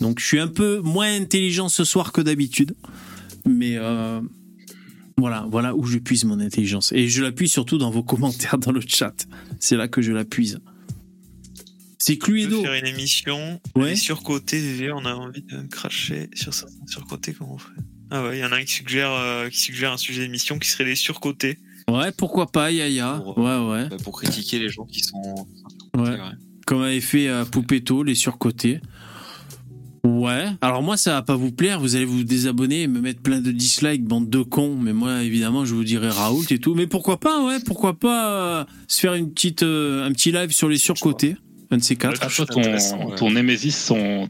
[0.00, 2.74] donc je suis un peu moins intelligent ce soir que d'habitude.
[3.46, 3.78] Mais
[5.20, 6.92] voilà, voilà où je puise mon intelligence.
[6.92, 9.14] Et je la puise surtout dans vos commentaires dans le chat.
[9.60, 10.60] C'est là que je la puise.
[11.98, 12.62] C'est Cluedo.
[12.62, 13.94] faire une émission Ouais.
[13.94, 17.68] VV, on a envie de cracher sur certains surcotés comment on fait?
[18.10, 20.58] Ah ouais, il y en a un qui suggère, euh, qui suggère un sujet d'émission
[20.58, 23.20] qui serait les surcotés Ouais, pourquoi pas, Yaya.
[23.22, 23.88] Pour- Ouais, ouais.
[23.88, 25.46] bah, pour critiquer les gens qui sont
[25.96, 26.16] Ouais.
[26.66, 28.80] Comme avait fait à Poupetto, les surcotés.
[30.04, 30.46] Ouais.
[30.60, 31.80] Alors moi, ça va pas vous plaire.
[31.80, 34.76] Vous allez vous désabonner et me mettre plein de dislikes, bande de cons.
[34.76, 36.74] Mais moi, évidemment, je vous dirai Raoult et tout.
[36.74, 37.58] Mais pourquoi pas, ouais.
[37.64, 41.36] Pourquoi pas euh, se faire une petite, euh, un petit live sur les surcotés.
[41.70, 42.20] un de ces quatre.
[42.22, 42.78] Ah, toi, ton, ouais.
[43.16, 44.28] ton Némésis, son,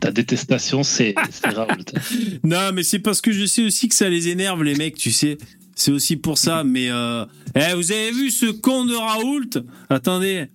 [0.00, 1.84] ta détestation, c'est c'est Raoult.
[2.44, 5.10] Non, mais c'est parce que je sais aussi que ça les énerve, les mecs, tu
[5.12, 5.36] sais.
[5.76, 7.24] C'est aussi pour ça, mais euh...
[7.54, 9.64] eh, vous avez vu ce con de Raoult?
[9.88, 10.46] Attendez.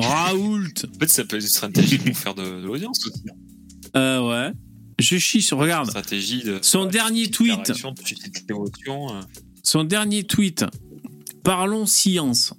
[0.00, 3.22] Raoult En fait, ça peut être une stratégie pour faire de, de l'audience aussi.
[3.96, 4.52] Euh, ouais.
[4.98, 5.58] Je chie sur...
[5.58, 6.58] Regarde, Stratégie de.
[6.62, 7.70] Son dernier tweet.
[7.70, 9.20] de euh.
[9.62, 10.64] son dernier tweet.
[11.42, 12.52] Parlons science.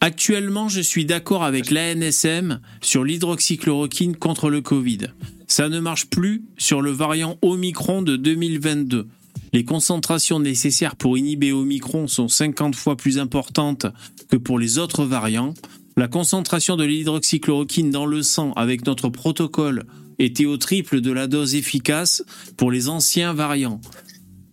[0.00, 5.08] Actuellement, je suis d'accord avec l'ANSM sur l'hydroxychloroquine contre le Covid.
[5.48, 9.08] Ça ne marche plus sur le variant Omicron de 2022.
[9.52, 13.86] Les concentrations nécessaires pour inhiber Omicron sont 50 fois plus importantes
[14.28, 15.54] que pour les autres variants.
[16.00, 19.84] La concentration de l'hydroxychloroquine dans le sang avec notre protocole
[20.18, 22.24] était au triple de la dose efficace
[22.56, 23.82] pour les anciens variants.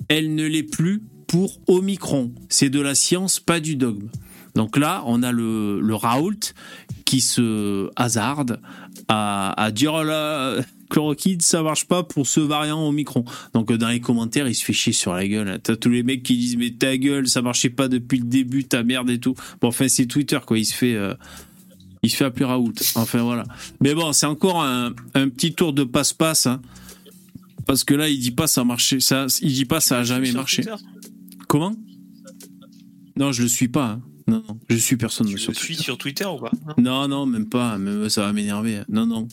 [0.10, 2.34] Elle ne l'est plus pour Omicron.
[2.50, 4.10] C'est de la science, pas du dogme.
[4.56, 6.52] Donc là, on a le, Raoult
[7.06, 8.60] qui se hasarde
[9.08, 10.58] à, à dire oh là,
[10.90, 13.26] chloroquine, ça marche pas pour ce variant Omicron.
[13.54, 15.60] Donc euh, dans les commentaires, il se fait chier sur la gueule.
[15.64, 18.64] T'as tous les mecs qui disent mais ta gueule, ça marchait pas depuis le début,
[18.66, 19.36] ta merde et tout.
[19.62, 20.58] Bon, enfin c'est Twitter quoi.
[20.58, 21.14] Il se fait, euh,
[22.04, 22.74] il se fait appeler Raoult.
[22.96, 23.44] Enfin voilà.
[23.82, 26.48] Mais bon, c'est encore un, un petit tour de passe-passe.
[26.48, 26.62] hein.
[27.66, 30.04] Parce que là, il dit pas ça a marché, ça, il dit pas ça a
[30.04, 30.64] jamais marché.
[31.48, 31.76] Comment?
[33.18, 33.86] Non, je le suis pas.
[33.92, 34.02] hein.
[34.30, 35.84] Non, non, je suis personne Tu sur le suis Twitter.
[35.84, 36.52] sur Twitter ou pas?
[36.78, 37.78] Non, non, même pas.
[37.78, 38.82] Même ça va m'énerver.
[38.90, 39.28] Non, non.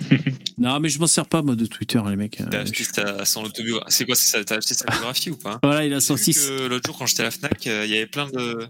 [0.58, 2.40] non, mais je m'en sers pas moi de Twitter, les mecs.
[2.50, 3.92] T'as Euh, acheté sa- son autobiographie.
[3.94, 5.58] C'est quoi ça T'as acheté sa biographie ou pas?
[5.62, 6.46] Voilà, il a J'ai vu 106.
[6.46, 8.66] que L'autre jour, quand j'étais à la Fnac, euh, il y avait plein de.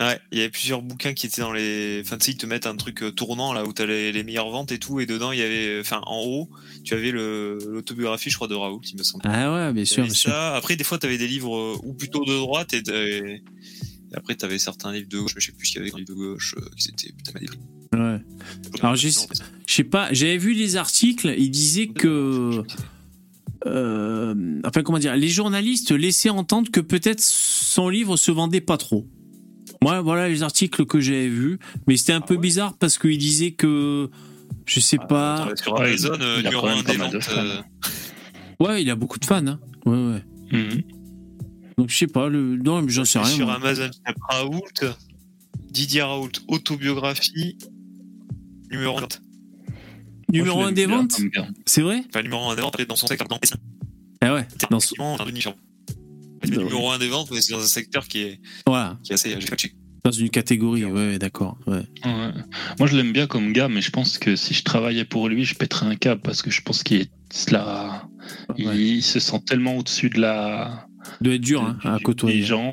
[0.00, 2.02] Ouais, il y avait plusieurs bouquins qui étaient dans les.
[2.04, 4.24] Enfin, tu sais, ils te mettent un truc euh, tournant là où t'as les, les
[4.24, 5.78] meilleures ventes et tout, et dedans il y avait.
[5.80, 6.50] Enfin, en haut,
[6.82, 9.22] tu avais l'autobiographie, je crois, de Raoult, il me semble.
[9.28, 10.04] Ah ouais, bien sûr.
[10.34, 12.82] Après, des fois, t'avais des livres ou plutôt de droite et,
[14.16, 16.08] après, t'avais certains livres de gauche, je sais plus ce qu'il y avait les livres
[16.10, 17.32] de gauche, qui étaient putain.
[17.94, 18.20] Ouais.
[18.80, 19.08] Alors, Je
[19.66, 22.62] sais pas, j'avais vu les articles, il disait que.
[23.66, 28.76] euh, enfin, comment dire, les journalistes laissaient entendre que peut-être son livre se vendait pas
[28.76, 29.06] trop.
[29.82, 33.52] Moi, voilà les articles que j'avais vus, mais c'était un peu bizarre parce qu'il disait
[33.52, 34.10] que.
[34.66, 35.44] Je sais pas.
[35.44, 37.32] Attends, sur Ouais, Amazon, il- euh, il a numéro quand même pas mal de fans.
[37.44, 37.60] euh,
[38.60, 39.46] Ouais, il a beaucoup de fans.
[39.46, 39.58] Hein.
[39.84, 40.22] Ouais, ouais.
[40.52, 40.82] Mhm.
[41.76, 42.56] Donc, je sais pas, le...
[42.56, 43.28] non, mais j'en sais rien.
[43.28, 43.56] Sur moi.
[43.56, 43.90] Amazon,
[44.30, 44.62] Raoult,
[45.70, 47.58] Didier Raoult, autobiographie,
[48.74, 49.08] numéro 1.
[50.32, 51.20] Numéro Moi, je 1 l'aime des ventes.
[51.66, 53.38] C'est vrai Enfin, numéro 1 des ventes, dans son secteur, dans
[54.20, 54.46] Ah ouais.
[54.70, 54.78] Dans
[55.20, 55.54] un demi-champ.
[56.42, 59.14] Le numéro 1 des ventes, mais c'est dans un secteur qui est, Voilà, qui est
[59.14, 59.30] assez.
[59.30, 59.74] j'ai fact-check.
[60.04, 61.56] dans une catégorie, ouais, ouais, d'accord.
[61.66, 61.76] Ouais.
[62.04, 62.30] Ouais.
[62.78, 65.44] Moi, je l'aime bien comme gars, mais je pense que si je travaillais pour lui,
[65.44, 68.08] je pèterais un câble parce que je pense qu'il est là.
[68.58, 68.76] Il, Ouais.
[68.78, 70.86] il se sent tellement au-dessus de la
[71.20, 72.40] doit être dur hein, à côtoyer.
[72.40, 72.72] des gens.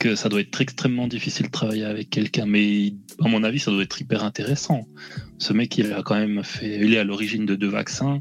[0.00, 2.44] Que ça doit être extrêmement difficile de travailler avec quelqu'un.
[2.44, 2.92] Mais
[3.24, 4.86] à mon avis, ça doit être hyper intéressant.
[5.38, 8.20] Ce mec, il a quand même fait, il est à l'origine de deux vaccins.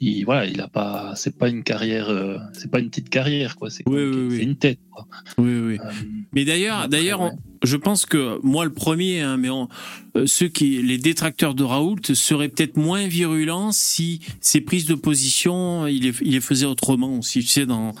[0.00, 3.56] Il, voilà, il a pas, c'est pas une carrière, euh, c'est pas une petite carrière,
[3.56, 3.68] quoi.
[3.70, 4.36] C'est Oui, comme- oui, oui.
[4.38, 4.78] c'est une tête.
[4.90, 5.06] Quoi.
[5.38, 5.78] Oui, oui.
[5.84, 5.90] Euh,
[6.32, 7.30] Mais d'ailleurs, d'ailleurs, ouais.
[7.64, 9.68] je pense que moi le premier, hein, mais on-
[10.16, 14.94] euh, ceux qui, les détracteurs de Raoult seraient peut-être moins virulents si ses prises de
[14.94, 17.94] position, il les, il les faisait autrement aussi, tu sais, dans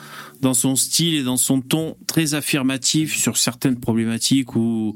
[0.44, 4.94] dans son style et dans son ton très affirmatif sur certaines problématiques où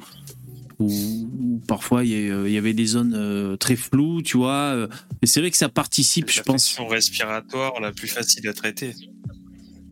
[0.79, 2.11] où, où parfois il
[2.51, 4.75] y, avait des zones euh, très floues, tu vois.
[4.77, 4.89] euh,
[5.23, 6.77] Et c'est vrai que ça participe, je pense.
[6.77, 8.93] L'infection respiratoire la plus facile à traiter.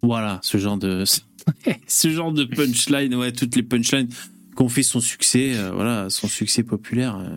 [0.02, 1.02] Voilà, ce genre de
[1.88, 4.08] ce genre de punchline, ouais, toutes les punchlines
[4.54, 7.16] qu'on fait son succès, euh, voilà, son succès populaire.
[7.16, 7.36] euh.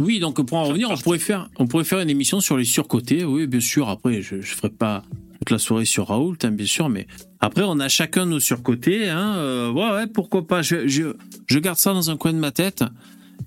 [0.00, 2.64] Oui, donc pour en revenir, on pourrait faire, on pourrait faire une émission sur les
[2.64, 3.24] surcotés.
[3.24, 3.88] Oui, bien sûr.
[3.88, 5.04] Après, je, je ferai pas
[5.50, 7.06] la soirée sur Raoult, hein, bien sûr, mais
[7.40, 9.08] après, on a chacun nos surcotés.
[9.08, 10.62] Hein, euh, ouais, ouais, pourquoi pas.
[10.62, 11.14] Je, je,
[11.46, 12.84] je garde ça dans un coin de ma tête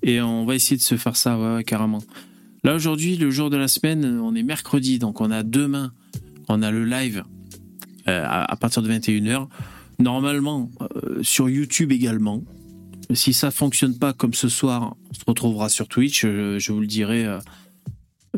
[0.02, 2.02] et on va essayer de se faire ça, ouais, carrément.
[2.64, 5.92] Là aujourd'hui, le jour de la semaine, on est mercredi, donc on a demain,
[6.48, 7.24] on a le live
[8.08, 9.48] euh, à, partir de 21h.
[9.98, 12.42] Normalement, euh, sur YouTube également.
[13.12, 16.22] Si ça fonctionne pas comme ce soir, on se retrouvera sur Twitch.
[16.22, 17.26] Je, je vous le dirai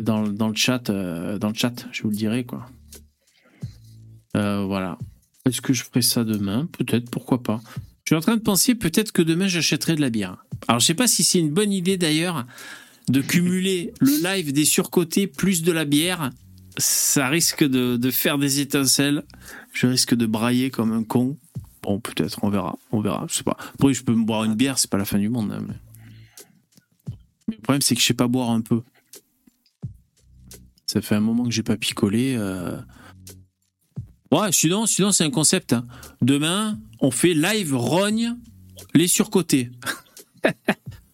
[0.00, 0.90] dans, dans le chat.
[0.90, 2.66] dans le chat, je vous le dirai quoi.
[4.36, 4.98] Euh, voilà.
[5.46, 6.66] Est-ce que je ferai ça demain?
[6.66, 7.10] Peut-être.
[7.10, 7.60] Pourquoi pas
[8.04, 10.44] Je suis en train de penser peut-être que demain j'achèterai de la bière.
[10.68, 12.46] Alors je sais pas si c'est une bonne idée d'ailleurs
[13.08, 16.30] de cumuler le live des surcotés plus de la bière.
[16.78, 19.22] Ça risque de, de faire des étincelles.
[19.72, 21.36] Je risque de brailler comme un con.
[21.82, 22.78] Bon, peut-être, on verra.
[22.90, 23.26] On verra.
[23.28, 23.58] Je sais pas.
[23.74, 25.52] Après, je peux me boire une bière, c'est pas la fin du monde.
[25.52, 25.74] hein, mais...
[27.48, 28.82] le problème, c'est que je sais pas boire un peu.
[30.86, 32.34] Ça fait un moment que j'ai pas picolé.
[32.38, 32.78] euh.
[34.34, 35.72] Ouais, sinon, sinon c'est un concept.
[35.72, 35.86] hein.
[36.22, 38.34] Demain, on fait live rogne
[38.94, 39.70] les surcotés.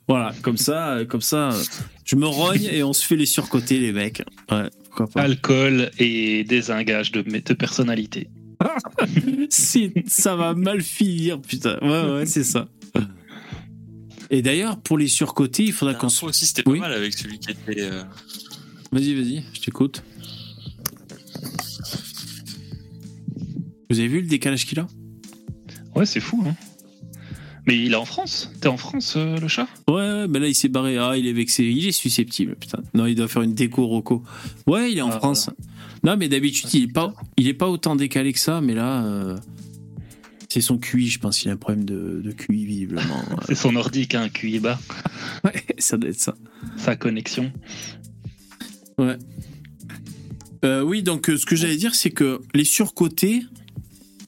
[0.09, 1.63] Voilà, comme ça, euh, comme ça, euh,
[2.05, 4.25] je me rogne et on se fait les surcotés, les mecs.
[4.51, 5.23] Ouais, pourquoi pas.
[5.23, 8.29] Alcool et désengage de, de personnalité.
[9.51, 11.79] Si, ça va mal finir, putain.
[11.81, 12.67] Ouais, ouais, c'est ça.
[14.31, 16.25] Et d'ailleurs, pour les surcotés, il faudra qu'on se.
[16.25, 16.81] Aussi, c'était Oui.
[16.81, 17.81] pas mal avec celui qui était.
[17.83, 18.03] euh,
[18.91, 20.03] Vas-y, vas-y, je t'écoute.
[23.91, 24.87] Vous avez vu le décalage qu'il a?
[25.95, 26.43] Ouais, c'est fou.
[26.47, 26.55] Hein.
[27.67, 28.51] Mais il est en France?
[28.61, 29.69] T'es en France, euh, le chat?
[29.89, 30.97] Ouais, mais là il s'est barré.
[30.97, 31.65] Ah, il est vexé.
[31.65, 32.79] Il est susceptible, putain.
[32.95, 34.23] Non, il doit faire une déco roco.
[34.67, 35.51] Ouais, il est en Ah, France.
[36.05, 39.05] Non, mais d'habitude, il est pas, il est pas autant décalé que ça, mais là,
[39.05, 39.37] euh,
[40.49, 41.43] c'est son QI, je pense.
[41.45, 43.23] Il a un problème de, de QI, visiblement.
[43.47, 44.81] C'est son ordi qui a un QI bas,
[45.45, 46.35] ouais, ça doit être ça.
[46.79, 47.53] sa connexion.
[48.97, 49.19] Ouais.
[50.65, 53.43] Euh, oui, donc euh, ce que j'allais dire, c'est que les surcotés,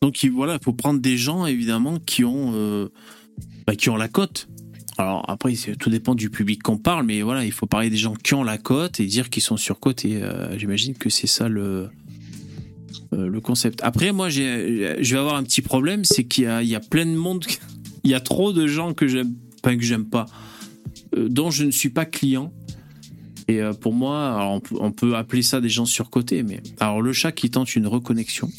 [0.02, 2.88] donc il voilà, faut prendre des gens évidemment qui ont, euh,
[3.66, 4.48] bah, qui ont la cote.
[4.98, 8.14] Alors après, tout dépend du public qu'on parle, mais voilà, il faut parler des gens
[8.14, 10.20] qui ont la cote et dire qu'ils sont surcotés.
[10.20, 11.88] Euh, J'imagine que c'est ça le
[13.12, 13.78] euh, le concept.
[13.84, 14.42] Après, moi, je
[15.00, 17.44] vais avoir un petit problème, c'est qu'il y a, il plein de monde,
[18.02, 20.26] il y a trop de gens que j'aime, enfin que j'aime pas,
[21.16, 22.52] dont je ne suis pas client.
[23.46, 27.30] Et pour moi, on, on peut appeler ça des gens surcotés, mais alors le chat
[27.30, 28.50] qui tente une reconnexion.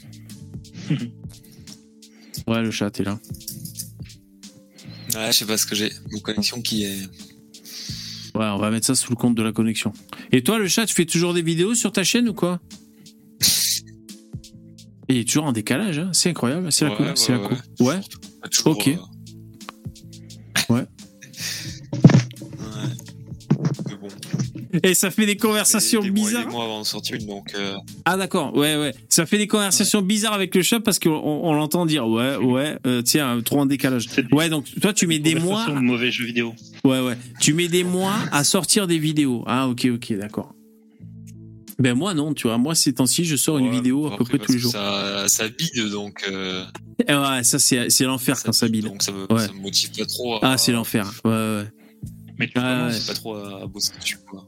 [2.48, 3.20] ouais, le chat, t'es là.
[5.16, 5.92] Ouais, je sais pas ce que j'ai.
[6.12, 6.98] Une connexion qui est.
[8.36, 9.94] Ouais, on va mettre ça sous le compte de la connexion.
[10.32, 12.60] Et toi, le chat, tu fais toujours des vidéos sur ta chaîne ou quoi?
[15.10, 17.06] Il est toujours en décalage, hein c'est incroyable, c'est la Ouais, cool.
[17.08, 17.40] ouais, c'est la
[17.86, 18.02] ouais.
[18.52, 18.88] toujours, Ok.
[18.88, 18.96] euh,
[24.84, 26.46] Et ça fait des conversations des mois et bizarres.
[26.48, 27.54] des mois avant de sortir donc.
[27.56, 27.76] euh,
[28.06, 28.94] Ah d'accord, ouais, ouais.
[29.10, 32.38] Ça fait des conversations bizarres avec le chat parce qu'on on, on l'entend dire ouais,
[32.38, 34.08] ouais, euh, tiens, trop en décalage.
[34.32, 36.56] Ouais, donc toi tu mets des mois, de mauvais jeux vidéo.
[36.84, 39.44] ouais, ouais, tu mets des mois à sortir des vidéos.
[39.46, 40.54] Ah ok, ok, d'accord.
[41.80, 44.38] Ben moi non, tu vois, moi ces temps-ci je sors une vidéo à peu près
[44.38, 44.72] tous les jours.
[44.72, 46.24] Ça, ça bide, donc.
[46.30, 46.64] euh,
[47.08, 48.86] Eh ouais, ça c'est c'est l'enfer quand ça bide.
[48.86, 49.48] Donc ça me, Ouais.
[49.48, 50.36] ça me motive pas trop.
[50.36, 51.12] à- Ah c'est l'enfer.
[51.26, 51.64] Ouais, ouais.
[52.40, 52.98] Mais tu Ah, ouais.
[53.08, 54.46] pas trop à, à bosser dessus, quoi.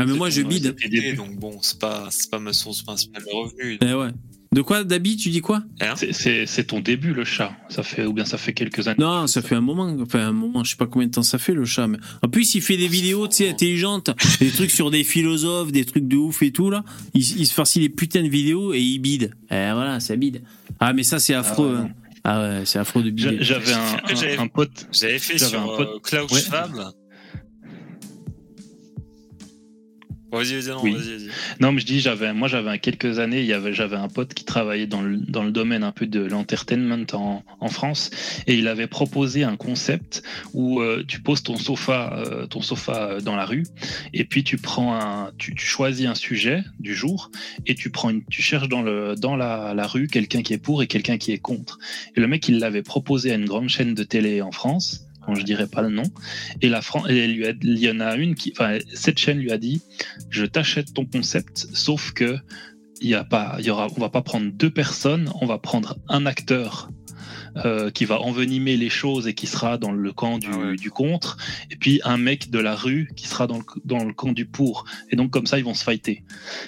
[0.00, 0.74] Ah mais moi je bide.
[1.16, 3.78] Donc bon, c'est pas, c'est pas ma source principale de revenus.
[3.82, 4.08] Eh ouais.
[4.52, 7.52] De quoi, Dabi, tu dis quoi Hein C'est- ton début, le chat.
[7.68, 8.96] Ça fait, ou bien ça fait quelques années.
[8.98, 11.38] Non, ça fait un moment, enfin un moment, je sais pas combien de temps ça
[11.38, 11.86] fait le chat.
[11.86, 11.98] Mais...
[12.22, 14.10] En plus, il fait des vidéos, tu sais, intelligentes,
[14.40, 16.82] des trucs sur des philosophes, des trucs de ouf et tout là.
[17.14, 19.30] Il, il se farcit les putains de vidéos et il bide.
[19.52, 20.42] Eh voilà, ça bide.
[20.80, 21.76] Ah mais ça c'est affreux.
[21.78, 21.94] Ah ouais, hein.
[22.24, 23.36] Ah ouais, c'est affreux de bider.
[23.40, 24.88] J'a- J'avais un, un- J'avais- un pote.
[24.92, 26.40] J'avais fait sur un pote- euh, Klaus Ouais.
[26.40, 26.92] Schwab.
[30.38, 30.92] Vas-y, vas-y, non, Oui.
[30.92, 31.28] vas-y, vas-y.
[31.60, 34.34] Non, mais je dis, j'avais, moi, j'avais quelques années, il y avait, j'avais un pote
[34.34, 38.10] qui travaillait dans le, dans le domaine un peu de l'entertainment en, en France,
[38.46, 43.10] et il avait proposé un concept où euh, tu poses ton sofa, euh, ton sofa
[43.10, 43.64] euh, dans la rue,
[44.12, 47.30] et puis tu prends un, tu, tu choisis un sujet du jour,
[47.66, 50.58] et tu prends une, tu cherches dans le, dans la, la rue quelqu'un qui est
[50.58, 51.78] pour et quelqu'un qui est contre.
[52.16, 55.06] Et le mec, il l'avait proposé à une grande chaîne de télé en France.
[55.26, 56.04] Dont je dirais pas le nom.
[56.62, 59.18] Et la Fran- et elle lui a- il y en a une qui, enfin, cette
[59.18, 59.82] chaîne lui a dit,
[60.30, 62.38] je t'achète ton concept, sauf que
[63.02, 65.58] il y a pas, il y aura, on va pas prendre deux personnes, on va
[65.58, 66.90] prendre un acteur
[67.64, 70.76] euh, qui va envenimer les choses et qui sera dans le camp du, Ah ouais.
[70.76, 71.36] du contre,
[71.70, 74.46] et puis un mec de la rue qui sera dans le, dans le camp du
[74.46, 74.84] pour.
[75.10, 76.22] Et donc comme ça, ils vont se fighter.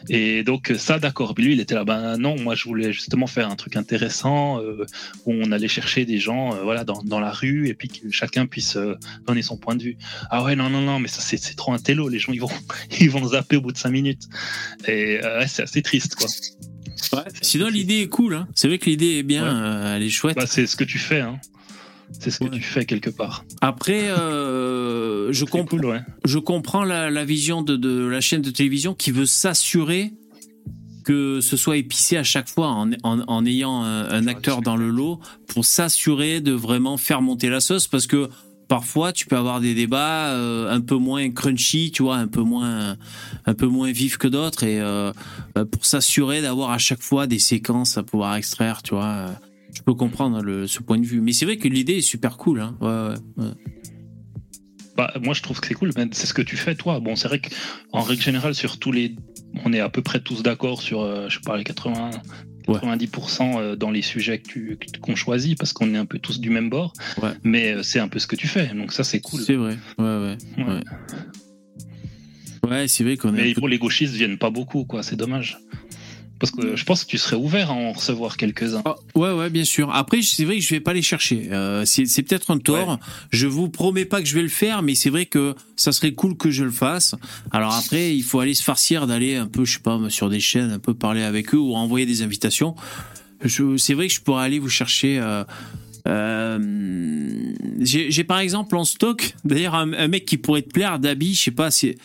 [0.09, 1.35] Et donc ça, d'accord.
[1.35, 4.61] Puis lui, il était là, ben non, moi je voulais justement faire un truc intéressant
[4.61, 4.87] euh,
[5.27, 8.11] où on allait chercher des gens, euh, voilà, dans, dans la rue, et puis que
[8.11, 8.77] chacun puisse
[9.27, 9.97] donner son point de vue.
[10.31, 12.09] Ah ouais, non, non, non, mais ça c'est trop un télo.
[12.09, 12.51] Les gens, ils vont,
[13.01, 14.29] ils vont zapper au bout de cinq minutes.
[14.87, 16.27] Et ouais, c'est assez triste, quoi.
[17.43, 18.35] Sinon l'idée est cool.
[18.35, 18.49] Hein.
[18.55, 19.51] C'est vrai que l'idée est bien, Ouais.
[19.63, 20.37] euh, elle est chouette.
[20.37, 21.39] Bah, c'est ce que tu fais, hein.
[22.21, 22.51] C'est ce que Ouais.
[22.51, 23.45] tu fais quelque part.
[23.61, 25.77] Après, euh, je comprends.
[25.79, 26.01] cool, ouais.
[26.25, 30.13] je comprends la, la vision de, de la chaîne de télévision qui veut s'assurer
[31.05, 34.77] que ce soit épicé à chaque fois en, en, en ayant un, un acteur dans
[34.77, 35.19] le lot
[35.49, 38.29] pour s'assurer de vraiment faire monter la sauce parce que
[38.73, 42.41] parfois tu peux avoir des débats euh, un peu moins crunchy tu vois un peu
[42.41, 42.97] moins
[43.45, 45.13] un peu moins vifs que d'autres et euh,
[45.59, 49.27] euh, pour s'assurer d'avoir à chaque fois des séquences à pouvoir extraire tu vois
[49.75, 52.39] je peux comprendre le, ce point de vue mais c'est vrai que l'idée est super
[52.39, 53.15] cool hein.
[54.95, 57.01] Bah, moi, je trouve que c'est cool, c'est ce que tu fais, toi.
[57.01, 59.17] Bon, c'est vrai qu'en règle générale, sur tous les.
[59.65, 62.11] On est à peu près tous d'accord sur, je sais pas, les 80.
[62.69, 62.79] Ouais.
[62.79, 66.19] 90% euh, dans les sujets que tu- que- qu'on choisit parce qu'on est un peu
[66.19, 67.31] tous du même bord, Ouais.
[67.43, 69.41] mais euh, c'est un peu ce que tu fais, donc ça c'est cool.
[69.41, 70.37] c'est vrai ouais ouais
[72.69, 72.89] Ouais.
[72.89, 75.59] c'est vrai qu'on est Mais peu pour les gauchistes viennent pas beaucoup, quoi, c'est dommage.
[76.43, 78.83] Parce que je pense que tu serais ouvert à en recevoir quelques-uns.
[78.85, 79.95] Ah, ouais, ouais, bien sûr.
[79.95, 81.49] Après, c'est vrai que je vais pas les chercher.
[81.53, 82.99] Euh, c'est peut-être un tort.
[83.31, 86.15] Je vous promets pas que je vais le faire, mais c'est vrai que ça serait
[86.15, 87.15] cool que je le fasse.
[87.53, 90.41] Alors après, il faut aller se farcir d'aller un peu, je sais pas, sur des
[90.41, 92.75] chaînes, un peu parler avec eux ou envoyer des invitations.
[93.47, 95.21] C'est vrai que je pourrais aller vous chercher.
[95.21, 95.45] euh,
[96.09, 96.59] euh,
[97.79, 101.41] j'ai par exemple en stock, d'ailleurs, un, un mec qui pourrait te plaire, Dabi, je
[101.41, 101.97] sais pas, c'est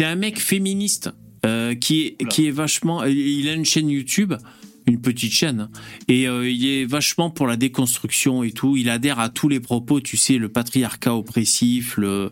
[0.00, 1.10] un mec féministe
[1.44, 3.04] euh, qui est qui est vachement.
[3.04, 4.34] Il a une chaîne YouTube,
[4.86, 5.70] une petite chaîne, hein,
[6.08, 8.76] et euh, il est vachement pour la déconstruction et tout.
[8.76, 12.30] Il adhère à tous les propos, tu sais, le patriarcat oppressif, le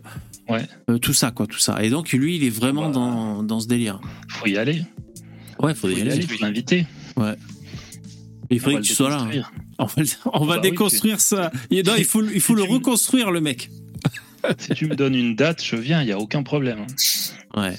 [0.49, 0.67] Ouais.
[0.89, 1.81] euh, tout ça quoi, tout ça.
[1.83, 4.01] Et donc lui, il est vraiment dans dans ce délire.
[4.27, 4.83] Faut y aller.
[5.59, 6.11] Ouais, faudrait Faut y y aller.
[6.11, 6.85] aller, faut l'inviter.
[7.15, 7.35] Ouais.
[8.49, 9.21] Il faudrait que tu sois là.
[9.33, 9.41] hein.
[9.79, 11.51] On va, le- on va Bah oui, déconstruire ça.
[11.71, 13.69] Non, il faut, il faut le reconstruire, le mec.
[14.59, 16.79] Si tu me donnes une date, je viens, il n'y a aucun problème.
[17.55, 17.59] hein.
[17.61, 17.75] Ouais.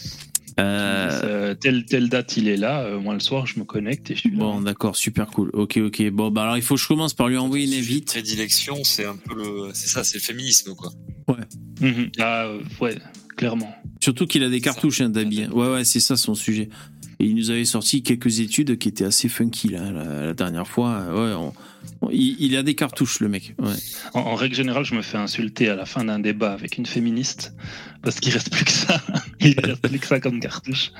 [0.60, 2.82] Euh, Euh, telle, telle date, il est là.
[2.82, 4.36] euh, moi, le soir, je me connecte et je suis là.
[4.39, 5.51] Bon, d'accord, super cool.
[5.52, 6.10] Ok, ok.
[6.10, 8.06] Bon, bah alors il faut que je commence par lui envoyer une invite.
[8.06, 9.70] prédilection, c'est un peu le.
[9.74, 10.90] C'est ça, c'est le féminisme, quoi.
[11.81, 12.10] Mhm.
[12.20, 12.48] Ah,
[12.81, 12.97] ouais,
[13.36, 13.74] clairement.
[14.01, 15.44] Surtout qu'il a des cartouches, hein, Dabi.
[15.44, 15.51] hein.
[15.52, 16.68] Ouais, ouais, c'est ça son sujet.
[17.20, 20.66] Et il nous avait sorti quelques études qui étaient assez funky, là, la, la dernière
[20.66, 21.05] fois.
[21.12, 21.53] Ouais, on-
[22.03, 23.55] on- il, il a des cartouches, le mec.
[23.59, 23.73] Ouais.
[24.15, 26.86] En, en règle générale, je me fais insulter à la fin d'un débat avec une
[26.86, 27.55] féministe
[28.03, 29.01] parce qu'il reste plus que ça.
[29.41, 30.91] Il reste plus que ça comme cartouche.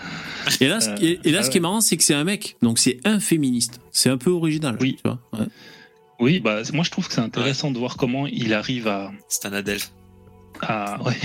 [0.61, 2.15] Et là, ce, Euh, et, et là, ah ce qui est marrant, c'est que c'est
[2.15, 2.57] un mec.
[2.63, 3.81] Donc c'est un féministe.
[3.91, 4.77] C'est un peu original.
[4.81, 4.97] Oui.
[5.03, 5.47] Tu vois ouais.
[6.21, 9.11] Oui, bah, moi, je trouve que c'est intéressant de voir comment il arrive à.
[9.29, 9.81] C'est un Adèle.
[10.61, 11.17] à ouais.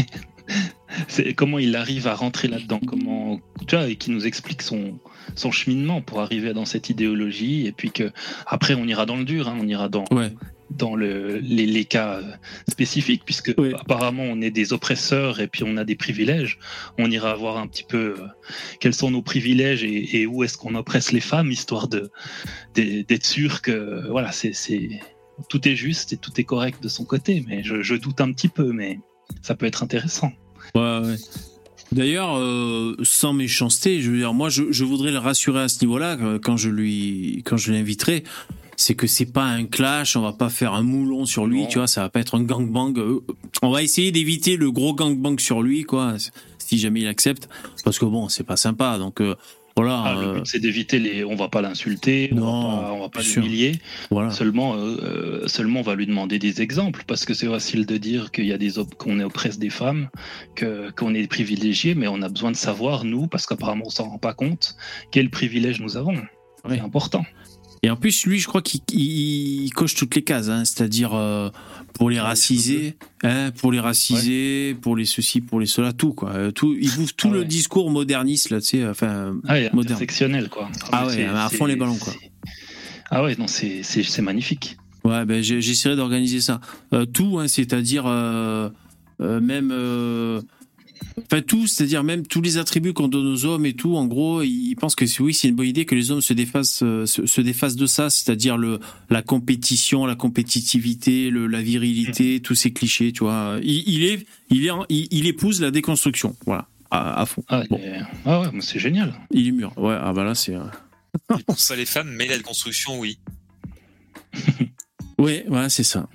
[1.08, 5.00] C'est comment il arrive à rentrer là-dedans, comment tu vois, et qui nous explique son
[5.36, 8.12] son cheminement pour arriver dans cette idéologie, et puis que
[8.48, 10.32] après on ira dans le dur, hein, on ira dans Ouais.
[10.72, 12.20] dans le, les, les cas
[12.68, 13.74] spécifiques, puisque Oui.
[13.80, 16.58] apparemment on est des oppresseurs et puis on a des privilèges.
[16.98, 18.26] On ira voir un petit peu euh,
[18.80, 22.10] quels sont nos privilèges et, et où est-ce qu'on oppresse les femmes, histoire de
[22.76, 24.90] d'être sûr que voilà, c'est c'est
[25.50, 27.44] tout est juste et tout est correct de son côté.
[27.48, 29.00] Mais je, je doute un petit peu, mais
[29.44, 30.32] ça peut être intéressant.
[30.76, 31.16] Ouais, ouais.
[31.92, 35.84] D'ailleurs, euh, sans méchanceté, je veux dire, moi, je, je voudrais le rassurer à ce
[35.84, 38.24] niveau-là euh, quand je lui, quand je l'inviterai.
[38.78, 41.68] C'est que c'est pas un clash, on va pas faire un moulon sur lui, Non.
[41.68, 42.94] tu vois, ça va pas être un gangbang.
[42.98, 43.20] euh,
[43.62, 46.14] On va essayer d'éviter le gros gangbang sur lui, quoi,
[46.60, 47.50] si jamais il accepte,
[47.84, 48.98] parce que bon, c'est pas sympa.
[48.98, 49.36] Donc euh,
[49.76, 51.24] voilà, Ah, le euh, but c'est d'éviter les.
[51.24, 53.74] On va pas l'insulter, on Non, va pas, on va pas l'humilier.
[54.12, 54.32] voilà.
[54.32, 57.98] Seulement, euh, euh, seulement, on va lui demander des exemples parce que c'est facile de
[57.98, 60.10] dire qu'il y a des qu'on est oppresse des femmes,
[60.56, 64.10] que qu'on est privilégié, mais on a besoin de savoir nous, parce qu'apparemment on s'en
[64.10, 64.76] rend pas compte,
[65.12, 66.16] quel privilège nous avons.
[66.66, 66.76] Oui.
[66.76, 67.24] C'est important.
[67.82, 71.14] Et en plus, lui, je crois qu'il il- il coche toutes les cases, hein, c'est-à-dire
[71.14, 71.50] euh,
[71.94, 76.32] pour les raciser, hein, pour les raciser, pour les ceci, pour les cela, tout quoi.
[76.34, 79.36] Euh, Tout, il bouffe tout Ah le discours moderniste là, tu sais, enfin.
[79.48, 79.98] Ah, Moderne.
[80.50, 80.70] quoi.
[80.92, 82.14] Ah ouais, à fond les ballons, quoi.
[83.12, 84.78] Ah ouais, non, c'est magnifique.
[85.06, 86.60] Ouais, ben j'essaierai d'organiser ça.
[86.94, 88.70] Euh, tout, hein, c'est-à-dire euh,
[89.22, 89.72] même,
[91.26, 93.96] enfin tout, c'est-à-dire même tous les attributs qu'on donne aux hommes et tout.
[93.96, 96.34] En gros, ils pensent que c'est- oui, c'est une bonne idée que les hommes se
[96.34, 98.80] défassent, euh, se, se défassent de ça, c'est-à-dire le
[99.10, 103.60] la compétition, la compétitivité, le, la virilité, tous ces clichés, tu vois.
[103.64, 107.44] Il, il est, il est, en- il, il épouse la déconstruction, voilà, à, à fond.
[107.48, 107.78] Ah, Bon.
[107.78, 109.14] et- ah ouais, c'est génial.
[109.32, 109.72] Il est mûr.
[109.78, 110.56] Ouais, ah bah là c'est.
[110.56, 110.64] euh,
[111.38, 113.18] Il pousse pas les femmes, mais la construction, oui.
[115.18, 116.08] Ouais, voilà, c'est ça.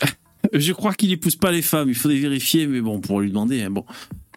[0.52, 3.62] Je crois qu'il épouse pas les femmes, il faudrait vérifier, mais bon, pour lui demander,
[3.62, 3.84] hein, bon.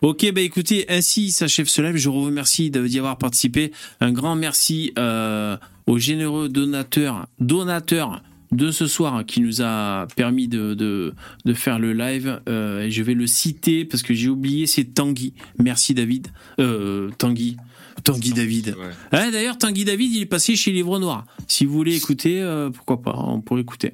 [0.01, 1.95] Ok, bah écoutez, ainsi s'achève ce live.
[1.95, 3.71] Je vous remercie d'y avoir participé.
[4.01, 5.57] Un grand merci euh,
[5.87, 11.13] aux généreux donateurs, donateurs de ce soir qui nous a permis de, de,
[11.45, 12.41] de faire le live.
[12.47, 15.33] Euh, et je vais le citer parce que j'ai oublié, c'est Tanguy.
[15.59, 16.27] Merci David.
[16.59, 17.57] Euh, Tanguy.
[18.03, 18.75] Tanguy David.
[18.77, 18.91] Ouais.
[19.11, 21.25] Ah, D'ailleurs, Tanguy David, il est passé chez Livre Noir.
[21.47, 23.93] Si vous voulez écouter, euh, pourquoi pas, on pourrait écouter.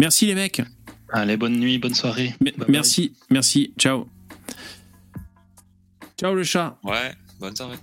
[0.00, 0.60] Merci les mecs.
[1.10, 2.34] Allez, bonne nuit, bonne soirée.
[2.40, 2.66] Me- Bye bye.
[2.68, 3.72] merci, merci.
[3.78, 4.08] Ciao.
[6.18, 6.78] Ciao le chat.
[6.84, 7.76] Ouais, bonne soirée.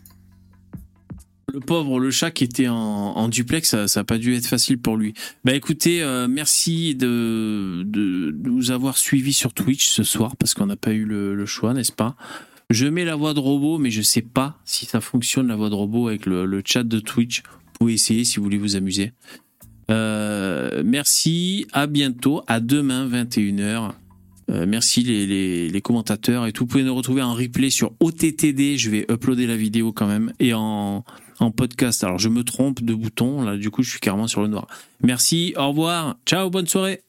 [1.53, 4.77] Le pauvre, le chat qui était en, en duplex, ça n'a pas dû être facile
[4.77, 5.13] pour lui.
[5.43, 10.53] Bah écoutez, euh, merci de, de, de nous avoir suivis sur Twitch ce soir parce
[10.53, 12.15] qu'on n'a pas eu le, le choix, n'est-ce pas?
[12.69, 15.69] Je mets la voix de robot, mais je sais pas si ça fonctionne la voix
[15.69, 17.43] de robot avec le, le chat de Twitch.
[17.43, 19.11] Vous pouvez essayer si vous voulez vous amuser.
[19.89, 23.91] Euh, merci, à bientôt, à demain 21h.
[24.52, 26.64] Euh, merci les, commentateurs et tout.
[26.64, 28.78] Vous pouvez nous retrouver en replay sur OTTD.
[28.78, 31.03] Je vais uploader la vidéo quand même et en,
[31.40, 32.03] en podcast.
[32.03, 33.41] Alors je me trompe de bouton.
[33.44, 34.68] Là, du coup, je suis carrément sur le noir.
[35.03, 35.53] Merci.
[35.57, 36.18] Au revoir.
[36.26, 36.49] Ciao.
[36.49, 37.02] Bonne soirée.